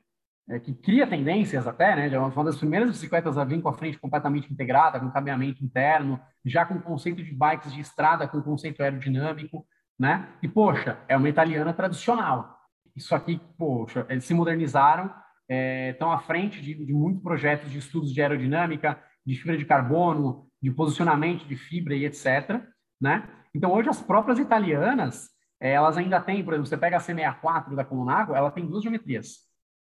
é, 0.49 0.59
que 0.59 0.73
cria 0.73 1.07
tendências 1.07 1.67
até, 1.67 1.95
né? 1.95 2.09
É 2.09 2.19
uma 2.19 2.45
das 2.45 2.57
primeiras 2.57 2.89
bicicletas 2.89 3.37
a 3.37 3.45
vir 3.45 3.61
com 3.61 3.69
a 3.69 3.73
frente 3.75 3.99
completamente 3.99 4.51
integrada, 4.53 4.99
com 4.99 5.11
cabeamento 5.11 5.63
interno, 5.63 6.21
já 6.45 6.65
com 6.65 6.81
conceito 6.81 7.23
de 7.23 7.35
bikes 7.35 7.73
de 7.73 7.81
estrada, 7.81 8.27
com 8.27 8.41
conceito 8.41 8.83
aerodinâmico, 8.83 9.67
né? 9.99 10.29
E, 10.43 10.49
poxa, 10.49 10.99
é 11.07 11.17
uma 11.17 11.29
italiana 11.29 11.75
tradicional. 11.75 12.57
Isso 12.97 13.15
aqui, 13.15 13.41
poxa, 13.59 14.07
eles 14.09 14.25
se 14.25 14.33
modernizaram, 14.33 15.13
é, 15.49 15.91
estão 15.91 16.11
à 16.11 16.19
frente 16.19 16.63
de, 16.63 16.75
de 16.75 16.95
muitos 16.95 17.23
projetos 17.23 17.71
de 17.71 17.79
estudos 17.79 18.13
de 18.13 18.23
aerodinâmica, 18.23 18.99
de 19.29 19.41
fibra 19.41 19.57
de 19.57 19.65
carbono, 19.65 20.49
de 20.63 20.71
posicionamento 20.71 21.47
de 21.47 21.57
fibra 21.57 21.95
e 21.95 22.05
etc., 22.05 22.63
né? 23.01 23.29
Então, 23.55 23.73
hoje, 23.73 23.89
as 23.89 24.01
próprias 24.01 24.39
italianas, 24.39 25.29
elas 25.61 25.97
ainda 25.97 26.21
têm, 26.21 26.45
por 26.45 26.55
exemplo, 26.55 26.69
você 26.69 26.77
pega 26.77 26.97
a 26.97 27.01
C64 27.01 27.75
da 27.75 27.85
Colnago, 27.85 28.35
ela 28.35 28.51
tem 28.51 28.67
duas 28.67 28.83
geometrias 28.83 29.49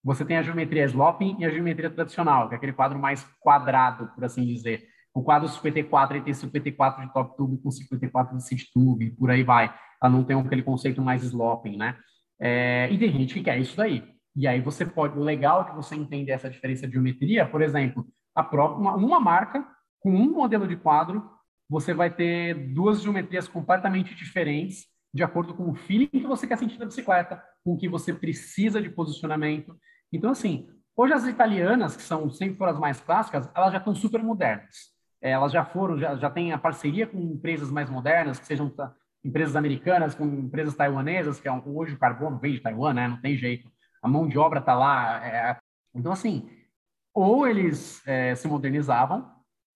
você 0.03 0.25
tem 0.25 0.37
a 0.37 0.43
geometria 0.43 0.83
sloping 0.85 1.37
e 1.39 1.45
a 1.45 1.49
geometria 1.49 1.89
tradicional, 1.89 2.49
que 2.49 2.55
é 2.55 2.57
aquele 2.57 2.73
quadro 2.73 2.99
mais 2.99 3.23
quadrado, 3.39 4.07
por 4.13 4.25
assim 4.25 4.45
dizer. 4.45 4.83
O 5.13 5.23
quadro 5.23 5.47
54 5.47 6.17
ele 6.17 6.25
tem 6.25 6.33
54 6.33 7.05
de 7.05 7.13
top 7.13 7.37
tube 7.37 7.57
com 7.61 7.71
54 7.71 8.35
de 8.35 8.43
seed 8.43 8.63
tube, 8.73 9.11
por 9.11 9.31
aí 9.31 9.43
vai. 9.43 9.73
Ela 10.01 10.11
não 10.11 10.23
tem 10.23 10.37
aquele 10.37 10.63
conceito 10.63 11.01
mais 11.01 11.23
sloping, 11.23 11.77
né? 11.77 11.95
É, 12.39 12.89
e 12.91 12.97
tem 12.97 13.11
gente 13.11 13.33
que 13.33 13.43
quer 13.43 13.57
isso 13.59 13.77
daí. 13.77 14.03
E 14.35 14.47
aí 14.47 14.59
você 14.59 14.85
pode, 14.85 15.17
o 15.17 15.23
legal 15.23 15.61
é 15.61 15.65
que 15.65 15.75
você 15.75 15.95
entender 15.95 16.31
essa 16.31 16.49
diferença 16.49 16.85
de 16.85 16.93
geometria, 16.93 17.45
por 17.45 17.61
exemplo, 17.61 18.05
a 18.35 18.43
própria, 18.43 18.79
uma, 18.79 18.95
uma 18.95 19.19
marca 19.19 19.65
com 19.99 20.11
um 20.11 20.31
modelo 20.31 20.67
de 20.67 20.75
quadro, 20.75 21.29
você 21.69 21.93
vai 21.93 22.09
ter 22.09 22.53
duas 22.73 23.01
geometrias 23.01 23.47
completamente 23.47 24.13
diferentes, 24.13 24.85
de 25.13 25.23
acordo 25.23 25.53
com 25.53 25.69
o 25.69 25.75
feeling 25.75 26.07
que 26.07 26.27
você 26.27 26.45
quer 26.45 26.57
sentir 26.57 26.77
da 26.77 26.85
bicicleta, 26.85 27.41
com 27.63 27.73
o 27.73 27.77
que 27.77 27.87
você 27.87 28.13
precisa 28.13 28.81
de 28.81 28.89
posicionamento. 28.89 29.75
Então, 30.11 30.31
assim, 30.31 30.67
hoje 30.95 31.13
as 31.13 31.25
italianas, 31.25 31.95
que 31.95 32.03
são 32.03 32.29
sempre 32.29 32.57
foram 32.57 32.73
as 32.73 32.79
mais 32.79 32.99
clássicas, 32.99 33.49
elas 33.55 33.71
já 33.71 33.77
estão 33.77 33.95
super 33.95 34.21
modernas. 34.21 34.93
É, 35.21 35.31
elas 35.31 35.51
já 35.51 35.63
foram, 35.63 35.97
já, 35.97 36.15
já 36.15 36.29
têm 36.29 36.51
a 36.51 36.57
parceria 36.57 37.07
com 37.07 37.17
empresas 37.17 37.71
mais 37.71 37.89
modernas, 37.89 38.39
que 38.39 38.45
sejam 38.45 38.71
empresas 39.23 39.55
americanas 39.55 40.13
com 40.13 40.25
empresas 40.25 40.75
taiwanesas, 40.75 41.39
que 41.39 41.47
é 41.47 41.51
hoje 41.65 41.93
o 41.93 41.99
carbono 41.99 42.37
vem 42.39 42.53
de 42.53 42.59
Taiwan, 42.59 42.93
né? 42.93 43.07
Não 43.07 43.21
tem 43.21 43.37
jeito. 43.37 43.71
A 44.01 44.07
mão 44.07 44.27
de 44.27 44.37
obra 44.37 44.59
está 44.59 44.75
lá. 44.75 45.25
É... 45.25 45.57
Então, 45.95 46.11
assim, 46.11 46.49
ou 47.13 47.47
eles 47.47 48.05
é, 48.07 48.33
se 48.35 48.47
modernizavam, 48.47 49.29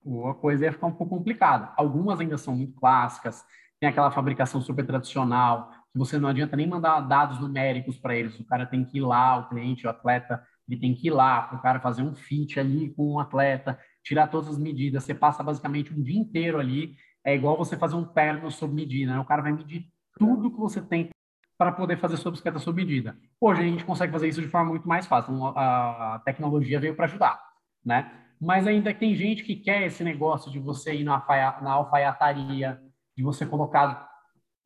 ou 0.03 0.27
a 0.29 0.35
coisa 0.35 0.65
ia 0.65 0.71
ficar 0.71 0.87
um 0.87 0.93
pouco 0.93 1.17
complicada. 1.17 1.71
Algumas 1.75 2.19
ainda 2.19 2.37
são 2.37 2.55
muito 2.55 2.73
clássicas, 2.79 3.43
tem 3.79 3.89
aquela 3.89 4.09
fabricação 4.09 4.61
super 4.61 4.85
tradicional, 4.85 5.69
que 5.91 5.99
você 5.99 6.17
não 6.17 6.29
adianta 6.29 6.55
nem 6.55 6.67
mandar 6.67 7.01
dados 7.01 7.39
numéricos 7.39 7.97
para 7.97 8.15
eles. 8.15 8.39
O 8.39 8.45
cara 8.45 8.65
tem 8.65 8.83
que 8.83 8.97
ir 8.97 9.01
lá, 9.01 9.37
o 9.37 9.49
cliente, 9.49 9.85
o 9.85 9.89
atleta, 9.89 10.41
ele 10.67 10.79
tem 10.79 10.93
que 10.93 11.07
ir 11.07 11.11
lá 11.11 11.43
para 11.43 11.57
o 11.57 11.61
cara 11.61 11.79
fazer 11.79 12.01
um 12.01 12.15
fit 12.15 12.59
ali 12.59 12.89
com 12.93 13.13
um 13.13 13.19
atleta, 13.19 13.79
tirar 14.03 14.27
todas 14.27 14.49
as 14.49 14.57
medidas. 14.57 15.03
Você 15.03 15.13
passa 15.13 15.43
basicamente 15.43 15.93
um 15.93 16.01
dia 16.01 16.19
inteiro 16.19 16.59
ali. 16.59 16.95
É 17.23 17.35
igual 17.35 17.57
você 17.57 17.77
fazer 17.77 17.95
um 17.95 18.05
terno 18.05 18.49
sob 18.51 18.73
medida. 18.73 19.13
Né? 19.13 19.19
O 19.19 19.25
cara 19.25 19.41
vai 19.41 19.51
medir 19.51 19.85
tudo 20.17 20.51
que 20.51 20.57
você 20.57 20.81
tem 20.81 21.09
para 21.57 21.71
poder 21.71 21.97
fazer 21.97 22.17
sua 22.17 22.31
bicicleta 22.31 22.59
sob 22.59 22.83
medida. 22.83 23.17
Hoje 23.41 23.61
a 23.61 23.65
gente 23.65 23.83
consegue 23.83 24.11
fazer 24.11 24.27
isso 24.27 24.41
de 24.41 24.47
forma 24.47 24.69
muito 24.69 24.87
mais 24.87 25.07
fácil. 25.07 25.33
Então, 25.33 25.47
a 25.57 26.21
tecnologia 26.23 26.79
veio 26.79 26.95
para 26.95 27.05
ajudar, 27.05 27.41
né? 27.83 28.11
Mas 28.39 28.67
ainda 28.67 28.93
tem 28.93 29.15
gente 29.15 29.43
que 29.43 29.55
quer 29.55 29.83
esse 29.83 30.03
negócio 30.03 30.51
de 30.51 30.59
você 30.59 30.93
ir 30.93 31.03
na, 31.03 31.23
na 31.61 31.71
alfaiataria, 31.71 32.79
de 33.15 33.23
você 33.23 33.45
colocar 33.45 34.07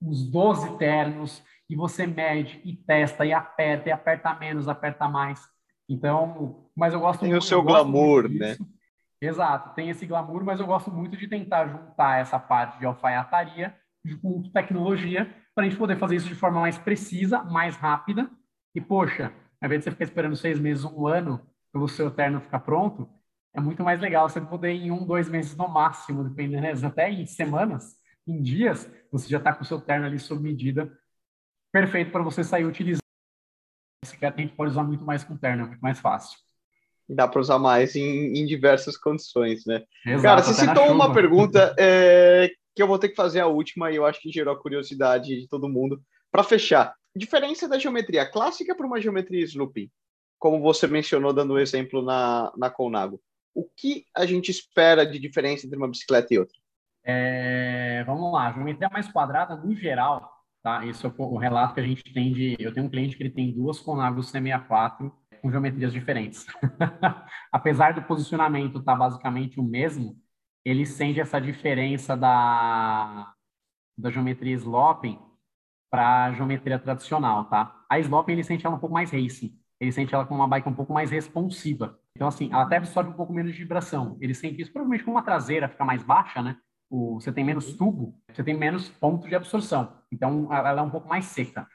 uns 0.01 0.29
12 0.29 0.77
ternos, 0.77 1.41
e 1.71 1.75
você 1.75 2.05
mede 2.05 2.59
e 2.65 2.75
testa 2.75 3.25
e 3.25 3.31
aperta, 3.31 3.87
e 3.87 3.91
aperta 3.93 4.33
menos, 4.33 4.67
aperta 4.67 5.07
mais. 5.07 5.39
Então, 5.87 6.65
mas 6.75 6.93
eu 6.93 6.99
gosto 6.99 7.21
Tem 7.21 7.29
muito, 7.29 7.43
o 7.43 7.45
seu 7.45 7.63
glamour, 7.63 8.27
né? 8.27 8.57
Exato, 9.21 9.73
tem 9.73 9.89
esse 9.89 10.05
glamour, 10.05 10.43
mas 10.43 10.59
eu 10.59 10.65
gosto 10.65 10.91
muito 10.91 11.15
de 11.15 11.29
tentar 11.29 11.67
juntar 11.67 12.19
essa 12.19 12.37
parte 12.37 12.77
de 12.77 12.85
alfaiataria 12.85 13.73
com 14.21 14.41
tecnologia 14.51 15.33
para 15.53 15.65
a 15.65 15.69
gente 15.69 15.77
poder 15.77 15.97
fazer 15.97 16.15
isso 16.15 16.27
de 16.27 16.35
forma 16.35 16.59
mais 16.59 16.77
precisa, 16.77 17.43
mais 17.43 17.75
rápida. 17.75 18.29
E, 18.73 18.81
poxa, 18.81 19.33
ao 19.61 19.67
invés 19.67 19.79
de 19.79 19.83
você 19.85 19.91
ficar 19.91 20.05
esperando 20.05 20.35
seis 20.35 20.59
meses, 20.59 20.83
um 20.83 21.07
ano 21.07 21.41
para 21.71 21.81
o 21.81 21.87
seu 21.87 22.09
terno 22.09 22.41
ficar 22.41 22.59
pronto, 22.61 23.09
é 23.53 23.59
muito 23.59 23.83
mais 23.83 23.99
legal 23.99 24.29
você 24.29 24.39
poder 24.39 24.71
em 24.71 24.91
um, 24.91 25.05
dois 25.05 25.29
meses 25.29 25.55
no 25.55 25.67
máximo, 25.67 26.23
dependendo, 26.23 26.61
né? 26.61 26.87
até 26.87 27.11
em 27.11 27.25
semanas, 27.25 27.95
em 28.25 28.41
dias, 28.41 28.89
você 29.11 29.27
já 29.27 29.37
está 29.37 29.53
com 29.53 29.63
o 29.63 29.65
seu 29.65 29.79
terno 29.79 30.05
ali 30.05 30.19
sob 30.19 30.41
medida, 30.41 30.91
perfeito 31.71 32.11
para 32.11 32.23
você 32.23 32.43
sair 32.43 32.65
utilizando. 32.65 33.01
Bicicleta 34.03 34.37
a 34.37 34.41
gente 34.41 34.55
pode 34.55 34.71
usar 34.71 34.83
muito 34.83 35.05
mais 35.05 35.23
com 35.23 35.37
terno, 35.37 35.63
é 35.63 35.67
muito 35.67 35.81
mais 35.81 35.99
fácil. 35.99 36.39
Dá 37.09 37.27
para 37.27 37.41
usar 37.41 37.59
mais 37.59 37.95
em, 37.95 38.37
em, 38.37 38.45
diversas 38.45 38.95
condições, 38.95 39.65
né? 39.65 39.83
Exato, 40.05 40.23
Cara, 40.23 40.43
você 40.43 40.53
citou 40.53 40.91
uma 40.91 41.13
pergunta 41.13 41.75
é, 41.77 42.49
que 42.75 42.81
eu 42.81 42.87
vou 42.87 42.99
ter 42.99 43.09
que 43.09 43.15
fazer 43.15 43.39
a 43.39 43.47
última 43.47 43.91
e 43.91 43.95
eu 43.95 44.05
acho 44.05 44.21
que 44.21 44.31
gerou 44.31 44.53
a 44.53 44.59
curiosidade 44.59 45.39
de 45.39 45.47
todo 45.47 45.69
mundo. 45.69 46.01
Para 46.31 46.43
fechar, 46.43 46.95
diferença 47.15 47.67
da 47.67 47.77
geometria 47.77 48.25
clássica 48.25 48.75
para 48.75 48.85
uma 48.85 49.01
geometria 49.01 49.43
slooping, 49.43 49.89
como 50.39 50.61
você 50.61 50.87
mencionou 50.87 51.33
dando 51.33 51.53
o 51.53 51.59
exemplo 51.59 52.01
na, 52.01 52.51
na 52.57 52.69
Colnago. 52.69 53.21
O 53.53 53.67
que 53.75 54.05
a 54.15 54.25
gente 54.25 54.49
espera 54.49 55.05
de 55.05 55.19
diferença 55.19 55.65
entre 55.65 55.77
uma 55.77 55.89
bicicleta 55.89 56.33
e 56.33 56.39
outra? 56.39 56.55
É, 57.03 58.03
vamos 58.05 58.31
lá, 58.31 58.51
geometria 58.53 58.89
mais 58.89 59.11
quadrada, 59.11 59.55
no 59.55 59.75
geral, 59.75 60.31
tá? 60.63 60.85
Isso 60.85 61.05
é 61.07 61.13
o 61.17 61.37
relato 61.37 61.73
que 61.73 61.79
a 61.81 61.85
gente 61.85 62.13
tem 62.13 62.31
de. 62.31 62.55
Eu 62.59 62.73
tenho 62.73 62.85
um 62.85 62.89
cliente 62.89 63.17
que 63.17 63.23
ele 63.23 63.31
tem 63.31 63.51
duas 63.51 63.79
Conagos 63.79 64.31
C64 64.31 65.11
com 65.41 65.51
geometrias 65.51 65.91
diferentes. 65.91 66.45
Apesar 67.51 67.93
do 67.93 68.03
posicionamento 68.03 68.77
estar 68.79 68.93
tá 68.93 68.97
basicamente 68.97 69.59
o 69.59 69.63
mesmo, 69.63 70.15
ele 70.65 70.85
sente 70.85 71.19
essa 71.19 71.39
diferença 71.39 72.15
da, 72.15 73.33
da 73.97 74.09
geometria 74.09 74.53
sloping 74.55 75.19
para 75.89 76.25
a 76.25 76.33
geometria 76.33 76.79
tradicional, 76.79 77.45
tá? 77.45 77.83
A 77.89 77.99
sloping 77.99 78.33
ele 78.33 78.43
sente 78.43 78.65
ela 78.65 78.75
um 78.75 78.79
pouco 78.79 78.93
mais 78.93 79.11
racing, 79.11 79.57
ele 79.79 79.91
sente 79.91 80.13
ela 80.13 80.25
com 80.25 80.35
uma 80.35 80.47
bike 80.47 80.69
um 80.69 80.73
pouco 80.73 80.93
mais 80.93 81.11
responsiva. 81.11 81.99
Então, 82.15 82.27
assim, 82.27 82.51
ela 82.51 82.63
até 82.63 82.77
absorve 82.77 83.09
um 83.09 83.13
pouco 83.13 83.33
menos 83.33 83.53
de 83.53 83.59
vibração. 83.59 84.17
Ele 84.21 84.33
sente 84.33 84.61
isso 84.61 84.71
provavelmente 84.71 85.03
com 85.03 85.11
uma 85.11 85.23
traseira 85.23 85.67
fica 85.67 85.83
mais 85.83 86.03
baixa, 86.03 86.41
né? 86.41 86.57
o, 86.91 87.19
você 87.19 87.31
tem 87.31 87.43
menos 87.43 87.73
tubo, 87.73 88.13
você 88.29 88.43
tem 88.43 88.55
menos 88.55 88.89
ponto 88.89 89.27
de 89.27 89.33
absorção. 89.33 89.97
Então, 90.11 90.53
ela 90.53 90.81
é 90.81 90.83
um 90.83 90.89
pouco 90.89 91.07
mais 91.07 91.25
seca. 91.25 91.65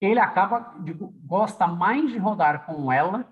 Ele 0.00 0.18
acaba, 0.18 0.74
de, 0.82 0.94
gosta 0.94 1.66
mais 1.66 2.10
de 2.10 2.18
rodar 2.18 2.64
com 2.64 2.90
ela, 2.90 3.30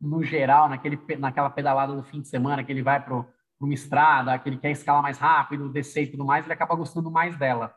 no 0.00 0.22
geral, 0.22 0.68
naquele, 0.68 0.98
naquela 1.18 1.50
pedalada 1.50 1.94
do 1.94 2.04
fim 2.04 2.20
de 2.20 2.28
semana, 2.28 2.62
que 2.62 2.70
ele 2.70 2.82
vai 2.82 3.04
para 3.04 3.26
uma 3.60 3.74
estrada, 3.74 4.38
que 4.38 4.48
ele 4.48 4.58
quer 4.58 4.70
escalar 4.70 5.02
mais 5.02 5.18
rápido, 5.18 5.68
descer 5.68 6.04
e 6.04 6.10
tudo 6.10 6.24
mais, 6.24 6.44
ele 6.44 6.52
acaba 6.52 6.74
gostando 6.74 7.10
mais 7.10 7.36
dela. 7.36 7.74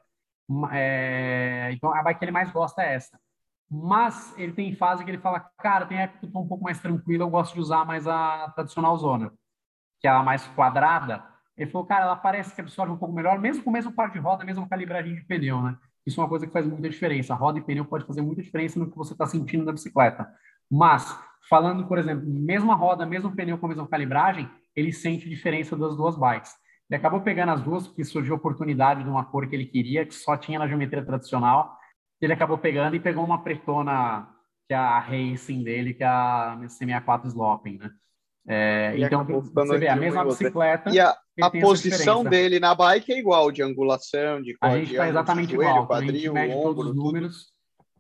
É, 0.72 1.70
então, 1.74 1.94
a 1.94 2.04
bike 2.04 2.20
que 2.20 2.26
ele 2.26 2.32
mais 2.32 2.52
gosta 2.52 2.82
é 2.82 2.96
essa. 2.96 3.20
Mas 3.70 4.34
ele 4.38 4.52
tem 4.54 4.76
fase 4.76 5.06
que 5.06 5.12
ele 5.12 5.20
fala, 5.20 5.40
cara, 5.60 5.86
tem 5.86 6.00
época 6.00 6.20
que 6.20 6.26
eu 6.26 6.32
tô 6.32 6.40
um 6.40 6.48
pouco 6.48 6.64
mais 6.64 6.80
tranquilo, 6.80 7.24
eu 7.24 7.30
gosto 7.30 7.54
de 7.54 7.60
usar 7.60 7.86
mais 7.86 8.08
a 8.08 8.52
tradicional 8.56 8.98
zona, 8.98 9.32
que 10.00 10.08
é 10.08 10.12
a 10.12 10.24
mais 10.24 10.48
quadrada, 10.48 11.24
ele 11.60 11.70
falou, 11.70 11.86
cara, 11.86 12.06
ela 12.06 12.16
parece 12.16 12.56
que 12.56 12.62
absorve 12.62 12.94
um 12.94 12.98
pouco 12.98 13.14
melhor, 13.14 13.38
mesmo 13.38 13.62
com 13.62 13.70
o 13.70 13.74
mesmo 13.74 13.92
par 13.92 14.10
de 14.10 14.18
roda, 14.18 14.46
mesmo 14.46 14.68
calibragem 14.68 15.14
de 15.14 15.22
pneu, 15.26 15.62
né? 15.62 15.78
Isso 16.06 16.20
é 16.20 16.24
uma 16.24 16.30
coisa 16.30 16.48
que 16.48 16.54
faz 16.54 16.66
muita 16.66 16.90
diferença. 16.90 17.34
A 17.34 17.38
roda 17.38 17.60
e 17.60 17.62
pneu 17.62 17.84
pode 17.84 18.06
fazer 18.06 18.22
muita 18.22 18.42
diferença 18.42 18.80
no 18.80 18.90
que 18.90 18.96
você 18.96 19.12
está 19.12 19.28
sentindo 19.28 19.66
na 19.66 19.74
bicicleta. 19.74 20.34
Mas, 20.72 21.20
falando, 21.50 21.86
por 21.86 21.98
exemplo, 21.98 22.26
mesma 22.26 22.76
roda, 22.76 23.06
mesmo 23.06 23.36
pneu 23.36 23.58
com 23.58 23.66
a 23.66 23.70
mesma 23.70 23.86
calibragem, 23.88 24.50
ele 24.80 24.94
sente 24.94 25.30
diferença 25.30 25.76
das 25.76 25.96
duas 25.96 26.18
bikes. 26.18 26.54
Ele 26.90 26.98
acabou 26.98 27.22
pegando 27.22 27.52
as 27.52 27.62
duas, 27.62 27.88
porque 27.88 28.04
surgiu 28.04 28.34
a 28.34 28.38
oportunidade 28.38 29.04
de 29.04 29.10
uma 29.10 29.24
cor 29.24 29.48
que 29.48 29.56
ele 29.56 29.66
queria, 29.66 30.06
que 30.06 30.14
só 30.14 30.36
tinha 30.36 30.58
na 30.58 30.68
geometria 30.68 31.06
tradicional. 31.06 31.78
Ele 32.20 32.34
acabou 32.34 32.58
pegando 32.58 32.96
e 32.96 33.00
pegou 33.00 33.24
uma 33.24 33.44
pretona, 33.44 34.28
que 34.68 34.74
é 34.74 34.78
a 34.78 35.00
Racing 35.00 35.64
dele, 35.64 35.94
que 35.94 36.04
é 36.04 36.08
a 36.08 36.58
C64 36.64 37.28
Sloping, 37.28 37.78
né? 37.78 37.92
É, 38.48 38.96
então, 38.98 39.24
você 39.24 39.78
vê, 39.78 39.88
a 39.88 39.96
mesma 39.96 40.26
bicicleta. 40.26 40.90
E 40.90 41.00
a, 41.00 41.16
a 41.40 41.52
posição 41.52 42.24
dele 42.24 42.60
na 42.60 42.74
bike 42.74 43.14
é 43.14 43.20
igual, 43.20 43.52
de 43.52 43.62
angulação, 43.62 44.42
de 44.42 44.58
A 44.60 44.76
gente 44.78 44.92
está 44.92 45.08
exatamente 45.08 45.54
joelho, 45.54 45.70
igual. 45.70 45.88
Quadril, 45.88 46.10
a 46.10 46.14
gente 46.14 46.30
mede 46.32 46.54
ombro, 46.54 46.74
todos 46.74 46.88
os 46.88 46.96
números, 46.96 47.54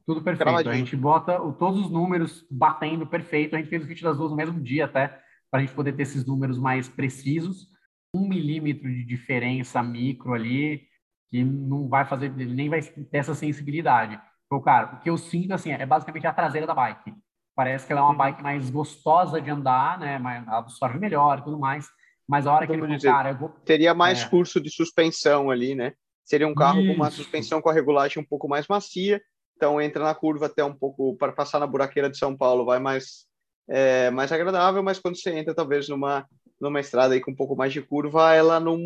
tudo, 0.07 0.21
tudo 0.21 0.23
perfeito. 0.23 0.69
A 0.69 0.73
gente 0.73 0.95
bota 0.95 1.39
o, 1.39 1.53
todos 1.53 1.81
os 1.81 1.91
números 1.91 2.43
batendo 2.49 3.05
perfeito. 3.05 3.55
A 3.55 3.59
gente 3.59 3.69
fez 3.69 3.83
o 3.83 3.87
kit 3.87 4.01
das 4.01 4.17
duas 4.17 4.31
no 4.31 4.37
mesmo 4.37 4.59
dia 4.59 4.85
até, 4.85 5.21
para 5.51 5.61
a 5.61 5.65
gente 5.65 5.75
poder 5.75 5.93
ter 5.93 6.03
esses 6.03 6.25
números 6.25 6.57
mais 6.57 6.87
precisos. 6.87 7.67
Um 8.15 8.27
milímetro 8.27 8.89
de 8.89 9.03
diferença 9.03 9.83
micro 9.83 10.33
ali, 10.33 10.81
que 11.29 11.43
não 11.43 11.87
vai 11.87 12.05
fazer, 12.05 12.29
nem 12.29 12.69
vai 12.69 12.81
ter 12.81 13.17
essa 13.17 13.35
sensibilidade. 13.35 14.19
Então, 14.45 14.61
cara, 14.61 14.95
o 14.95 14.99
que 14.99 15.09
eu 15.09 15.17
sinto, 15.17 15.53
assim, 15.53 15.71
é 15.71 15.85
basicamente 15.85 16.25
a 16.25 16.33
traseira 16.33 16.65
da 16.65 16.73
bike. 16.73 17.13
Parece 17.55 17.85
que 17.85 17.91
ela 17.91 18.01
é 18.01 18.03
uma 18.03 18.11
uhum. 18.11 18.17
bike 18.17 18.41
mais 18.41 18.69
gostosa 18.69 19.39
de 19.39 19.49
andar, 19.51 19.99
né? 19.99 20.17
Mais, 20.17 20.47
absorve 20.47 20.97
melhor 20.97 21.39
e 21.39 21.43
tudo 21.43 21.59
mais. 21.59 21.87
Mas 22.27 22.47
a 22.47 22.53
hora 22.53 22.65
que 22.65 22.73
ele 22.73 22.99
cara, 22.99 23.31
eu 23.31 23.37
vou... 23.37 23.49
Teria 23.65 23.93
mais 23.93 24.21
é. 24.21 24.29
curso 24.29 24.61
de 24.61 24.69
suspensão 24.69 25.51
ali, 25.51 25.75
né? 25.75 25.93
Seria 26.23 26.47
um 26.47 26.53
carro 26.53 26.79
Isso. 26.79 26.87
com 26.87 26.95
uma 26.95 27.09
suspensão 27.09 27.59
com 27.59 27.69
a 27.69 27.73
regulagem 27.73 28.21
um 28.21 28.25
pouco 28.25 28.47
mais 28.47 28.67
macia, 28.67 29.19
então 29.55 29.81
entra 29.81 30.03
na 30.03 30.13
curva 30.13 30.45
até 30.45 30.63
um 30.63 30.75
pouco 30.75 31.17
para 31.17 31.31
passar 31.31 31.59
na 31.59 31.65
buraqueira 31.65 32.07
de 32.07 32.19
São 32.19 32.37
Paulo, 32.37 32.65
vai 32.65 32.77
mais 32.77 33.25
é, 33.69 34.09
mais 34.09 34.31
agradável, 34.31 34.81
mas 34.81 34.99
quando 34.99 35.17
você 35.17 35.31
entra 35.31 35.53
talvez 35.53 35.87
numa 35.87 36.27
numa 36.59 36.81
estrada 36.81 37.13
aí 37.13 37.21
com 37.21 37.31
um 37.31 37.35
pouco 37.35 37.55
mais 37.55 37.71
de 37.71 37.81
curva, 37.81 38.33
ela 38.33 38.59
não 38.59 38.77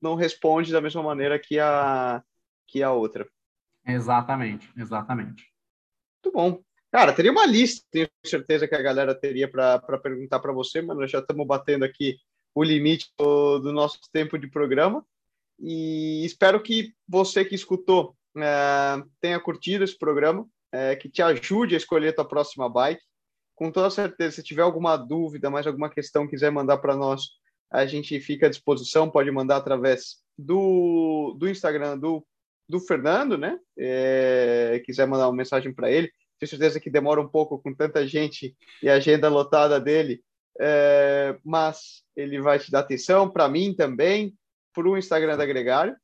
não 0.00 0.14
responde 0.14 0.72
da 0.72 0.80
mesma 0.80 1.02
maneira 1.02 1.38
que 1.38 1.58
a 1.58 2.22
que 2.66 2.82
a 2.82 2.92
outra. 2.92 3.26
Exatamente, 3.86 4.70
exatamente. 4.76 5.44
Muito 6.24 6.34
bom. 6.34 6.60
Cara, 6.90 7.12
teria 7.12 7.30
uma 7.30 7.46
lista, 7.46 7.86
tenho 7.90 8.08
certeza 8.24 8.66
que 8.66 8.74
a 8.74 8.82
galera 8.82 9.14
teria 9.14 9.48
para 9.48 9.78
perguntar 9.98 10.40
para 10.40 10.52
você, 10.52 10.82
mas 10.82 10.96
nós 10.96 11.10
já 11.10 11.20
estamos 11.20 11.46
batendo 11.46 11.84
aqui 11.84 12.16
o 12.54 12.64
limite 12.64 13.12
do, 13.18 13.58
do, 13.58 13.72
nosso 13.72 14.00
tempo 14.12 14.38
de 14.38 14.48
programa. 14.48 15.04
E 15.58 16.24
espero 16.24 16.62
que 16.62 16.94
você 17.06 17.44
que 17.44 17.54
escutou 17.54 18.16
é, 18.36 19.02
tenha 19.20 19.38
curtido 19.38 19.84
esse 19.84 19.96
programa, 19.96 20.46
é, 20.72 20.96
que 20.96 21.08
te 21.08 21.22
ajude 21.22 21.74
a 21.74 21.78
escolher 21.78 22.08
a 22.08 22.14
tua 22.14 22.24
próxima 22.24 22.68
bike. 22.68 23.02
Com 23.56 23.72
toda 23.72 23.90
certeza, 23.90 24.36
se 24.36 24.42
tiver 24.44 24.62
alguma 24.62 24.96
dúvida, 24.96 25.50
mais 25.50 25.66
alguma 25.66 25.90
questão 25.90 26.28
quiser 26.28 26.52
mandar 26.52 26.78
para 26.78 26.94
nós, 26.94 27.22
a 27.72 27.84
gente 27.86 28.20
fica 28.20 28.46
à 28.46 28.50
disposição. 28.50 29.10
Pode 29.10 29.30
mandar 29.32 29.56
através 29.56 30.18
do, 30.38 31.34
do 31.36 31.48
Instagram 31.48 31.98
do, 31.98 32.24
do 32.68 32.78
Fernando, 32.78 33.36
né? 33.36 33.58
É, 33.76 34.80
quiser 34.84 35.08
mandar 35.08 35.26
uma 35.26 35.36
mensagem 35.36 35.74
para 35.74 35.90
ele 35.90 36.12
tenho 36.38 36.50
certeza 36.50 36.80
que 36.80 36.90
demora 36.90 37.20
um 37.20 37.28
pouco 37.28 37.58
com 37.58 37.74
tanta 37.74 38.06
gente 38.06 38.54
e 38.82 38.88
a 38.88 38.94
agenda 38.94 39.28
lotada 39.28 39.80
dele, 39.80 40.22
é, 40.60 41.36
mas 41.44 42.02
ele 42.14 42.40
vai 42.40 42.58
te 42.58 42.70
dar 42.70 42.80
atenção, 42.80 43.30
para 43.30 43.48
mim 43.48 43.74
também, 43.74 44.34
para 44.72 44.88
o 44.88 44.98
Instagram 44.98 45.36
da 45.36 45.46
Gregário. 45.46 45.96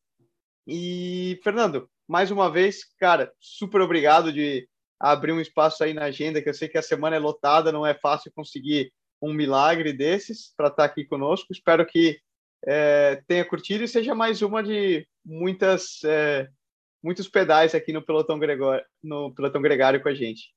E, 0.66 1.38
Fernando, 1.42 1.88
mais 2.08 2.30
uma 2.30 2.50
vez, 2.50 2.84
cara, 2.98 3.32
super 3.38 3.80
obrigado 3.80 4.32
de 4.32 4.68
abrir 5.02 5.32
um 5.32 5.40
espaço 5.40 5.82
aí 5.82 5.92
na 5.92 6.04
agenda, 6.04 6.40
que 6.40 6.48
eu 6.48 6.54
sei 6.54 6.68
que 6.68 6.78
a 6.78 6.82
semana 6.82 7.16
é 7.16 7.18
lotada, 7.18 7.72
não 7.72 7.84
é 7.84 7.92
fácil 7.94 8.32
conseguir 8.34 8.92
um 9.20 9.32
milagre 9.32 9.92
desses 9.92 10.54
para 10.56 10.68
estar 10.68 10.76
tá 10.76 10.84
aqui 10.84 11.04
conosco. 11.04 11.52
Espero 11.52 11.84
que 11.84 12.20
é, 12.64 13.22
tenha 13.26 13.44
curtido 13.44 13.82
e 13.82 13.88
seja 13.88 14.14
mais 14.14 14.40
uma 14.40 14.62
de 14.62 15.06
muitas 15.24 16.02
é, 16.04 16.48
muitos 17.02 17.28
pedais 17.28 17.74
aqui 17.74 17.92
no 17.92 18.02
pelotão, 18.02 18.38
Gregório, 18.38 18.84
no 19.02 19.34
pelotão 19.34 19.60
gregário 19.60 20.00
com 20.00 20.08
a 20.08 20.14
gente. 20.14 20.54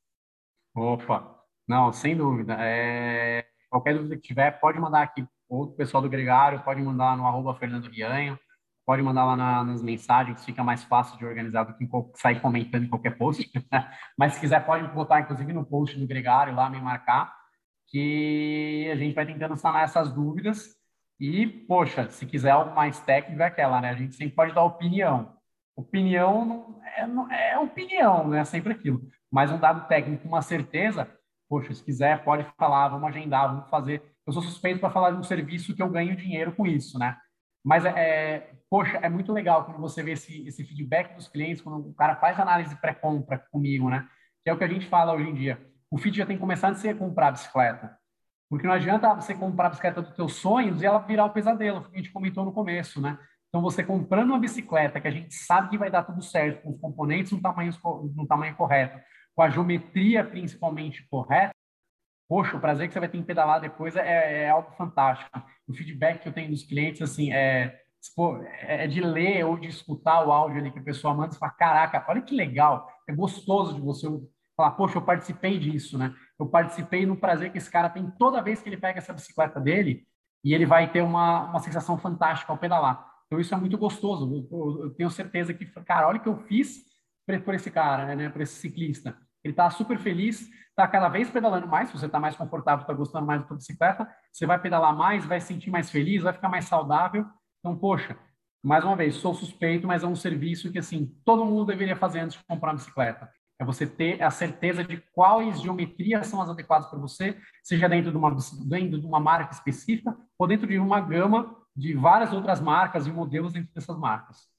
Opa, 0.75 1.43
não, 1.67 1.91
sem 1.91 2.15
dúvida. 2.15 2.55
É... 2.59 3.45
Qualquer 3.69 3.95
dúvida 3.95 4.15
que 4.15 4.27
tiver, 4.27 4.51
pode 4.59 4.79
mandar 4.79 5.01
aqui 5.01 5.25
ou 5.49 5.63
o 5.63 5.71
pessoal 5.71 6.01
do 6.01 6.09
Gregário, 6.09 6.63
pode 6.63 6.81
mandar 6.81 7.15
no 7.15 7.25
arroba 7.25 7.55
Fernando 7.55 7.89
Rianho, 7.89 8.39
pode 8.86 9.01
mandar 9.01 9.25
lá 9.25 9.36
na, 9.36 9.63
nas 9.63 9.81
mensagens, 9.81 10.45
fica 10.45 10.63
mais 10.63 10.83
fácil 10.83 11.17
de 11.17 11.25
organizar 11.25 11.63
do 11.63 11.73
que 11.75 11.88
sair 12.15 12.39
comentando 12.39 12.86
em 12.86 12.89
qualquer 12.89 13.17
post. 13.17 13.49
Mas 14.17 14.33
se 14.33 14.39
quiser, 14.39 14.65
pode 14.65 14.88
botar, 14.93 15.21
inclusive, 15.21 15.51
no 15.53 15.65
post 15.65 15.97
do 15.97 16.07
Gregário 16.07 16.55
lá, 16.55 16.69
me 16.69 16.79
marcar, 16.79 17.33
que 17.88 18.89
a 18.91 18.95
gente 18.95 19.15
vai 19.15 19.25
tentando 19.25 19.55
sanar 19.57 19.83
essas 19.83 20.11
dúvidas. 20.11 20.75
E, 21.19 21.47
poxa, 21.47 22.09
se 22.11 22.25
quiser 22.25 22.51
algo 22.51 22.75
mais 22.75 22.99
técnico, 22.99 23.41
é 23.41 23.45
aquela, 23.45 23.81
né? 23.81 23.89
A 23.89 23.95
gente 23.95 24.15
sempre 24.15 24.36
pode 24.36 24.53
dar 24.53 24.63
opinião 24.63 25.36
opinião 25.75 26.79
é, 26.95 27.05
não, 27.05 27.31
é 27.31 27.59
opinião, 27.59 28.27
né? 28.27 28.43
Sempre 28.45 28.73
aquilo. 28.73 29.01
Mas 29.31 29.51
um 29.51 29.59
dado 29.59 29.88
técnico, 29.88 30.27
uma 30.27 30.41
certeza, 30.41 31.09
poxa, 31.49 31.73
se 31.73 31.83
quiser, 31.83 32.23
pode 32.23 32.45
falar, 32.57 32.88
vamos 32.88 33.09
agendar, 33.09 33.49
vamos 33.53 33.69
fazer. 33.69 34.01
Eu 34.25 34.33
sou 34.33 34.41
suspeito 34.41 34.79
para 34.79 34.89
falar 34.89 35.11
de 35.11 35.17
um 35.17 35.23
serviço 35.23 35.75
que 35.75 35.81
eu 35.81 35.89
ganho 35.89 36.15
dinheiro 36.15 36.55
com 36.55 36.65
isso, 36.65 36.97
né? 36.97 37.17
Mas, 37.66 37.84
é, 37.84 37.89
é, 37.89 38.51
poxa, 38.70 38.99
é 39.01 39.09
muito 39.09 39.34
legal 39.34 39.66
quando 39.66 39.80
você 39.80 40.03
vê 40.03 40.11
esse, 40.11 40.47
esse 40.47 40.63
feedback 40.63 41.16
dos 41.16 41.28
clientes, 41.28 41.63
quando 41.63 41.89
o 41.89 41.95
cara 41.95 42.16
faz 42.16 42.39
análise 42.39 42.76
pré-compra 42.76 43.43
comigo, 43.51 43.89
né? 43.89 44.07
Que 44.43 44.51
é 44.51 44.53
o 44.53 44.57
que 44.57 44.63
a 44.63 44.68
gente 44.68 44.86
fala 44.86 45.13
hoje 45.13 45.28
em 45.28 45.34
dia. 45.34 45.59
O 45.89 45.97
feed 45.97 46.16
já 46.16 46.28
tem 46.28 46.36
que 46.36 46.41
começar 46.41 46.68
antes 46.70 46.84
de 46.84 46.89
você 46.89 46.93
comprar 46.93 47.30
a 47.30 47.32
bicicleta. 47.32 47.97
Porque 48.47 48.68
não 48.68 48.74
adianta 48.74 49.11
você 49.16 49.34
comprar 49.34 49.68
a 49.68 49.70
bicicleta 49.70 50.03
dos 50.03 50.13
teus 50.13 50.36
sonhos 50.36 50.80
e 50.82 50.86
ela 50.86 50.99
virar 50.99 51.26
o 51.26 51.32
pesadelo, 51.32 51.84
que 51.84 51.95
a 51.95 51.97
gente 51.97 52.11
comentou 52.11 52.45
no 52.45 52.53
começo, 52.53 53.01
né? 53.01 53.18
Então, 53.49 53.63
você 53.63 53.84
comprando 53.84 54.30
uma 54.30 54.39
bicicleta 54.39 55.01
que 55.01 55.07
a 55.07 55.11
gente 55.11 55.34
sabe 55.34 55.70
que 55.70 55.78
vai 55.78 55.89
dar 55.89 56.03
tudo 56.03 56.22
certo, 56.22 56.61
com 56.61 56.70
os 56.70 56.80
componentes 56.80 57.32
no 57.32 57.41
tamanho, 57.41 57.72
no 58.13 58.28
tamanho 58.28 58.55
correto, 58.55 58.99
com 59.34 59.41
a 59.41 59.49
geometria 59.49 60.24
principalmente 60.24 61.07
correta, 61.09 61.55
poxa, 62.28 62.57
o 62.57 62.59
prazer 62.59 62.88
que 62.88 62.93
você 62.93 62.99
vai 62.99 63.09
ter 63.09 63.17
em 63.17 63.23
pedalar 63.23 63.61
depois 63.61 63.95
é, 63.95 64.43
é 64.43 64.49
algo 64.49 64.71
fantástico. 64.71 65.30
O 65.67 65.73
feedback 65.73 66.21
que 66.21 66.30
eu 66.30 66.34
tenho 66.34 66.49
dos 66.49 66.63
clientes, 66.63 67.01
assim, 67.01 67.32
é, 67.32 67.80
é 68.61 68.88
de 68.88 69.01
ler 69.01 69.45
ou 69.45 69.57
de 69.57 69.67
escutar 69.67 70.26
o 70.26 70.32
áudio 70.32 70.59
ali 70.59 70.71
que 70.71 70.80
a 70.80 70.84
pessoa 70.84 71.13
manda 71.13 71.36
e 71.36 71.38
fala, 71.38 71.51
caraca, 71.51 72.05
olha 72.07 72.21
que 72.21 72.36
legal, 72.36 72.88
é 73.07 73.13
gostoso 73.13 73.76
de 73.76 73.82
você 73.82 74.07
falar, 74.55 74.71
poxa, 74.71 74.97
eu 74.97 75.01
participei 75.01 75.59
disso, 75.59 75.97
né? 75.97 76.13
Eu 76.39 76.47
participei 76.47 77.05
no 77.05 77.17
prazer 77.17 77.51
que 77.51 77.57
esse 77.57 77.69
cara 77.69 77.89
tem 77.89 78.09
toda 78.17 78.41
vez 78.41 78.61
que 78.61 78.69
ele 78.69 78.78
pega 78.78 78.99
essa 78.99 79.13
bicicleta 79.13 79.59
dele 79.59 80.07
e 80.43 80.53
ele 80.53 80.65
vai 80.65 80.91
ter 80.91 81.01
uma, 81.01 81.49
uma 81.49 81.59
sensação 81.59 81.97
fantástica 81.97 82.51
ao 82.51 82.57
pedalar. 82.57 83.05
Então 83.26 83.39
isso 83.39 83.53
é 83.53 83.57
muito 83.57 83.78
gostoso. 83.78 84.47
Eu, 84.51 84.84
eu 84.84 84.89
tenho 84.91 85.09
certeza 85.09 85.53
que, 85.53 85.65
cara, 85.84 86.07
olha 86.07 86.19
o 86.19 86.21
que 86.21 86.30
eu 86.30 86.38
fiz 86.38 86.84
por 87.43 87.53
esse 87.53 87.71
cara, 87.71 88.15
né, 88.15 88.30
por 88.30 88.41
esse 88.41 88.55
ciclista. 88.55 89.17
Ele 89.43 89.51
está 89.51 89.69
super 89.69 89.97
feliz, 89.97 90.47
está 90.76 90.86
cada 90.88 91.07
vez 91.07 91.30
pedalando 91.30 91.67
mais. 91.67 91.89
Se 91.89 91.97
você 91.97 92.05
está 92.05 92.19
mais 92.19 92.36
confortável, 92.36 92.82
está 92.82 92.93
gostando 92.93 93.26
mais 93.26 93.41
da 93.41 93.47
sua 93.47 93.55
bicicleta, 93.55 94.07
você 94.32 94.45
vai 94.45 94.59
pedalar 94.59 94.95
mais, 94.95 95.26
vai 95.26 95.39
se 95.39 95.47
sentir 95.47 95.71
mais 95.71 95.89
feliz, 95.89 96.21
vai 96.21 96.34
ficar 96.34 96.49
mais 96.49 96.65
saudável. 96.65 97.26
Então, 97.59 97.76
poxa, 97.78 98.17
mais 98.61 98.84
uma 98.84 98.95
vez, 98.95 99.15
sou 99.15 99.34
suspeito, 99.34 99.88
mas 99.88 100.03
é 100.03 100.07
um 100.07 100.15
serviço 100.15 100.71
que 100.71 100.78
assim 100.78 101.15
todo 101.23 101.45
mundo 101.45 101.65
deveria 101.65 101.95
fazer 101.95 102.19
antes 102.19 102.38
de 102.38 102.43
comprar 102.45 102.71
uma 102.71 102.78
bicicleta. 102.78 103.30
É 103.57 103.63
você 103.63 103.88
ter 103.88 104.21
a 104.21 104.30
certeza 104.30 104.84
de 104.84 104.97
quais 105.13 105.61
geometrias 105.61 106.28
são 106.28 106.41
as 106.41 106.49
adequadas 106.49 106.89
para 106.89 106.99
você, 106.99 107.39
seja 107.63 107.88
dentro 107.88 108.11
de 108.11 108.17
uma 108.17 108.36
dentro 108.67 108.99
de 108.99 109.05
uma 109.05 109.19
marca 109.19 109.53
específica 109.53 110.15
ou 110.38 110.45
dentro 110.45 110.67
de 110.67 110.78
uma 110.78 110.99
gama 110.99 111.55
de 111.73 111.93
várias 111.93 112.34
outras 112.34 112.59
marcas 112.59 113.07
e 113.07 113.11
modelos 113.11 113.53
dentro 113.53 113.73
dessas 113.73 113.97
marcas. 113.97 114.49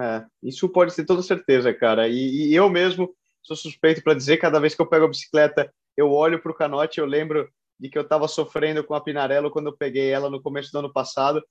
É, 0.00 0.24
isso 0.42 0.68
pode 0.68 0.94
ter 0.94 1.04
toda 1.04 1.20
certeza, 1.22 1.74
cara. 1.74 2.08
E, 2.08 2.50
e 2.50 2.54
eu 2.54 2.70
mesmo 2.70 3.14
sou 3.42 3.56
suspeito 3.56 4.02
para 4.02 4.14
dizer, 4.14 4.38
cada 4.38 4.58
vez 4.60 4.74
que 4.74 4.82
eu 4.82 4.86
pego 4.86 5.06
a 5.06 5.08
bicicleta, 5.08 5.72
eu 5.96 6.10
olho 6.12 6.40
para 6.40 6.52
o 6.52 6.54
canote, 6.54 6.98
eu 6.98 7.06
lembro 7.06 7.48
de 7.78 7.88
que 7.88 7.96
eu 7.96 8.02
estava 8.02 8.26
sofrendo 8.28 8.84
com 8.84 8.94
a 8.94 9.00
Pinarello 9.00 9.50
quando 9.50 9.66
eu 9.66 9.76
peguei 9.76 10.10
ela 10.10 10.28
no 10.28 10.42
começo 10.42 10.72
do 10.72 10.78
ano 10.78 10.92
passado. 10.92 11.42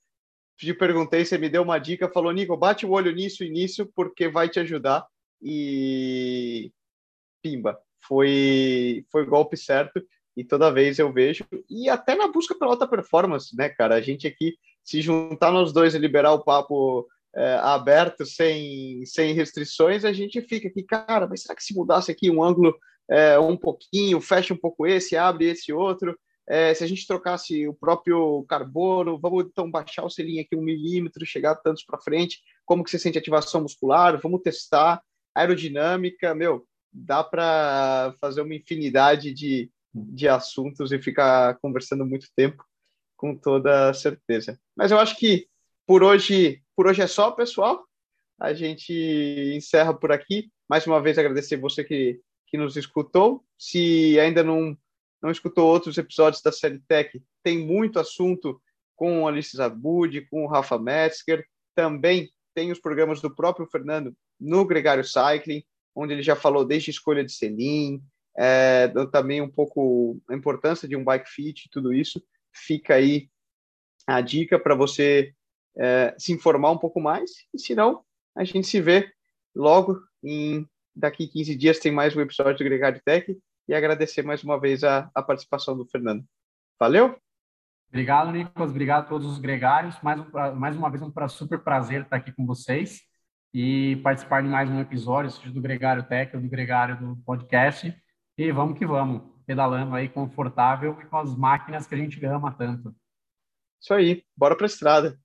Te 0.56 0.74
perguntei, 0.74 1.24
você 1.24 1.38
me 1.38 1.48
deu 1.48 1.62
uma 1.62 1.78
dica, 1.78 2.10
falou, 2.10 2.32
Nico, 2.32 2.56
bate 2.56 2.84
o 2.84 2.90
olho 2.90 3.12
nisso 3.12 3.44
e 3.44 3.50
nisso, 3.50 3.90
porque 3.94 4.28
vai 4.28 4.48
te 4.48 4.60
ajudar. 4.60 5.06
E 5.40 6.72
pimba, 7.42 7.78
foi, 8.00 9.06
foi 9.10 9.24
golpe 9.24 9.56
certo 9.56 10.02
e 10.38 10.44
toda 10.44 10.70
vez 10.70 11.00
eu 11.00 11.12
vejo, 11.12 11.44
e 11.68 11.88
até 11.88 12.14
na 12.14 12.28
busca 12.28 12.56
pela 12.56 12.70
alta 12.70 12.86
performance, 12.86 13.56
né, 13.56 13.68
cara? 13.68 13.96
A 13.96 14.00
gente 14.00 14.24
aqui, 14.24 14.56
se 14.84 15.02
juntar 15.02 15.50
nós 15.50 15.72
dois 15.72 15.96
e 15.96 15.98
liberar 15.98 16.32
o 16.32 16.44
papo 16.44 17.08
é, 17.38 17.54
aberto, 17.62 18.26
sem, 18.26 19.06
sem 19.06 19.32
restrições, 19.32 20.04
a 20.04 20.12
gente 20.12 20.42
fica 20.42 20.66
aqui, 20.66 20.82
cara, 20.82 21.26
mas 21.28 21.42
será 21.42 21.54
que 21.54 21.62
se 21.62 21.72
mudasse 21.72 22.10
aqui 22.10 22.28
um 22.28 22.42
ângulo 22.42 22.76
é, 23.08 23.38
um 23.38 23.56
pouquinho, 23.56 24.20
fecha 24.20 24.52
um 24.52 24.56
pouco 24.56 24.84
esse, 24.84 25.16
abre 25.16 25.46
esse 25.46 25.72
outro, 25.72 26.18
é, 26.48 26.74
se 26.74 26.82
a 26.82 26.86
gente 26.86 27.06
trocasse 27.06 27.68
o 27.68 27.74
próprio 27.74 28.44
carbono, 28.48 29.20
vamos 29.20 29.44
então 29.44 29.70
baixar 29.70 30.04
o 30.04 30.10
selinho 30.10 30.42
aqui 30.42 30.56
um 30.56 30.62
milímetro, 30.62 31.24
chegar 31.24 31.54
tantos 31.56 31.84
para 31.84 32.00
frente, 32.00 32.40
como 32.66 32.82
que 32.82 32.90
você 32.90 32.98
sente 32.98 33.18
ativação 33.18 33.62
muscular, 33.62 34.18
vamos 34.20 34.42
testar 34.42 35.00
aerodinâmica, 35.32 36.34
meu, 36.34 36.66
dá 36.92 37.22
para 37.22 38.14
fazer 38.20 38.40
uma 38.40 38.54
infinidade 38.54 39.32
de, 39.32 39.70
de 39.94 40.26
assuntos 40.26 40.90
e 40.90 40.98
ficar 40.98 41.56
conversando 41.60 42.04
muito 42.04 42.26
tempo, 42.34 42.64
com 43.16 43.36
toda 43.36 43.94
certeza. 43.94 44.58
Mas 44.76 44.90
eu 44.90 44.98
acho 44.98 45.16
que 45.16 45.46
por 45.86 46.02
hoje, 46.02 46.60
por 46.78 46.86
hoje 46.86 47.02
é 47.02 47.08
só, 47.08 47.32
pessoal. 47.32 47.84
A 48.40 48.54
gente 48.54 48.92
encerra 49.52 49.92
por 49.92 50.12
aqui. 50.12 50.48
Mais 50.70 50.86
uma 50.86 51.02
vez 51.02 51.18
agradecer 51.18 51.56
você 51.56 51.82
que, 51.82 52.20
que 52.46 52.56
nos 52.56 52.76
escutou. 52.76 53.44
Se 53.58 54.16
ainda 54.20 54.44
não 54.44 54.78
não 55.20 55.32
escutou 55.32 55.66
outros 55.66 55.98
episódios 55.98 56.40
da 56.40 56.52
série 56.52 56.78
Tech, 56.86 57.20
tem 57.42 57.58
muito 57.58 57.98
assunto 57.98 58.62
com 58.94 59.26
a 59.26 59.30
Alice 59.32 59.56
Zabud, 59.56 60.24
com 60.30 60.44
o 60.44 60.46
Rafa 60.46 60.78
Metzger. 60.78 61.44
Também 61.74 62.30
tem 62.54 62.70
os 62.70 62.78
programas 62.78 63.20
do 63.20 63.34
próprio 63.34 63.66
Fernando 63.66 64.14
no 64.38 64.64
Gregário 64.64 65.02
Cycling, 65.02 65.64
onde 65.96 66.12
ele 66.12 66.22
já 66.22 66.36
falou 66.36 66.64
desde 66.64 66.92
escolha 66.92 67.24
de 67.24 67.32
selim, 67.32 68.00
é, 68.38 68.86
também 69.10 69.42
um 69.42 69.50
pouco 69.50 70.22
a 70.30 70.34
importância 70.36 70.86
de 70.86 70.94
um 70.94 71.02
bike 71.02 71.28
fit, 71.28 71.68
tudo 71.72 71.92
isso. 71.92 72.22
Fica 72.54 72.94
aí 72.94 73.28
a 74.06 74.20
dica 74.20 74.60
para 74.60 74.76
você 74.76 75.34
é, 75.78 76.14
se 76.18 76.32
informar 76.32 76.70
um 76.72 76.78
pouco 76.78 77.00
mais, 77.00 77.30
e 77.54 77.58
se 77.58 77.74
não, 77.74 78.04
a 78.36 78.44
gente 78.44 78.66
se 78.66 78.80
vê 78.80 79.10
logo 79.54 80.00
em 80.22 80.66
daqui 80.94 81.28
15 81.28 81.54
dias 81.56 81.78
tem 81.78 81.92
mais 81.92 82.16
um 82.16 82.20
episódio 82.20 82.58
do 82.58 82.64
Gregário 82.64 83.00
Tech 83.04 83.38
e 83.68 83.74
agradecer 83.74 84.22
mais 84.22 84.42
uma 84.42 84.58
vez 84.58 84.82
a, 84.82 85.10
a 85.14 85.22
participação 85.22 85.76
do 85.76 85.86
Fernando. 85.86 86.24
Valeu? 86.78 87.16
Obrigado, 87.88 88.32
Nicolas. 88.32 88.70
Obrigado 88.70 89.04
a 89.04 89.08
todos 89.08 89.26
os 89.26 89.38
gregários. 89.38 89.96
Mais, 90.02 90.20
um, 90.20 90.54
mais 90.56 90.76
uma 90.76 90.90
vez, 90.90 91.02
um 91.02 91.28
super 91.28 91.60
prazer 91.60 92.02
estar 92.02 92.16
aqui 92.16 92.32
com 92.32 92.44
vocês 92.44 93.00
e 93.54 93.96
participar 94.02 94.42
de 94.42 94.48
mais 94.48 94.68
um 94.68 94.80
episódio, 94.80 95.30
seja 95.30 95.50
do 95.50 95.60
Gregário 95.60 96.02
Tech 96.02 96.34
ou 96.36 96.42
do 96.42 96.48
Gregário 96.48 96.98
do 96.98 97.16
podcast. 97.24 97.94
E 98.36 98.52
vamos 98.52 98.78
que 98.78 98.86
vamos, 98.86 99.22
pedalando 99.46 99.94
aí 99.94 100.08
confortável 100.08 100.98
e 101.00 101.06
com 101.06 101.16
as 101.16 101.34
máquinas 101.34 101.86
que 101.86 101.94
a 101.94 101.98
gente 101.98 102.24
ama 102.26 102.52
tanto. 102.52 102.94
Isso 103.80 103.94
aí, 103.94 104.24
bora 104.36 104.56
para 104.56 104.66
a 104.66 104.68
estrada. 104.68 105.18